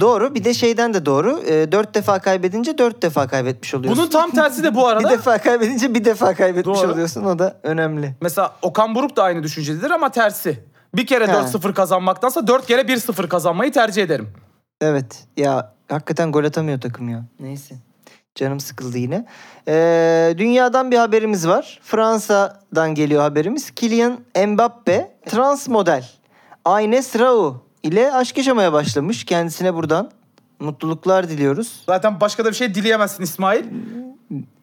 Doğru. 0.00 0.34
Bir 0.34 0.44
de 0.44 0.54
şeyden 0.54 0.94
de 0.94 1.06
doğru. 1.06 1.40
E, 1.46 1.72
dört 1.72 1.94
defa 1.94 2.18
kaybedince 2.18 2.78
dört 2.78 3.02
defa 3.02 3.26
kaybetmiş 3.26 3.74
oluyorsun. 3.74 4.02
Bunun 4.02 4.10
tam 4.10 4.30
tersi 4.30 4.62
de 4.64 4.74
bu 4.74 4.78
bir 4.82 4.84
arada. 4.86 5.10
defa 5.10 5.38
kaybedince 5.38 5.94
bir 5.94 6.04
defa 6.04 6.34
kaybetmiş 6.34 6.78
Doğru. 6.82 6.92
oluyorsun. 6.92 7.24
O 7.24 7.38
da 7.38 7.56
önemli. 7.62 8.14
Mesela 8.20 8.54
Okan 8.62 8.94
Buruk 8.94 9.16
da 9.16 9.22
aynı 9.22 9.42
düşüncededir 9.42 9.90
ama 9.90 10.08
tersi. 10.10 10.60
Bir 10.94 11.06
kere 11.06 11.26
Ha. 11.26 11.32
4-0 11.32 11.74
kazanmaktansa 11.74 12.46
4 12.46 12.66
kere 12.66 12.80
1-0 12.80 13.28
kazanmayı 13.28 13.72
tercih 13.72 14.02
ederim. 14.02 14.28
Evet. 14.80 15.24
Ya 15.36 15.72
hakikaten 15.88 16.32
gol 16.32 16.44
atamıyor 16.44 16.80
takım 16.80 17.08
ya. 17.08 17.24
Neyse. 17.40 17.74
Canım 18.34 18.60
sıkıldı 18.60 18.98
yine. 18.98 19.26
Ee, 19.68 20.34
dünyadan 20.38 20.90
bir 20.90 20.96
haberimiz 20.98 21.48
var. 21.48 21.80
Fransa'dan 21.82 22.94
geliyor 22.94 23.22
haberimiz. 23.22 23.70
Kylian 23.70 24.18
Mbappe 24.46 25.16
trans 25.26 25.68
model 25.68 26.04
Aynes 26.64 27.18
Rao 27.18 27.63
ile 27.84 28.12
aşk 28.12 28.38
yaşamaya 28.38 28.72
başlamış. 28.72 29.24
Kendisine 29.24 29.74
buradan 29.74 30.10
mutluluklar 30.60 31.28
diliyoruz. 31.28 31.82
Zaten 31.86 32.20
başka 32.20 32.44
da 32.44 32.50
bir 32.50 32.54
şey 32.54 32.74
dileyemezsin 32.74 33.22
İsmail. 33.22 33.64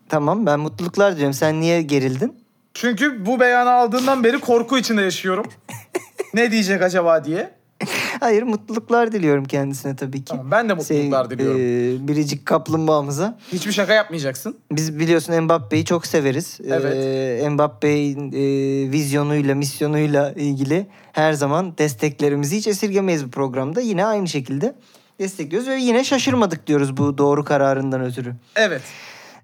Tamam 0.09 0.45
ben 0.45 0.59
mutluluklar 0.59 1.13
diliyorum. 1.13 1.33
Sen 1.33 1.61
niye 1.61 1.81
gerildin? 1.81 2.35
Çünkü 2.73 3.25
bu 3.25 3.39
beyanı 3.39 3.71
aldığından 3.71 4.23
beri 4.23 4.39
korku 4.39 4.77
içinde 4.77 5.01
yaşıyorum. 5.01 5.45
ne 6.33 6.51
diyecek 6.51 6.81
acaba 6.81 7.25
diye. 7.25 7.51
Hayır 8.19 8.43
mutluluklar 8.43 9.11
diliyorum 9.11 9.45
kendisine 9.45 9.95
tabii 9.95 10.19
ki. 10.19 10.25
Tamam, 10.25 10.51
ben 10.51 10.69
de 10.69 10.73
mutluluklar 10.73 11.25
Sev- 11.25 11.29
diliyorum. 11.31 11.59
e, 12.03 12.07
biricik 12.07 12.45
kaplumbağamıza. 12.45 13.37
Hiçbir 13.51 13.71
şaka 13.71 13.93
yapmayacaksın. 13.93 14.57
Biz 14.71 14.99
biliyorsun 14.99 15.43
Mbappe'yi 15.43 15.85
çok 15.85 16.05
severiz. 16.07 16.59
Evet. 16.67 16.95
Ee, 17.43 17.49
Mbappe'nin 17.49 18.31
e, 18.31 18.91
vizyonuyla, 18.91 19.55
misyonuyla 19.55 20.31
ilgili 20.31 20.87
her 21.11 21.33
zaman 21.33 21.77
desteklerimizi 21.77 22.57
hiç 22.57 22.67
esirgemeyiz 22.67 23.25
bu 23.25 23.31
programda. 23.31 23.81
Yine 23.81 24.05
aynı 24.05 24.27
şekilde 24.27 24.75
destekliyoruz 25.19 25.69
ve 25.69 25.75
yine 25.75 26.03
şaşırmadık 26.03 26.67
diyoruz 26.67 26.97
bu 26.97 27.17
doğru 27.17 27.45
kararından 27.45 28.01
ötürü. 28.05 28.33
Evet. 28.55 28.81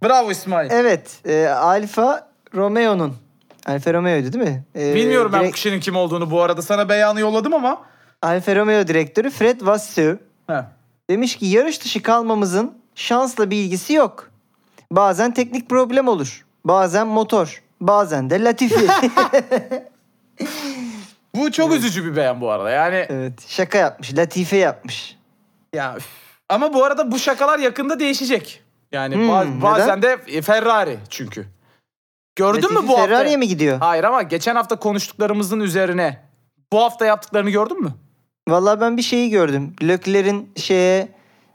Bravo 0.04 0.32
İsmail. 0.32 0.72
Evet, 0.72 1.12
e, 1.26 1.48
Alfa 1.48 2.30
Romeo'nun 2.56 3.14
Alfa 3.66 3.94
Romeo'ydu 3.94 4.34
değil 4.34 4.46
mi? 4.46 4.64
Ee, 4.76 4.96
Bilmiyorum 4.96 5.32
ben 5.34 5.40
bu 5.40 5.44
direkt- 5.44 5.56
kişinin 5.56 5.80
kim 5.80 5.96
olduğunu 5.96 6.32
bu 6.32 6.42
arada. 6.42 6.62
Sana 6.62 6.90
beyanı 6.90 7.20
yolladım 7.20 7.54
ama. 7.54 7.82
Alfa 8.22 8.56
Romeo 8.56 8.88
direktörü 8.88 9.30
Fred 9.30 9.62
Vasseur 9.62 10.18
demiş 11.10 11.36
ki 11.36 11.46
yarış 11.46 11.84
dışı 11.84 12.04
kalmamızın 12.04 12.78
şansla 12.96 13.50
bir 13.50 13.58
ilgisi 13.58 13.94
yok. 13.94 14.32
Bazen 14.92 15.34
teknik 15.34 15.70
problem 15.70 16.08
olur. 16.08 16.46
Bazen 16.66 17.08
motor. 17.08 17.64
Bazen 17.82 18.30
de 18.30 18.44
Latifi. 18.44 18.88
Bu 21.36 21.52
çok 21.52 21.74
üzücü 21.74 22.06
bir 22.06 22.16
beyan 22.16 22.42
bu 22.42 22.52
arada. 22.52 22.70
Yani 22.70 23.06
evet. 23.10 23.46
Şaka 23.48 23.78
yapmış. 23.78 24.18
Latife 24.18 24.58
yapmış. 24.58 25.18
ya 25.74 25.96
üf. 25.98 26.08
ama 26.50 26.74
bu 26.74 26.84
arada 26.84 27.12
bu 27.12 27.20
şakalar 27.20 27.60
yakında 27.60 28.00
değişecek. 28.00 28.64
Yani 28.92 29.16
Hmm, 29.16 29.30
ba- 29.30 29.62
bazen 29.62 30.02
de 30.02 30.42
Ferrari 30.42 30.98
çünkü. 31.10 31.46
Gördün 32.36 32.62
Latifi 32.62 32.82
mü 32.82 32.88
bu 32.88 32.92
hafta? 32.92 33.08
Ferrari'ye 33.08 33.38
mi 33.38 33.48
gidiyor? 33.48 33.78
Hayır 33.80 34.04
ama 34.04 34.22
geçen 34.22 34.56
hafta 34.56 34.76
konuştuklarımızın 34.76 35.60
üzerine 35.60 36.24
bu 36.74 36.82
hafta 36.84 37.06
yaptıklarını 37.06 37.50
gördün 37.50 37.82
mü? 37.82 37.94
Vallahi 38.48 38.82
ben 38.82 38.98
bir 38.98 39.02
şeyi 39.02 39.30
gördüm. 39.30 39.74
Lökler'in 39.84 40.50
şeye 40.56 41.08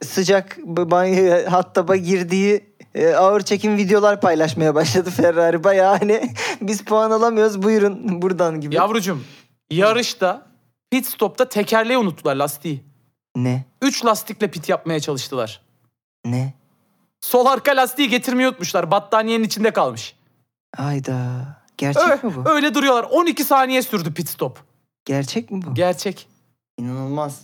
sıcak 0.04 0.58
b- 0.58 0.90
banyoya 0.90 1.52
hattaba 1.52 1.96
girdiği 1.96 2.64
e, 2.94 3.14
ağır 3.14 3.40
çekim 3.40 3.76
videolar 3.76 4.20
paylaşmaya 4.20 4.74
başladı 4.74 5.10
Ferrari. 5.10 5.64
Bayağı 5.64 5.98
hani 5.98 6.34
biz 6.60 6.84
puan 6.84 7.10
alamıyoruz 7.10 7.62
buyurun 7.62 8.22
buradan 8.22 8.60
gibi. 8.60 8.74
Yavrucuğum 8.74 9.18
yarışta 9.70 10.46
pit 10.90 11.06
stopta 11.06 11.48
tekerleği 11.48 11.98
unuttular 11.98 12.36
lastiği. 12.36 12.82
Ne? 13.36 13.64
Üç 13.82 14.04
lastikle 14.04 14.48
pit 14.50 14.68
yapmaya 14.68 15.00
çalıştılar. 15.00 15.60
Ne? 16.24 16.54
Sol 17.20 17.46
arka 17.46 17.76
lastiği 17.76 18.08
getirmeyi 18.08 18.48
unutmuşlar. 18.48 18.90
Battaniyenin 18.90 19.44
içinde 19.44 19.70
kalmış. 19.70 20.16
Ayda. 20.78 21.16
Gerçek 21.78 22.02
Öyle, 22.02 22.14
mi 22.22 22.34
bu? 22.44 22.50
öyle 22.50 22.74
duruyorlar. 22.74 23.06
12 23.10 23.44
saniye 23.44 23.82
sürdü 23.82 24.14
pit 24.14 24.28
stop. 24.28 24.58
Gerçek 25.04 25.50
mi 25.50 25.62
bu? 25.66 25.74
Gerçek. 25.74 26.28
İnanılmaz. 26.82 27.40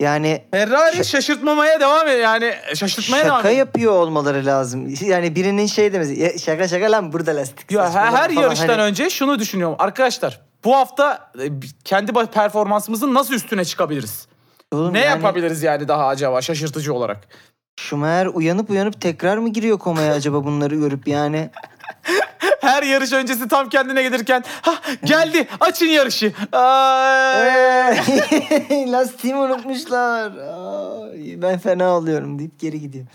Yani 0.00 0.44
Ferrari 0.50 1.04
şaşırtmamaya 1.04 1.80
devam 1.80 2.08
ediyor. 2.08 2.20
Yani 2.22 2.54
şaşırtmaya 2.74 3.24
devam 3.24 3.36
şaka 3.38 3.48
ediyor. 3.48 3.66
yapıyor 3.66 3.92
olmaları 3.92 4.46
lazım. 4.46 4.94
Yani 5.00 5.34
birinin 5.34 5.66
şey 5.66 5.92
demesi. 5.92 6.20
"Ya 6.20 6.38
şaka 6.38 6.68
şaka 6.68 6.92
lan 6.92 7.12
burada 7.12 7.36
lastik. 7.36 7.70
Ya 7.72 7.82
her, 7.82 7.86
saçmalama" 7.86 8.18
her 8.18 8.28
falan. 8.34 8.42
yarıştan 8.42 8.68
Hani 8.68 8.82
önce 8.82 9.10
şunu 9.10 9.38
düşünüyorum. 9.38 9.76
Arkadaşlar 9.78 10.40
bu 10.64 10.76
hafta 10.76 11.30
e, 11.40 11.44
kendi 11.84 12.12
ba- 12.12 12.26
performansımızın 12.30 13.14
nasıl 13.14 13.34
üstüne 13.34 13.64
çıkabiliriz? 13.64 14.26
Oğlum 14.72 14.94
Ne 14.94 14.98
yani 15.00 15.08
yapabiliriz 15.10 15.62
yani 15.62 15.88
daha 15.88 16.06
acaba 16.06 16.42
şaşırtıcı 16.42 16.94
olarak? 16.94 17.28
Schumacher 17.76 18.26
uyanıp 18.26 18.70
uyanıp 18.70 19.00
tekrar 19.00 19.38
mı 19.38 19.48
giriyor 19.48 19.78
komaya 19.78 20.12
acaba 20.12 20.44
bunları 20.44 20.74
görüp 20.76 21.08
yani? 21.08 21.50
Her 22.60 22.82
yarış 22.82 23.12
öncesi 23.12 23.48
tam 23.48 23.68
kendine 23.68 24.02
gelirken 24.02 24.44
ha 24.62 24.74
geldi 25.04 25.48
açın 25.60 25.86
yarışı. 25.86 26.32
Ay. 26.52 27.46
Eee, 27.46 28.86
Lastiğimi 28.92 29.40
unutmuşlar. 29.40 30.32
Ay, 30.32 31.42
ben 31.42 31.58
fena 31.58 31.96
oluyorum 31.96 32.38
deyip 32.38 32.60
geri 32.60 32.80
gidiyor. 32.80 33.06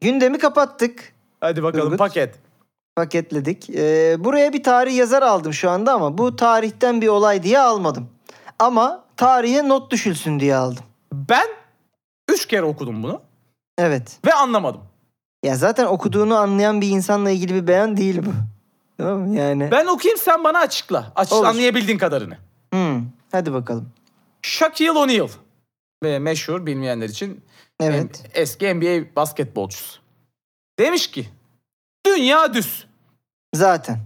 Gündemi 0.00 0.38
kapattık. 0.38 1.12
Hadi 1.40 1.62
bakalım 1.62 1.84
Turgut. 1.84 1.98
paket. 1.98 2.34
Paketledik. 2.96 3.70
Ee, 3.70 4.16
buraya 4.18 4.52
bir 4.52 4.62
tarih 4.62 4.96
yazar 4.96 5.22
aldım 5.22 5.52
şu 5.52 5.70
anda 5.70 5.92
ama 5.92 6.18
bu 6.18 6.36
tarihten 6.36 7.00
bir 7.00 7.08
olay 7.08 7.42
diye 7.42 7.58
almadım. 7.60 8.08
Ama 8.58 9.04
tarihe 9.16 9.68
not 9.68 9.90
düşülsün 9.90 10.40
diye 10.40 10.56
aldım. 10.56 10.84
Ben 11.12 11.46
üç 12.28 12.46
kere 12.46 12.62
okudum 12.62 13.02
bunu 13.02 13.22
Evet. 13.78 14.18
ve 14.26 14.32
anlamadım. 14.34 14.80
Ya 15.44 15.56
zaten 15.56 15.86
okuduğunu 15.86 16.36
anlayan 16.36 16.80
bir 16.80 16.88
insanla 16.88 17.30
ilgili 17.30 17.54
bir 17.54 17.66
beyan 17.66 17.96
değil 17.96 18.20
bu. 18.26 18.30
Tamam 18.98 19.20
mı? 19.20 19.36
Yani. 19.36 19.70
Ben 19.70 19.86
okuyayım 19.86 20.18
sen 20.18 20.44
bana 20.44 20.58
açıkla. 20.58 21.12
Aç, 21.16 21.32
Olur. 21.32 21.46
anlayabildiğin 21.46 21.98
kadarını. 21.98 22.38
Hmm, 22.72 23.02
hadi 23.32 23.52
bakalım. 23.52 23.88
Shaquille 24.42 24.90
O'Neal. 24.92 25.28
Ve 26.02 26.18
meşhur 26.18 26.66
bilmeyenler 26.66 27.08
için 27.08 27.44
Evet. 27.80 28.24
eski 28.34 28.74
NBA 28.74 29.16
basketbolcusu. 29.16 30.00
Demiş 30.78 31.10
ki 31.10 31.28
dünya 32.06 32.54
düz. 32.54 32.86
Zaten. 33.54 33.98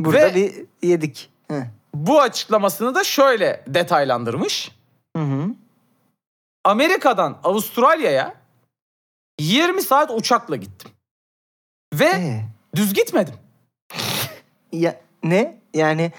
Burada 0.00 0.18
Ve- 0.18 0.34
bir 0.34 0.52
yedik. 0.88 1.30
Heh. 1.48 1.62
Bu 1.94 2.20
açıklamasını 2.20 2.94
da 2.94 3.04
şöyle 3.04 3.64
detaylandırmış. 3.66 4.72
Hı 5.16 5.22
hı. 5.22 5.46
Amerika'dan 6.64 7.38
Avustralya'ya 7.44 8.34
20 9.40 9.82
saat 9.82 10.10
uçakla 10.10 10.56
gittim. 10.56 10.90
Ve 11.94 12.04
Ee, 12.04 12.44
düz 12.76 12.94
gitmedim. 12.94 13.34
ya, 14.72 15.00
ne? 15.22 15.60
Yani 15.74 16.12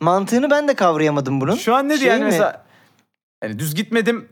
mantığını 0.00 0.50
ben 0.50 0.68
de 0.68 0.74
kavrayamadım 0.74 1.40
bunun. 1.40 1.54
Şu 1.56 1.74
an 1.74 1.88
ne 1.88 1.92
Şey 1.94 2.00
diyor 2.00 2.12
yani 2.12 2.24
mi? 2.24 2.30
mesela 2.30 2.64
yani 3.44 3.58
düz 3.58 3.74
gitmedim. 3.74 4.28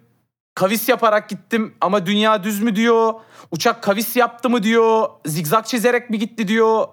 Kavis 0.54 0.88
yaparak 0.88 1.28
gittim 1.28 1.74
ama 1.80 2.06
dünya 2.06 2.44
düz 2.44 2.62
mü 2.62 2.76
diyor. 2.76 3.14
Uçak 3.50 3.82
kavis 3.82 4.16
yaptı 4.16 4.50
mı 4.50 4.62
diyor. 4.62 5.08
Zigzag 5.26 5.64
çizerek 5.66 6.10
mi 6.10 6.18
gitti 6.18 6.48
diyor. 6.48 6.88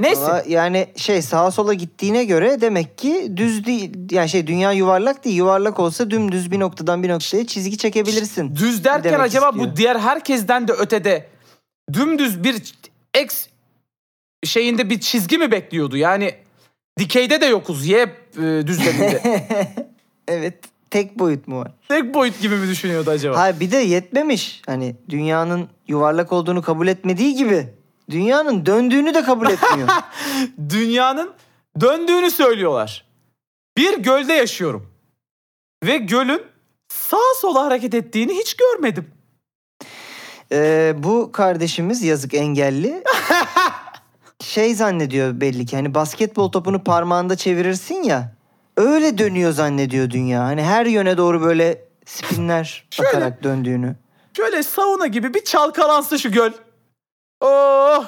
Neyse. 0.00 0.20
Valla 0.20 0.44
yani 0.48 0.86
şey 0.96 1.22
sağa 1.22 1.50
sola 1.50 1.74
gittiğine 1.74 2.24
göre 2.24 2.60
demek 2.60 2.98
ki 2.98 3.32
düz 3.36 3.66
değil. 3.66 3.96
Yani 4.10 4.28
şey 4.28 4.46
dünya 4.46 4.72
yuvarlak 4.72 5.24
değil. 5.24 5.36
Yuvarlak 5.36 5.80
olsa 5.80 6.10
dümdüz 6.10 6.50
bir 6.50 6.60
noktadan 6.60 7.02
bir 7.02 7.08
noktaya 7.08 7.46
çizgi 7.46 7.78
çekebilirsin. 7.78 8.56
Düz 8.56 8.84
derken 8.84 9.20
acaba 9.20 9.48
istiyor. 9.48 9.72
bu 9.72 9.76
diğer 9.76 9.96
herkesten 9.96 10.68
de 10.68 10.72
ötede 10.72 11.26
dümdüz 11.92 12.44
bir 12.44 12.74
X 13.22 13.46
şeyinde 14.44 14.90
bir 14.90 15.00
çizgi 15.00 15.38
mi 15.38 15.50
bekliyordu? 15.50 15.96
Yani 15.96 16.34
dikeyde 16.98 17.40
de 17.40 17.46
yokuz. 17.46 17.86
Y 17.86 18.02
e, 18.02 18.08
düzleminde. 18.66 19.46
evet. 20.28 20.54
Tek 20.90 21.18
boyut 21.18 21.48
mu 21.48 21.58
var? 21.58 21.72
Tek 21.88 22.14
boyut 22.14 22.40
gibi 22.40 22.56
mi 22.56 22.68
düşünüyordu 22.68 23.10
acaba? 23.10 23.38
Hayır 23.38 23.60
bir 23.60 23.70
de 23.70 23.76
yetmemiş. 23.76 24.62
Hani 24.66 24.96
dünyanın 25.08 25.68
yuvarlak 25.88 26.32
olduğunu 26.32 26.62
kabul 26.62 26.88
etmediği 26.88 27.34
gibi 27.34 27.66
dünyanın 28.10 28.66
döndüğünü 28.66 29.14
de 29.14 29.22
kabul 29.22 29.46
etmiyor. 29.50 29.88
Dünyanın 30.68 31.32
döndüğünü 31.80 32.30
söylüyorlar. 32.30 33.04
Bir 33.76 33.98
gölde 33.98 34.32
yaşıyorum. 34.32 34.90
Ve 35.84 35.96
gölün 35.96 36.42
sağa 36.88 37.34
sola 37.40 37.64
hareket 37.64 37.94
ettiğini 37.94 38.34
hiç 38.34 38.56
görmedim. 38.56 39.10
Ee, 40.52 40.94
bu 40.98 41.32
kardeşimiz 41.32 42.02
yazık 42.02 42.34
engelli. 42.34 43.04
şey 44.42 44.74
zannediyor 44.74 45.40
belli 45.40 45.66
ki 45.66 45.76
hani 45.76 45.94
basketbol 45.94 46.52
topunu 46.52 46.84
parmağında 46.84 47.36
çevirirsin 47.36 48.02
ya. 48.02 48.32
Öyle 48.76 49.18
dönüyor 49.18 49.52
zannediyor 49.52 50.10
dünya. 50.10 50.44
Hani 50.44 50.62
her 50.62 50.86
yöne 50.86 51.16
doğru 51.16 51.42
böyle 51.42 51.84
spinler 52.06 52.86
Şöyle. 52.90 53.08
atarak 53.08 53.42
döndüğünü. 53.42 53.96
Şöyle 54.36 54.62
sauna 54.62 55.06
gibi 55.06 55.34
bir 55.34 55.44
çalkalansa 55.44 56.18
şu 56.18 56.32
göl. 56.32 56.52
Oh! 57.40 58.04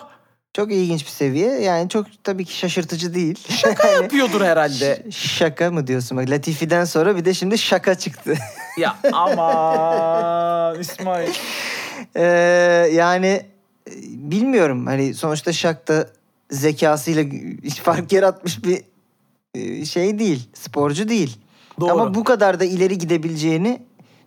Çok 0.54 0.72
ilginç 0.72 1.04
bir 1.04 1.10
seviye. 1.10 1.60
Yani 1.60 1.88
çok 1.88 2.06
tabii 2.24 2.44
ki 2.44 2.56
şaşırtıcı 2.56 3.14
değil. 3.14 3.38
Şaka 3.48 3.88
Hani 3.88 4.02
yapıyordur 4.02 4.40
herhalde. 4.40 5.02
ş- 5.10 5.28
şaka 5.28 5.70
mı 5.70 5.86
diyorsun? 5.86 6.18
Bak 6.18 6.30
Latifi'den 6.30 6.84
sonra 6.84 7.16
bir 7.16 7.24
de 7.24 7.34
şimdi 7.34 7.58
şaka 7.58 7.94
çıktı. 7.94 8.34
ya 8.78 8.96
aman 9.12 10.80
İsmail. 10.80 11.30
Ee, 12.16 12.22
yani 12.92 13.26
e, 13.26 13.92
bilmiyorum. 14.12 14.86
Hani 14.86 15.14
sonuçta 15.14 15.52
Şak 15.52 15.88
da 15.88 16.08
zekasıyla 16.50 17.22
hiç 17.64 17.80
fark 17.80 18.12
yaratmış 18.12 18.64
bir 18.64 18.82
e, 19.54 19.84
şey 19.84 20.18
değil. 20.18 20.48
Sporcu 20.54 21.08
değil. 21.08 21.36
Doğru. 21.80 21.90
Ama 21.92 22.14
bu 22.14 22.24
kadar 22.24 22.60
da 22.60 22.64
ileri 22.64 22.98
gidebileceğini 22.98 23.82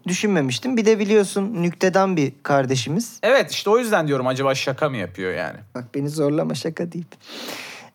düşünmemiştim. 0.08 0.78
Bir 0.78 0.86
de 0.86 1.00
biliyorsun 1.00 1.54
nükteden 1.64 2.18
bir 2.18 2.34
kardeşimiz. 2.44 3.20
Evet 3.24 3.52
işte 3.52 3.70
o 3.70 3.78
yüzden 3.78 4.08
diyorum 4.08 4.28
acaba 4.28 4.56
şaka 4.56 4.90
mı 4.90 4.98
yapıyor 4.98 5.34
yani? 5.34 5.58
Bak 5.76 5.84
beni 5.96 6.10
zorlama 6.10 6.56
şaka 6.56 6.92
deyip. 6.92 7.08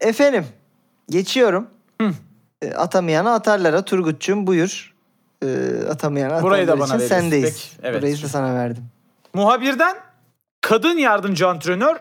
Efendim 0.01 0.47
geçiyorum. 1.11 1.67
Hı. 2.01 2.11
E, 2.63 2.73
Atamayana 2.75 3.35
atarlara 3.35 3.85
Turgut'cum 3.85 4.47
buyur. 4.47 4.95
E, 5.45 5.49
atamayana 5.91 6.43
Burayı 6.43 6.69
da 6.69 6.79
bana 6.79 6.85
için 6.87 6.99
verirsin. 6.99 7.09
sendeyiz. 7.15 7.73
Peki, 7.77 7.89
evet. 7.89 8.03
Burayı 8.03 8.23
da 8.23 8.29
sana 8.29 8.55
verdim. 8.55 8.85
Muhabirden 9.35 9.97
kadın 10.61 10.97
yardımcı 10.99 11.49
antrenör 11.49 11.97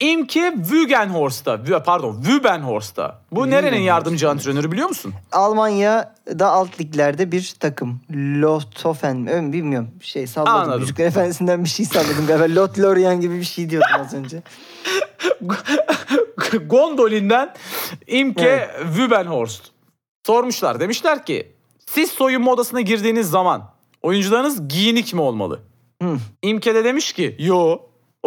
Imke 0.00 0.54
Wügenhorst'a, 0.56 1.54
Wü- 1.54 1.82
pardon 1.84 2.22
Wübenhorst'ta. 2.22 3.20
Bu 3.30 3.50
nerenin 3.50 3.80
yardımcı 3.80 4.30
antrenörü 4.30 4.72
biliyor 4.72 4.88
musun? 4.88 5.14
Almanya'da 5.32 6.50
alt 6.50 6.80
liglerde 6.80 7.32
bir 7.32 7.54
takım. 7.60 8.00
Mi? 9.18 9.52
bilmiyorum. 9.52 9.90
Şey 10.00 10.26
salladım. 10.26 10.54
Anladım. 10.54 10.80
Müzikler 10.80 11.06
Efendisi'nden 11.06 11.64
bir 11.64 11.68
şey 11.68 11.86
salladım 11.86 12.26
galiba. 12.26 12.54
Lot 12.60 12.78
Lorient 12.78 13.22
gibi 13.22 13.38
bir 13.38 13.44
şey 13.44 13.70
diyordum 13.70 13.90
az 14.00 14.14
önce. 14.14 14.42
Gondolin'den 16.66 17.54
Imke 18.06 18.48
Evet. 18.48 18.70
Wübenhorst. 18.96 19.62
Sormuşlar. 20.26 20.80
Demişler 20.80 21.26
ki 21.26 21.52
siz 21.86 22.10
soyunma 22.10 22.52
odasına 22.52 22.80
girdiğiniz 22.80 23.30
zaman 23.30 23.70
oyuncularınız 24.02 24.68
giyinik 24.68 25.14
mi 25.14 25.20
olmalı? 25.20 25.60
Hı. 26.02 26.16
İmke 26.42 26.74
de 26.74 26.84
demiş 26.84 27.12
ki 27.12 27.36
yo 27.38 27.78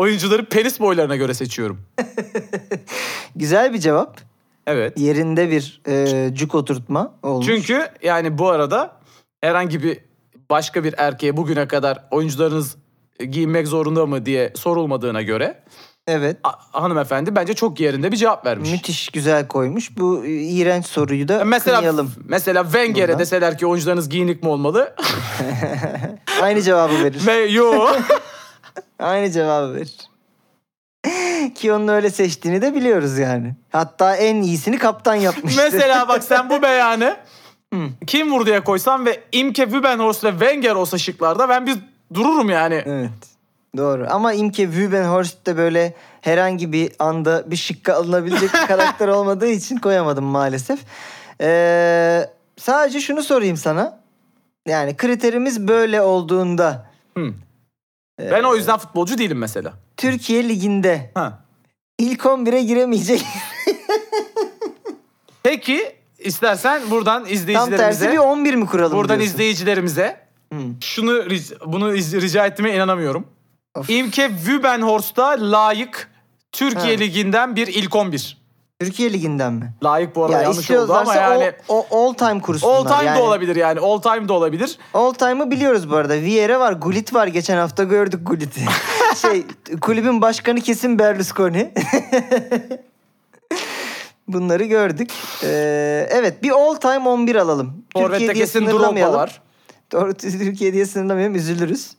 oyuncuları 0.02 0.46
penis 0.46 0.80
boylarına 0.80 1.16
göre 1.16 1.34
seçiyorum. 1.34 1.82
Güzel 3.36 3.74
bir 3.74 3.80
cevap. 3.80 4.18
Evet. 4.68 5.00
Yerinde 5.00 5.52
bir 5.52 5.82
e, 5.88 6.30
cuk 6.36 6.56
oturtma 6.56 7.14
olmuş. 7.24 7.46
Çünkü 7.46 7.88
yani 8.04 8.38
bu 8.38 8.50
arada 8.50 8.92
herhangi 9.42 9.84
bir 9.84 10.00
başka 10.50 10.84
bir 10.84 10.96
erkeğe 10.98 11.38
bugüne 11.38 11.68
kadar 11.68 12.04
oyuncularınız 12.12 12.76
giyinmek 13.30 13.68
zorunda 13.68 14.06
mı 14.06 14.26
diye 14.26 14.54
sorulmadığına 14.56 15.22
göre 15.22 15.64
Evet. 16.08 16.38
a- 16.44 16.82
hanımefendi 16.82 17.36
bence 17.36 17.54
çok 17.54 17.80
yerinde 17.80 18.12
bir 18.12 18.18
cevap 18.18 18.46
vermiş. 18.46 18.72
Müthiş 18.72 19.10
güzel 19.10 19.48
koymuş. 19.48 19.98
Bu 19.98 20.26
e, 20.26 20.30
iğrenç 20.30 20.86
soruyu 20.86 21.28
da 21.28 21.46
Mesela 21.46 21.78
kınayalım. 21.78 22.12
mesela 22.26 22.64
Wenger'e 22.64 23.04
Buradan. 23.08 23.20
deseler 23.20 23.58
ki 23.58 23.66
oyuncularınız 23.68 24.10
giyinik 24.10 24.44
mi 24.44 24.50
olmalı? 24.50 24.96
Aynı 26.42 26.62
cevabı 26.62 27.04
verir. 27.04 27.22
Ve 27.28 27.34
yo. 27.34 27.88
Aynı 29.00 29.32
cevabı 29.32 29.76
verir. 29.76 29.98
Ki 31.56 31.74
onun 31.74 31.88
öyle 31.88 32.10
seçtiğini 32.10 32.62
de 32.62 32.76
biliyoruz 32.76 33.18
yani. 33.18 33.56
Hatta 33.72 34.16
en 34.16 34.42
iyisini 34.42 34.78
kaptan 34.78 35.16
yapmıştı. 35.16 35.62
mesela 35.72 36.08
bak 36.08 36.24
sen 36.24 36.50
bu 36.50 36.62
beyanı 36.62 37.18
Hı. 37.74 37.80
kim 38.08 38.32
vurduya 38.32 38.64
koysan 38.64 39.06
ve 39.06 39.20
Imke 39.32 39.64
Wübenhorst 39.64 40.24
ve 40.24 40.32
Wenger 40.32 40.76
olsa 40.76 40.98
şıklarda 40.98 41.50
ben 41.50 41.68
bir 41.68 41.78
dururum 42.14 42.50
yani. 42.50 42.84
Evet. 42.86 43.10
Doğru. 43.78 44.08
Ama 44.10 44.34
Imke 44.34 44.64
Wübenhorst 44.64 45.46
de 45.46 45.58
böyle 45.58 45.94
herhangi 46.22 46.72
bir 46.72 46.92
anda 47.00 47.52
bir 47.52 47.56
şıkka 47.56 47.94
alınabilecek 47.94 48.54
bir 48.54 48.68
karakter 48.68 49.08
olmadığı 49.08 49.50
için 49.50 49.78
koyamadım 49.78 50.26
maalesef. 50.26 50.80
Ee, 51.42 52.30
sadece 52.58 53.02
şunu 53.02 53.24
sorayım 53.24 53.58
sana. 53.58 54.00
Yani 54.68 54.98
kriterimiz 54.98 55.68
böyle 55.68 56.02
olduğunda 56.02 56.86
Hı. 57.18 57.34
Ben 58.20 58.44
o 58.44 58.56
yüzden 58.56 58.78
futbolcu 58.78 59.18
değilim 59.18 59.38
mesela. 59.38 59.74
Türkiye 59.98 60.50
Ligi'nde 60.50 61.12
Ha. 61.14 61.40
ilk 62.00 62.22
11'e 62.26 62.64
giremeyecek. 62.64 63.22
Peki 65.44 65.96
istersen 66.20 66.82
buradan 66.92 67.20
Tam 67.20 67.24
tersi 67.26 67.34
izleyicilerimize 67.34 68.12
bir 68.12 68.18
11 68.18 68.56
mi 68.56 68.66
kuralım 68.66 68.98
buradan 68.98 69.20
diyorsun? 69.20 69.34
izleyicilerimize 69.36 70.28
Hı. 70.54 70.60
şunu 70.82 71.12
ric- 71.12 71.58
bunu 71.66 71.96
iz- 71.96 72.14
rica 72.22 72.46
ettiğime 72.46 72.76
inanamıyorum. 72.76 73.28
Of. 73.76 73.90
İmke 73.90 74.30
Wübenhorst'a 74.30 75.52
layık 75.52 76.12
Türkiye 76.52 76.96
Ha. 76.96 77.00
Ligi'nden 77.00 77.56
bir 77.56 77.68
ilk 77.68 77.96
11. 77.96 78.37
Türkiye 78.80 79.14
Ligi'nden 79.14 79.54
mi? 79.54 79.74
Layık 79.84 80.16
bu 80.16 80.24
arada 80.24 80.38
Ya 80.38 80.42
yanlış 80.42 80.72
oldu 80.72 80.94
ama 80.94 81.16
yani 81.16 81.54
o, 81.68 81.86
o 81.90 82.08
all 82.10 82.14
time 82.14 82.42
kursunlar. 82.42 82.76
all 82.76 82.84
time 82.84 83.06
yani. 83.06 83.18
de 83.18 83.22
olabilir 83.22 83.56
yani. 83.56 83.80
All 83.80 84.02
time 84.02 84.28
de 84.28 84.34
olabilir. 84.34 84.78
All 84.94 85.14
time'ı 85.14 85.52
biliyoruz 85.52 85.90
bu 85.92 85.96
arada. 85.96 86.14
Vieira 86.14 86.60
var, 86.60 86.74
Gullit 86.74 87.14
var. 87.14 87.28
Geçen 87.28 87.58
hafta 87.58 87.84
gördük 87.84 88.20
Gullit'i. 88.24 88.62
şey, 89.22 89.46
kulübün 89.82 90.22
başkanı 90.22 90.62
kesin 90.62 91.00
Berlusconi. 91.00 91.74
Bunları 94.28 94.64
gördük. 94.64 95.12
Ee, 95.44 96.08
evet, 96.12 96.44
bir 96.44 96.52
all 96.52 96.76
time 96.76 97.10
11 97.10 97.36
alalım. 97.36 97.86
Forvet'te 97.94 98.34
kesin 98.34 98.68
Drogba 98.68 99.14
var. 99.14 99.42
Doğru, 99.92 100.14
Türkiye 100.18 100.74
diye 100.74 100.86
sınırlamayalım, 100.86 101.36
üzülürüz. 101.36 101.92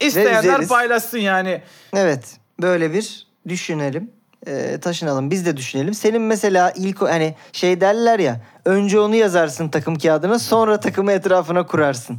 İsteyenler 0.00 0.68
paylaşsın 0.68 1.18
yani. 1.18 1.62
Evet, 1.96 2.36
böyle 2.62 2.92
bir 2.92 3.26
düşünelim. 3.48 4.15
Ee, 4.46 4.78
taşınalım, 4.80 5.30
biz 5.30 5.46
de 5.46 5.56
düşünelim. 5.56 5.94
Senin 5.94 6.22
mesela 6.22 6.72
ilk 6.76 7.02
hani 7.02 7.34
şey 7.52 7.80
derler 7.80 8.18
ya, 8.18 8.40
önce 8.64 9.00
onu 9.00 9.14
yazarsın 9.14 9.68
takım 9.68 9.94
kağıdına, 9.98 10.38
sonra 10.38 10.80
takımı 10.80 11.12
etrafına 11.12 11.66
kurarsın. 11.66 12.18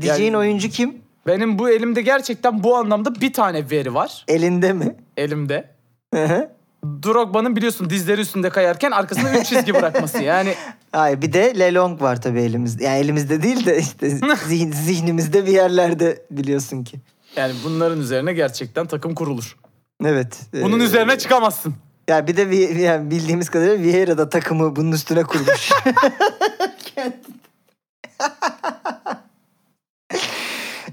Diyeceğin 0.00 0.32
Yani- 0.32 0.36
oyuncu 0.36 0.68
kim? 0.68 0.94
Benim 1.26 1.58
bu 1.58 1.70
elimde 1.70 2.02
gerçekten 2.02 2.62
bu 2.64 2.76
anlamda 2.76 3.14
bir 3.20 3.32
tane 3.32 3.70
veri 3.70 3.94
var. 3.94 4.24
Elinde 4.28 4.72
mi? 4.72 4.96
Elimde. 5.16 5.70
Hı 6.14 6.24
hı. 6.24 6.50
Drogba'nın 6.84 7.56
biliyorsun 7.56 7.90
dizleri 7.90 8.20
üstünde 8.20 8.50
kayarken 8.50 8.90
arkasında 8.90 9.38
üç 9.38 9.46
çizgi 9.46 9.74
bırakması. 9.74 10.22
Yani 10.22 10.54
Hayır 10.92 11.22
bir 11.22 11.32
de 11.32 11.58
Lelong 11.58 12.02
var 12.02 12.22
tabii 12.22 12.40
elimizde. 12.40 12.84
Yani 12.84 12.98
elimizde 12.98 13.42
değil 13.42 13.66
de 13.66 13.78
işte 13.78 14.10
zihin, 14.46 14.72
zihnimizde 14.72 15.46
bir 15.46 15.52
yerlerde 15.52 16.22
biliyorsun 16.30 16.84
ki. 16.84 16.96
yani 17.36 17.52
bunların 17.64 18.00
üzerine 18.00 18.32
gerçekten 18.32 18.86
takım 18.86 19.14
kurulur. 19.14 19.56
Evet. 20.04 20.40
Bunun 20.62 20.80
Ee, 20.80 20.84
üzerine 20.84 21.18
çıkamazsın. 21.18 21.74
Ya 22.08 22.26
bir 22.26 22.36
de 22.36 22.42
yani 22.82 23.10
bildiğimiz 23.10 23.50
kadarıyla 23.50 23.78
Vieira 23.84 24.18
da 24.18 24.28
takımı 24.28 24.76
bunun 24.76 24.92
üstüne 24.92 25.22
kurmuş. 25.22 25.70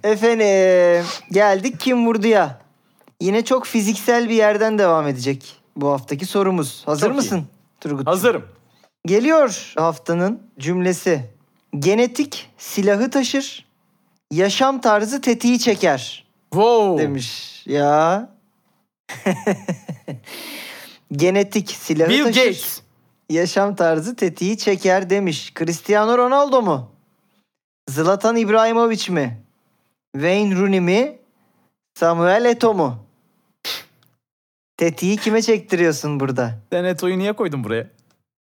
Efendim 0.03 1.05
geldik 1.31 1.79
kim 1.79 2.07
vurduya. 2.07 2.59
Yine 3.21 3.45
çok 3.45 3.65
fiziksel 3.65 4.29
bir 4.29 4.35
yerden 4.35 4.77
devam 4.79 5.07
edecek 5.07 5.55
bu 5.75 5.89
haftaki 5.91 6.25
sorumuz. 6.25 6.83
Hazır 6.85 7.07
Çok 7.07 7.15
iyi. 7.15 7.15
mısın 7.15 7.43
Turgut? 7.81 8.07
Hazırım. 8.07 8.45
Geliyor 9.05 9.73
haftanın 9.77 10.41
cümlesi. 10.59 11.21
Genetik 11.79 12.49
silahı 12.57 13.09
taşır, 13.09 13.65
yaşam 14.31 14.81
tarzı 14.81 15.21
tetiği 15.21 15.59
çeker 15.59 16.25
Wow. 16.53 17.03
demiş. 17.03 17.63
Ya. 17.67 18.29
Genetik 21.11 21.71
silahı 21.71 22.09
Bill 22.09 22.23
taşır, 22.23 22.41
Gates. 22.41 22.81
yaşam 23.29 23.75
tarzı 23.75 24.15
tetiği 24.15 24.57
çeker 24.57 25.09
demiş. 25.09 25.53
Cristiano 25.59 26.17
Ronaldo 26.17 26.61
mu? 26.61 26.91
Zlatan 27.89 28.35
İbrahimovic 28.35 29.09
mi? 29.13 29.41
Wayne 30.13 30.55
Rooney 30.55 30.79
mi? 30.81 31.17
Samuel 31.99 32.45
Eto'o 32.45 32.73
mu? 32.73 33.05
Tetiği 34.77 35.17
kime 35.17 35.41
çektiriyorsun 35.41 36.19
burada? 36.19 36.59
Sen 36.71 36.83
Eto'yu 36.83 37.17
niye 37.17 37.33
koydun 37.33 37.63
buraya? 37.63 37.87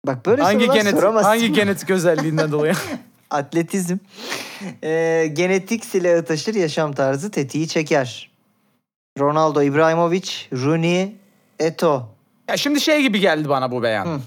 Bak 0.06 0.26
böyle 0.26 0.42
Hangi 0.42 0.64
sorular 0.64 0.76
genetik 0.80 1.00
soramazsın. 1.00 1.28
hangi 1.28 1.52
genetik 1.52 1.90
özelliğinden 1.90 2.52
dolayı? 2.52 2.72
Atletizm. 3.30 3.96
Ee, 4.84 5.30
genetik 5.32 5.84
silahı 5.84 6.24
taşır, 6.24 6.54
yaşam 6.54 6.92
tarzı 6.92 7.30
tetiği 7.30 7.68
çeker. 7.68 8.29
Ronaldo, 9.20 9.62
İbrahimovic, 9.62 10.30
Rooney, 10.52 11.16
Eto. 11.58 12.08
ya 12.48 12.56
şimdi 12.56 12.80
şey 12.80 13.02
gibi 13.02 13.20
geldi 13.20 13.48
bana 13.48 13.70
bu 13.70 13.82
beyan. 13.82 14.06
Hı. 14.06 14.20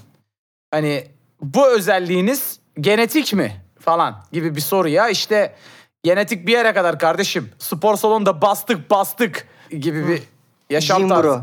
Hani 0.70 1.04
bu 1.42 1.68
özelliğiniz 1.68 2.58
genetik 2.80 3.32
mi 3.32 3.62
falan 3.80 4.24
gibi 4.32 4.56
bir 4.56 4.60
soruya 4.60 5.08
işte 5.08 5.54
genetik 6.02 6.46
bir 6.46 6.52
yere 6.52 6.74
kadar 6.74 6.98
kardeşim. 6.98 7.50
Spor 7.58 7.96
salonunda 7.96 8.42
bastık 8.42 8.90
bastık 8.90 9.48
gibi 9.70 10.08
bir 10.08 10.22
yaşam 10.70 11.08
tarzı. 11.08 11.40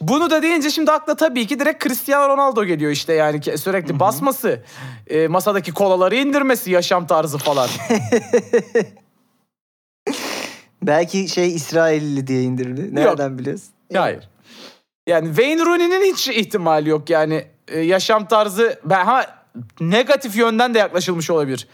Bunu 0.00 0.30
da 0.30 0.42
deyince 0.42 0.70
şimdi 0.70 0.90
akla 0.90 1.16
tabii 1.16 1.46
ki 1.46 1.60
direkt 1.60 1.84
Cristiano 1.84 2.28
Ronaldo 2.28 2.64
geliyor 2.64 2.90
işte 2.90 3.12
yani 3.12 3.58
sürekli 3.58 4.00
basması, 4.00 4.62
e, 5.06 5.28
masadaki 5.28 5.72
kolaları 5.72 6.16
indirmesi, 6.16 6.70
yaşam 6.70 7.06
tarzı 7.06 7.38
falan. 7.38 7.68
Belki 10.86 11.28
şey 11.28 11.54
İsrailli 11.54 12.26
diye 12.26 12.42
indirildi. 12.42 12.94
Nereden 12.94 13.38
biliyorsun? 13.38 13.68
Hayır. 13.94 14.28
Yani 15.06 15.26
Wayne 15.28 15.64
Rooney'nin 15.64 16.12
hiç 16.12 16.28
ihtimali 16.28 16.88
yok 16.88 17.10
yani 17.10 17.44
e, 17.68 17.80
yaşam 17.80 18.28
tarzı 18.28 18.80
ben 18.84 19.04
ha 19.04 19.44
negatif 19.80 20.36
yönden 20.36 20.74
de 20.74 20.78
yaklaşılmış 20.78 21.30
olabilir. 21.30 21.68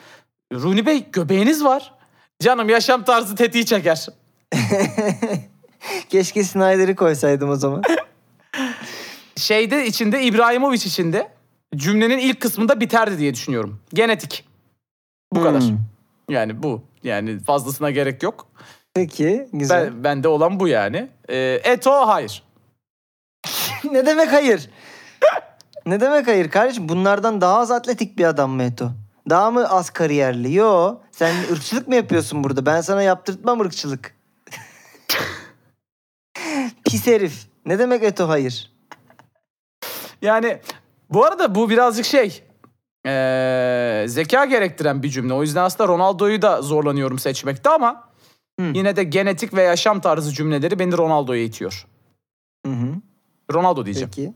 Rooney 0.53 0.87
Bey 0.87 1.05
göbeğiniz 1.13 1.65
var. 1.65 1.95
Canım 2.43 2.69
yaşam 2.69 3.05
tarzı 3.05 3.37
tetiği 3.37 3.67
çeker. 3.67 4.07
Keşke 6.09 6.45
Snyder'i 6.45 6.97
koysaydım 6.97 7.51
o 7.51 7.57
zaman. 7.57 7.83
Şeyde 9.37 9.87
içinde 9.87 10.23
İbrahimovic 10.23 10.77
içinde 10.77 11.33
cümlenin 11.77 12.19
ilk 12.19 12.41
kısmında 12.41 12.81
biterdi 12.81 13.19
diye 13.19 13.35
düşünüyorum. 13.35 13.81
Genetik. 13.95 14.45
Bu 15.33 15.43
kadar. 15.43 15.63
Hmm. 15.63 15.79
Yani 16.29 16.63
bu. 16.63 16.83
Yani 17.05 17.41
fazlasına 17.41 17.91
gerek 17.91 18.23
yok. 18.23 18.47
Peki 18.95 19.49
güzel. 19.53 19.87
Ben, 19.87 20.05
bende 20.05 20.29
olan 20.29 20.61
bu 20.61 20.69
yani. 20.69 21.09
Ee, 21.29 21.61
Eto 21.65 21.93
hayır. 21.93 22.43
ne 23.93 24.07
demek 24.07 24.33
hayır? 24.33 24.71
ne 25.87 26.01
demek 26.01 26.27
hayır 26.27 26.51
kardeşim? 26.51 26.89
Bunlardan 26.89 27.41
daha 27.41 27.59
az 27.59 27.71
atletik 27.71 28.19
bir 28.19 28.25
adam 28.25 28.51
mı 28.51 28.63
Eto? 28.63 28.91
Daha 29.29 29.51
mı 29.51 29.69
az 29.69 29.91
kariyerli? 29.91 30.55
Yo. 30.55 30.99
Sen 31.13 31.35
ırkçılık 31.53 31.89
mı 31.89 31.95
yapıyorsun 31.95 32.45
burada? 32.45 32.67
Ben 32.67 32.81
sana 32.81 33.03
yaptırtmam 33.03 33.61
ırkçılık. 33.61 34.15
Pis 36.85 37.07
herif. 37.07 37.47
Ne 37.67 37.79
demek 37.79 38.03
Eto 38.03 38.29
hayır? 38.29 38.73
Yani 40.23 40.61
bu 41.11 41.25
arada 41.25 41.55
bu 41.55 41.71
birazcık 41.71 42.05
şey 42.05 42.43
ee, 43.07 44.05
zeka 44.09 44.45
gerektiren 44.45 45.03
bir 45.03 45.09
cümle. 45.09 45.33
O 45.33 45.43
yüzden 45.43 45.63
aslında 45.63 45.89
Ronaldo'yu 45.89 46.43
da 46.43 46.63
zorlanıyorum 46.63 47.19
seçmekte 47.19 47.71
ama 47.71 48.10
Hı. 48.61 48.73
yine 48.75 48.97
de 48.97 49.05
genetik 49.05 49.55
ve 49.55 49.63
yaşam 49.63 50.01
tarzı 50.01 50.33
cümleleri 50.33 50.79
beni 50.79 50.97
Ronaldo'ya 50.97 51.43
itiyor. 51.43 51.87
Hı 52.67 52.73
hı. 52.73 52.95
Ronaldo 53.53 53.85
diyeceğim. 53.85 54.11
Peki. 54.17 54.33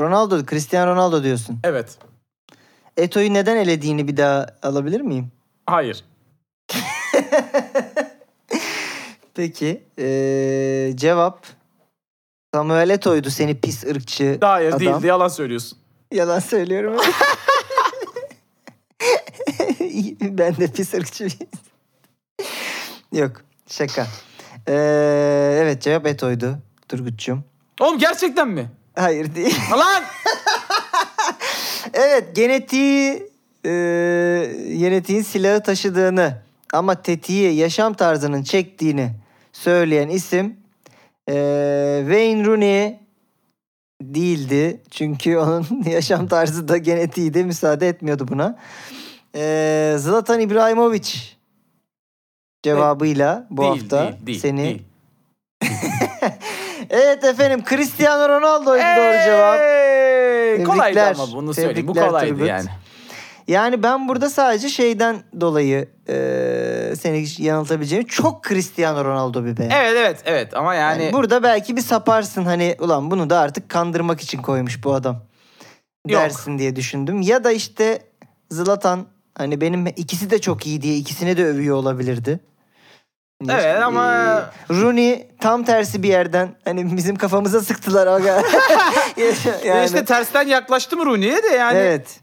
Ronaldo, 0.00 0.46
Cristiano 0.46 0.90
Ronaldo 0.90 1.22
diyorsun. 1.22 1.60
Evet. 1.64 1.98
Eto'yu 2.96 3.34
neden 3.34 3.56
elediğini 3.56 4.08
bir 4.08 4.16
daha 4.16 4.46
alabilir 4.62 5.00
miyim? 5.00 5.32
Hayır. 5.66 6.04
Peki. 9.34 9.82
Ee, 9.98 10.92
cevap 10.94 11.46
Samuel 12.54 12.90
Eto'ydu 12.90 13.30
seni 13.30 13.60
pis 13.60 13.84
ırkçı 13.84 14.38
Hayır 14.40 14.68
adam. 14.68 14.80
değildi 14.80 15.06
yalan 15.06 15.28
söylüyorsun. 15.28 15.78
Yalan 16.12 16.38
söylüyorum. 16.38 16.96
ben 20.20 20.56
de 20.56 20.66
pis 20.72 20.94
ırkçı 20.94 21.28
Yok 23.12 23.42
şaka. 23.70 24.06
Ee, 24.68 24.72
evet 25.62 25.82
cevap 25.82 26.06
Eto'ydu 26.06 26.58
Turgut'cum. 26.88 27.44
Oğlum 27.80 27.98
gerçekten 27.98 28.48
mi? 28.48 28.70
Hayır 28.94 29.34
değil. 29.34 29.58
Lan! 29.72 30.02
evet 31.94 32.36
genetiği 32.36 33.30
e, 33.64 33.70
genetiğin 34.78 35.22
silahı 35.22 35.62
taşıdığını 35.62 36.42
ama 36.72 37.02
tetiği 37.02 37.54
yaşam 37.54 37.94
tarzının 37.94 38.42
çektiğini 38.42 39.10
söyleyen 39.52 40.08
isim 40.08 40.56
e, 41.28 41.34
Wayne 42.06 42.44
Rooney 42.44 43.00
değildi. 44.02 44.80
Çünkü 44.90 45.36
onun 45.36 45.66
yaşam 45.90 46.26
tarzı 46.26 46.68
da 46.68 46.76
genetiği 46.76 47.34
de 47.34 47.42
müsaade 47.42 47.88
etmiyordu 47.88 48.28
buna. 48.28 48.58
E, 49.34 49.94
Zlatan 49.98 50.40
İbrahimovic 50.40 51.10
cevabıyla 52.62 53.46
bu 53.50 53.62
değil, 53.62 53.72
hafta 53.72 54.02
değil, 54.02 54.26
değil, 54.26 54.40
seni 54.40 54.64
değil. 54.64 54.82
Evet 56.90 57.24
efendim 57.24 57.62
Cristiano 57.68 58.28
Ronaldo'ydu 58.28 58.82
doğru 58.82 59.24
cevap. 59.24 59.58
Hey! 59.58 60.64
Kolaydı 60.64 60.94
Tebrikler. 60.94 61.14
ama 61.14 61.32
bunu 61.32 61.54
söyleyeyim. 61.54 61.88
Bu 61.88 61.92
Tebrikler 61.92 62.08
kolaydı 62.08 62.28
Turgut. 62.28 62.48
yani. 62.48 62.66
Yani 63.48 63.82
ben 63.82 64.08
burada 64.08 64.30
sadece 64.30 64.68
şeyden 64.68 65.16
dolayı 65.40 65.88
e, 66.08 66.14
seni 67.00 67.26
yanıltabileceğim. 67.38 68.06
Çok 68.06 68.44
Cristiano 68.44 69.04
Ronaldo 69.04 69.44
bir 69.44 69.56
be. 69.56 69.68
Evet 69.72 69.94
evet 69.96 70.22
evet 70.24 70.56
ama 70.56 70.74
yani, 70.74 71.02
Yani 71.04 71.12
burada 71.12 71.42
belki 71.42 71.76
bir 71.76 71.82
saparsın 71.82 72.44
hani 72.44 72.76
ulan 72.78 73.10
bunu 73.10 73.30
da 73.30 73.38
artık 73.38 73.68
kandırmak 73.68 74.20
için 74.20 74.42
koymuş 74.42 74.84
bu 74.84 74.94
adam. 74.94 75.22
Yok. 76.08 76.22
Dersin 76.22 76.58
diye 76.58 76.76
düşündüm. 76.76 77.20
Ya 77.20 77.44
da 77.44 77.52
işte 77.52 78.02
Zlatan 78.50 79.06
hani 79.38 79.60
benim 79.60 79.86
ikisi 79.86 80.30
de 80.30 80.38
çok 80.40 80.66
iyi 80.66 80.82
diye 80.82 80.96
ikisini 80.96 81.36
de 81.36 81.44
övüyor 81.46 81.76
olabilirdi. 81.76 82.40
Evet 83.48 83.82
ama- 83.82 84.12
Ee, 84.12 84.74
Rooney 84.74 85.28
tam 85.40 85.64
tersi 85.64 86.02
bir 86.02 86.08
yerden 86.08 86.54
hani 86.64 86.96
bizim 86.96 87.16
kafamıza 87.16 87.60
sıktılar 87.60 88.06
aga. 88.06 88.42
Ve 89.64 89.84
işte 89.84 90.04
tersten 90.04 90.46
yaklaştı 90.48 90.96
mı 90.96 91.06
Rooney'e 91.06 91.42
de 91.42 91.48
yani. 91.48 91.78
evet 91.78 92.20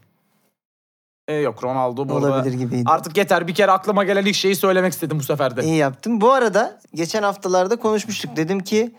E, 1.28 1.34
yok 1.34 1.64
Ronaldo 1.64 2.08
burada. 2.08 2.26
olabilir 2.26 2.54
gibiydi. 2.58 2.82
Artık 2.86 3.16
yeter 3.16 3.46
bir 3.48 3.54
kere 3.54 3.70
aklıma 3.70 4.04
gelen 4.04 4.24
ilk 4.24 4.34
şeyi 4.34 4.56
söylemek 4.56 4.92
istedim 4.92 5.18
bu 5.18 5.22
sefer 5.22 5.56
de. 5.56 5.64
İyi 5.64 5.76
yaptın. 5.76 6.20
Bu 6.20 6.32
arada 6.32 6.78
geçen 6.94 7.22
haftalarda 7.22 7.76
konuşmuştuk. 7.76 8.36
Dedim 8.36 8.60
ki 8.60 8.94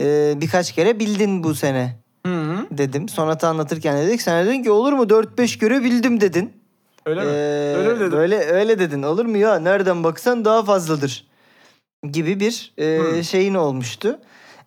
e, 0.00 0.32
birkaç 0.40 0.72
kere 0.72 0.98
bildin 0.98 1.44
bu 1.44 1.54
sene 1.54 1.96
Hı 2.26 2.32
hı. 2.42 2.66
dedim. 2.70 3.08
Sonat'ı 3.08 3.48
anlatırken 3.48 3.96
dedik. 3.98 4.22
Sen 4.22 4.46
dedin 4.46 4.62
ki 4.62 4.70
olur 4.70 4.92
mu 4.92 5.02
4-5 5.02 5.58
göre 5.58 5.84
bildim 5.84 6.20
dedin. 6.20 6.52
Öyle 7.08 7.20
mi? 7.20 7.30
Ee, 7.30 7.74
Öyle 7.76 7.92
mi 7.94 8.00
dedim? 8.00 8.18
Öyle, 8.18 8.36
öyle 8.38 8.78
dedin. 8.78 9.02
Olur 9.02 9.24
mu 9.26 9.36
ya 9.36 9.58
nereden 9.58 10.04
baksan 10.04 10.44
daha 10.44 10.62
fazladır 10.64 11.26
gibi 12.12 12.40
bir 12.40 12.72
e, 12.78 12.98
Hmm. 12.98 13.24
şeyin 13.24 13.54
olmuştu. 13.54 14.18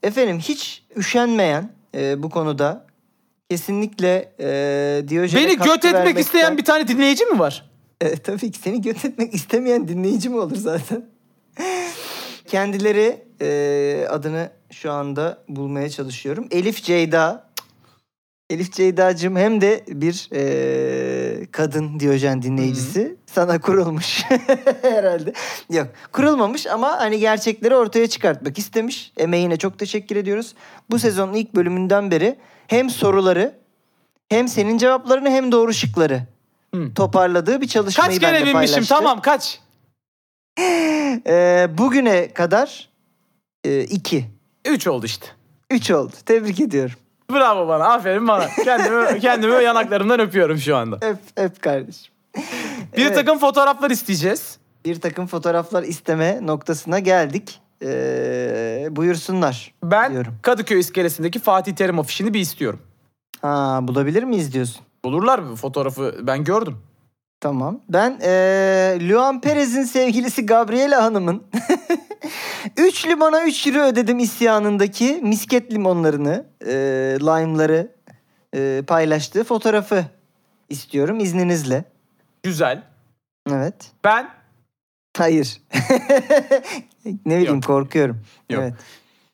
Efendim 0.04 0.40
hiç 0.40 0.84
üşenmeyen 0.96 1.72
e, 1.96 2.24
bu 2.24 2.30
konuda 2.30 2.86
kesinlikle 3.50 4.32
e, 4.40 5.04
Diyojen'e 5.08 5.44
Beni 5.44 5.58
göt 5.58 5.86
etmek 5.86 5.94
vermekten- 5.94 6.20
isteyen 6.22 6.58
bir 6.58 6.66
tane 6.66 6.88
dinleyici 6.88 7.26
mi 7.26 7.40
var? 7.40 7.70
e, 8.02 8.16
tabii 8.16 8.52
ki 8.52 8.60
seni 8.60 8.82
göt 8.82 9.06
etmek 9.06 9.34
istemeyen 9.34 9.88
dinleyici 9.88 10.30
mi 10.30 10.38
olur 10.40 10.56
zaten? 10.56 11.06
Kendileri 12.48 13.24
e, 13.42 14.08
adını 14.10 14.50
şu 14.72 14.92
anda 14.92 15.38
bulmaya 15.50 15.90
çalışıyorum. 15.90 16.48
Elif 16.52 16.84
Ceyda. 16.84 17.51
Elif 18.52 18.72
Ceyda'cığım 18.74 19.36
hem 19.36 19.62
de 19.62 19.84
bir 19.88 20.30
e, 20.34 21.46
kadın 21.52 22.00
Diyojen 22.00 22.42
dinleyicisi. 22.42 23.16
Sana 23.26 23.62
kurulmuş 23.62 24.24
herhalde. 24.82 25.34
Yok 25.70 25.88
kurulmamış 26.12 26.68
ama 26.68 26.98
hani 27.00 27.20
gerçekleri 27.20 27.76
ortaya 27.76 28.08
çıkartmak 28.08 28.58
istemiş. 28.58 29.14
Emeğine 29.18 29.58
çok 29.58 29.80
teşekkür 29.80 30.16
ediyoruz. 30.16 30.56
Bu 30.90 31.00
sezonun 31.00 31.34
ilk 31.34 31.56
bölümünden 31.56 32.12
beri 32.12 32.36
hem 32.68 32.90
soruları 32.90 33.54
hem 34.30 34.48
senin 34.48 34.78
cevaplarını 34.78 35.30
hem 35.30 35.52
doğru 35.52 35.74
şıkları 35.74 36.24
Hı. 36.76 36.94
toparladığı 36.94 37.62
bir 37.62 37.68
çalışmayı 37.68 38.10
Kaç 38.10 38.20
kere 38.20 38.38
binmişim 38.38 38.54
paylaştı. 38.54 38.86
tamam 38.96 39.22
kaç? 39.22 39.60
Ee, 41.28 41.68
bugüne 41.78 42.34
kadar 42.34 42.90
e, 43.64 43.82
iki. 43.84 44.26
Üç 44.66 44.88
oldu 44.88 45.06
işte. 45.06 45.26
Üç 45.70 45.92
oldu. 45.92 46.14
Tebrik 46.26 46.60
ediyorum. 46.60 46.96
Bravo 47.34 47.68
bana 47.68 47.86
aferin 47.94 48.28
bana. 48.28 48.48
Kendimi, 48.64 49.20
kendimi 49.20 49.64
yanaklarımdan 49.64 50.20
öpüyorum 50.20 50.58
şu 50.58 50.76
anda. 50.78 50.96
Öp, 51.02 51.18
öp 51.38 51.62
kardeşim. 51.62 52.14
Bir 52.98 53.06
Evet. 53.06 53.16
takım 53.16 53.38
fotoğraflar 53.40 53.92
isteyeceğiz. 53.92 54.58
Bir 54.86 55.02
takım 55.02 55.28
fotoğraflar 55.28 55.84
isteme 55.84 56.40
noktasına 56.42 57.00
geldik. 57.00 57.60
Ee, 57.86 58.88
buyursunlar 58.92 59.74
Ben 59.84 60.12
diyorum. 60.12 60.34
Kadıköy 60.42 60.80
iskelesindeki 60.80 61.40
Fatih 61.40 61.76
Terim 61.76 62.00
afişini 62.00 62.34
bir 62.34 62.40
istiyorum. 62.40 62.80
Ha, 63.42 63.80
bulabilir 63.82 64.24
miyiz 64.24 64.54
diyorsun? 64.54 64.82
Bulurlar 65.06 65.40
mı 65.40 65.56
fotoğrafı 65.56 66.16
ben 66.22 66.44
gördüm. 66.44 66.78
Tamam. 67.42 67.82
Ben 67.90 68.20
ee, 68.22 68.98
Luan 69.02 69.42
Perez'in 69.42 69.84
sevgilisi 69.84 70.46
Gabriela 70.46 71.04
Hanım'ın 71.04 71.44
3 72.78 73.08
limona 73.08 73.44
3 73.44 73.68
euro 73.68 73.80
ödedim 73.80 74.20
isyanındaki 74.20 75.20
misket 75.24 75.74
limonlarını, 75.74 76.46
ee, 76.66 76.72
lime'ları 77.22 77.92
ee, 78.56 78.84
paylaştığı 78.88 79.44
fotoğrafı 79.44 80.06
istiyorum 80.70 81.20
izninizle. 81.20 81.84
Güzel. 82.44 82.84
Evet. 83.50 83.92
Ben 84.04 84.30
Hayır. 85.18 85.62
ne 87.06 87.38
bileyim 87.38 87.56
Yok. 87.56 87.64
korkuyorum. 87.64 88.22
Yok. 88.50 88.64
Evet. 88.64 88.74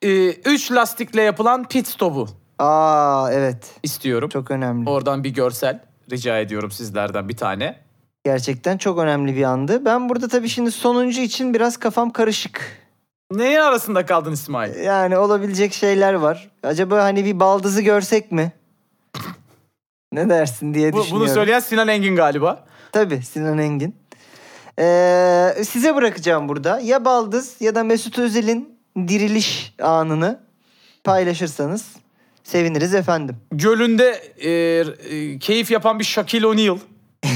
e, 0.02 0.30
üç 0.50 0.72
lastikle 0.72 1.22
yapılan 1.22 1.68
pit 1.68 1.88
stopu 1.88 2.28
Aa 2.60 3.30
evet. 3.32 3.76
istiyorum. 3.84 4.30
Çok 4.30 4.52
önemli. 4.52 4.90
Oradan 4.90 5.24
bir 5.24 5.30
görsel 5.30 5.80
rica 6.12 6.40
ediyorum 6.40 6.72
sizlerden 6.72 7.30
bir 7.30 7.38
tane. 7.38 7.87
Gerçekten 8.28 8.78
çok 8.78 9.00
önemli 9.00 9.36
bir 9.36 9.44
andı. 9.44 9.86
Ben 9.86 10.10
burada 10.10 10.28
tabii 10.28 10.50
şimdi 10.50 10.72
sonuncu 10.72 11.22
için 11.22 11.54
biraz 11.54 11.78
kafam 11.78 12.12
karışık. 12.12 12.62
Neyin 13.32 13.60
arasında 13.60 14.06
kaldın 14.06 14.32
İsmail? 14.32 14.76
Yani 14.76 15.18
olabilecek 15.18 15.74
şeyler 15.74 16.14
var. 16.14 16.50
Acaba 16.64 17.04
hani 17.04 17.26
bir 17.26 17.40
baldızı 17.40 17.82
görsek 17.82 18.32
mi? 18.32 18.52
ne 20.12 20.30
dersin 20.30 20.74
diye 20.74 20.94
Bu, 20.94 20.98
düşünüyorum. 20.98 21.28
bunu 21.28 21.34
söyleyen 21.34 21.60
Sinan 21.60 21.88
Engin 21.88 22.16
galiba. 22.16 22.66
Tabii 22.92 23.22
Sinan 23.22 23.58
Engin. 23.58 23.96
Ee, 24.80 25.64
size 25.70 25.96
bırakacağım 25.96 26.50
burada. 26.50 26.80
Ya 26.80 27.06
baldız 27.06 27.56
ya 27.60 27.76
da 27.76 27.84
Mesut 27.84 28.20
Özil'in 28.20 28.80
diriliş 28.98 29.74
anını 29.82 30.40
paylaşırsanız 31.04 31.86
seviniriz 32.44 32.96
efendim. 32.96 33.36
Gölünde 33.52 34.12
e, 34.38 34.50
e, 34.52 35.40
keyif 35.40 35.72
yapan 35.72 36.00
bir 36.00 36.04
Shaquille 36.04 36.48
O'Neal. 36.48 36.78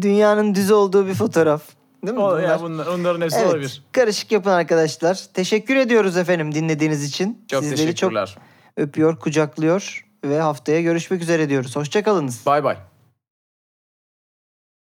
Dünyanın 0.00 0.54
düz 0.54 0.70
olduğu 0.70 1.06
bir 1.06 1.14
fotoğraf. 1.14 1.62
Değil 2.06 2.16
mi? 2.16 2.22
O, 2.22 2.30
bunlar? 2.30 2.42
ya 2.42 2.60
bunlar, 2.62 2.86
onların 2.86 3.20
hepsi 3.20 3.36
Evet, 3.38 3.48
olabilir. 3.48 3.82
karışık 3.92 4.32
yapın 4.32 4.50
arkadaşlar. 4.50 5.24
Teşekkür 5.34 5.76
ediyoruz 5.76 6.16
efendim 6.16 6.54
dinlediğiniz 6.54 7.04
için. 7.04 7.44
Çok 7.48 7.62
Sizleri 7.62 7.78
çok 7.78 7.86
teşekkürler. 8.10 8.36
öpüyor, 8.76 9.16
kucaklıyor 9.18 10.06
ve 10.24 10.40
haftaya 10.40 10.80
görüşmek 10.80 11.22
üzere 11.22 11.48
diyoruz. 11.48 11.76
Hoşçakalınız. 11.76 12.46
Bay 12.46 12.64
bay. 12.64 12.76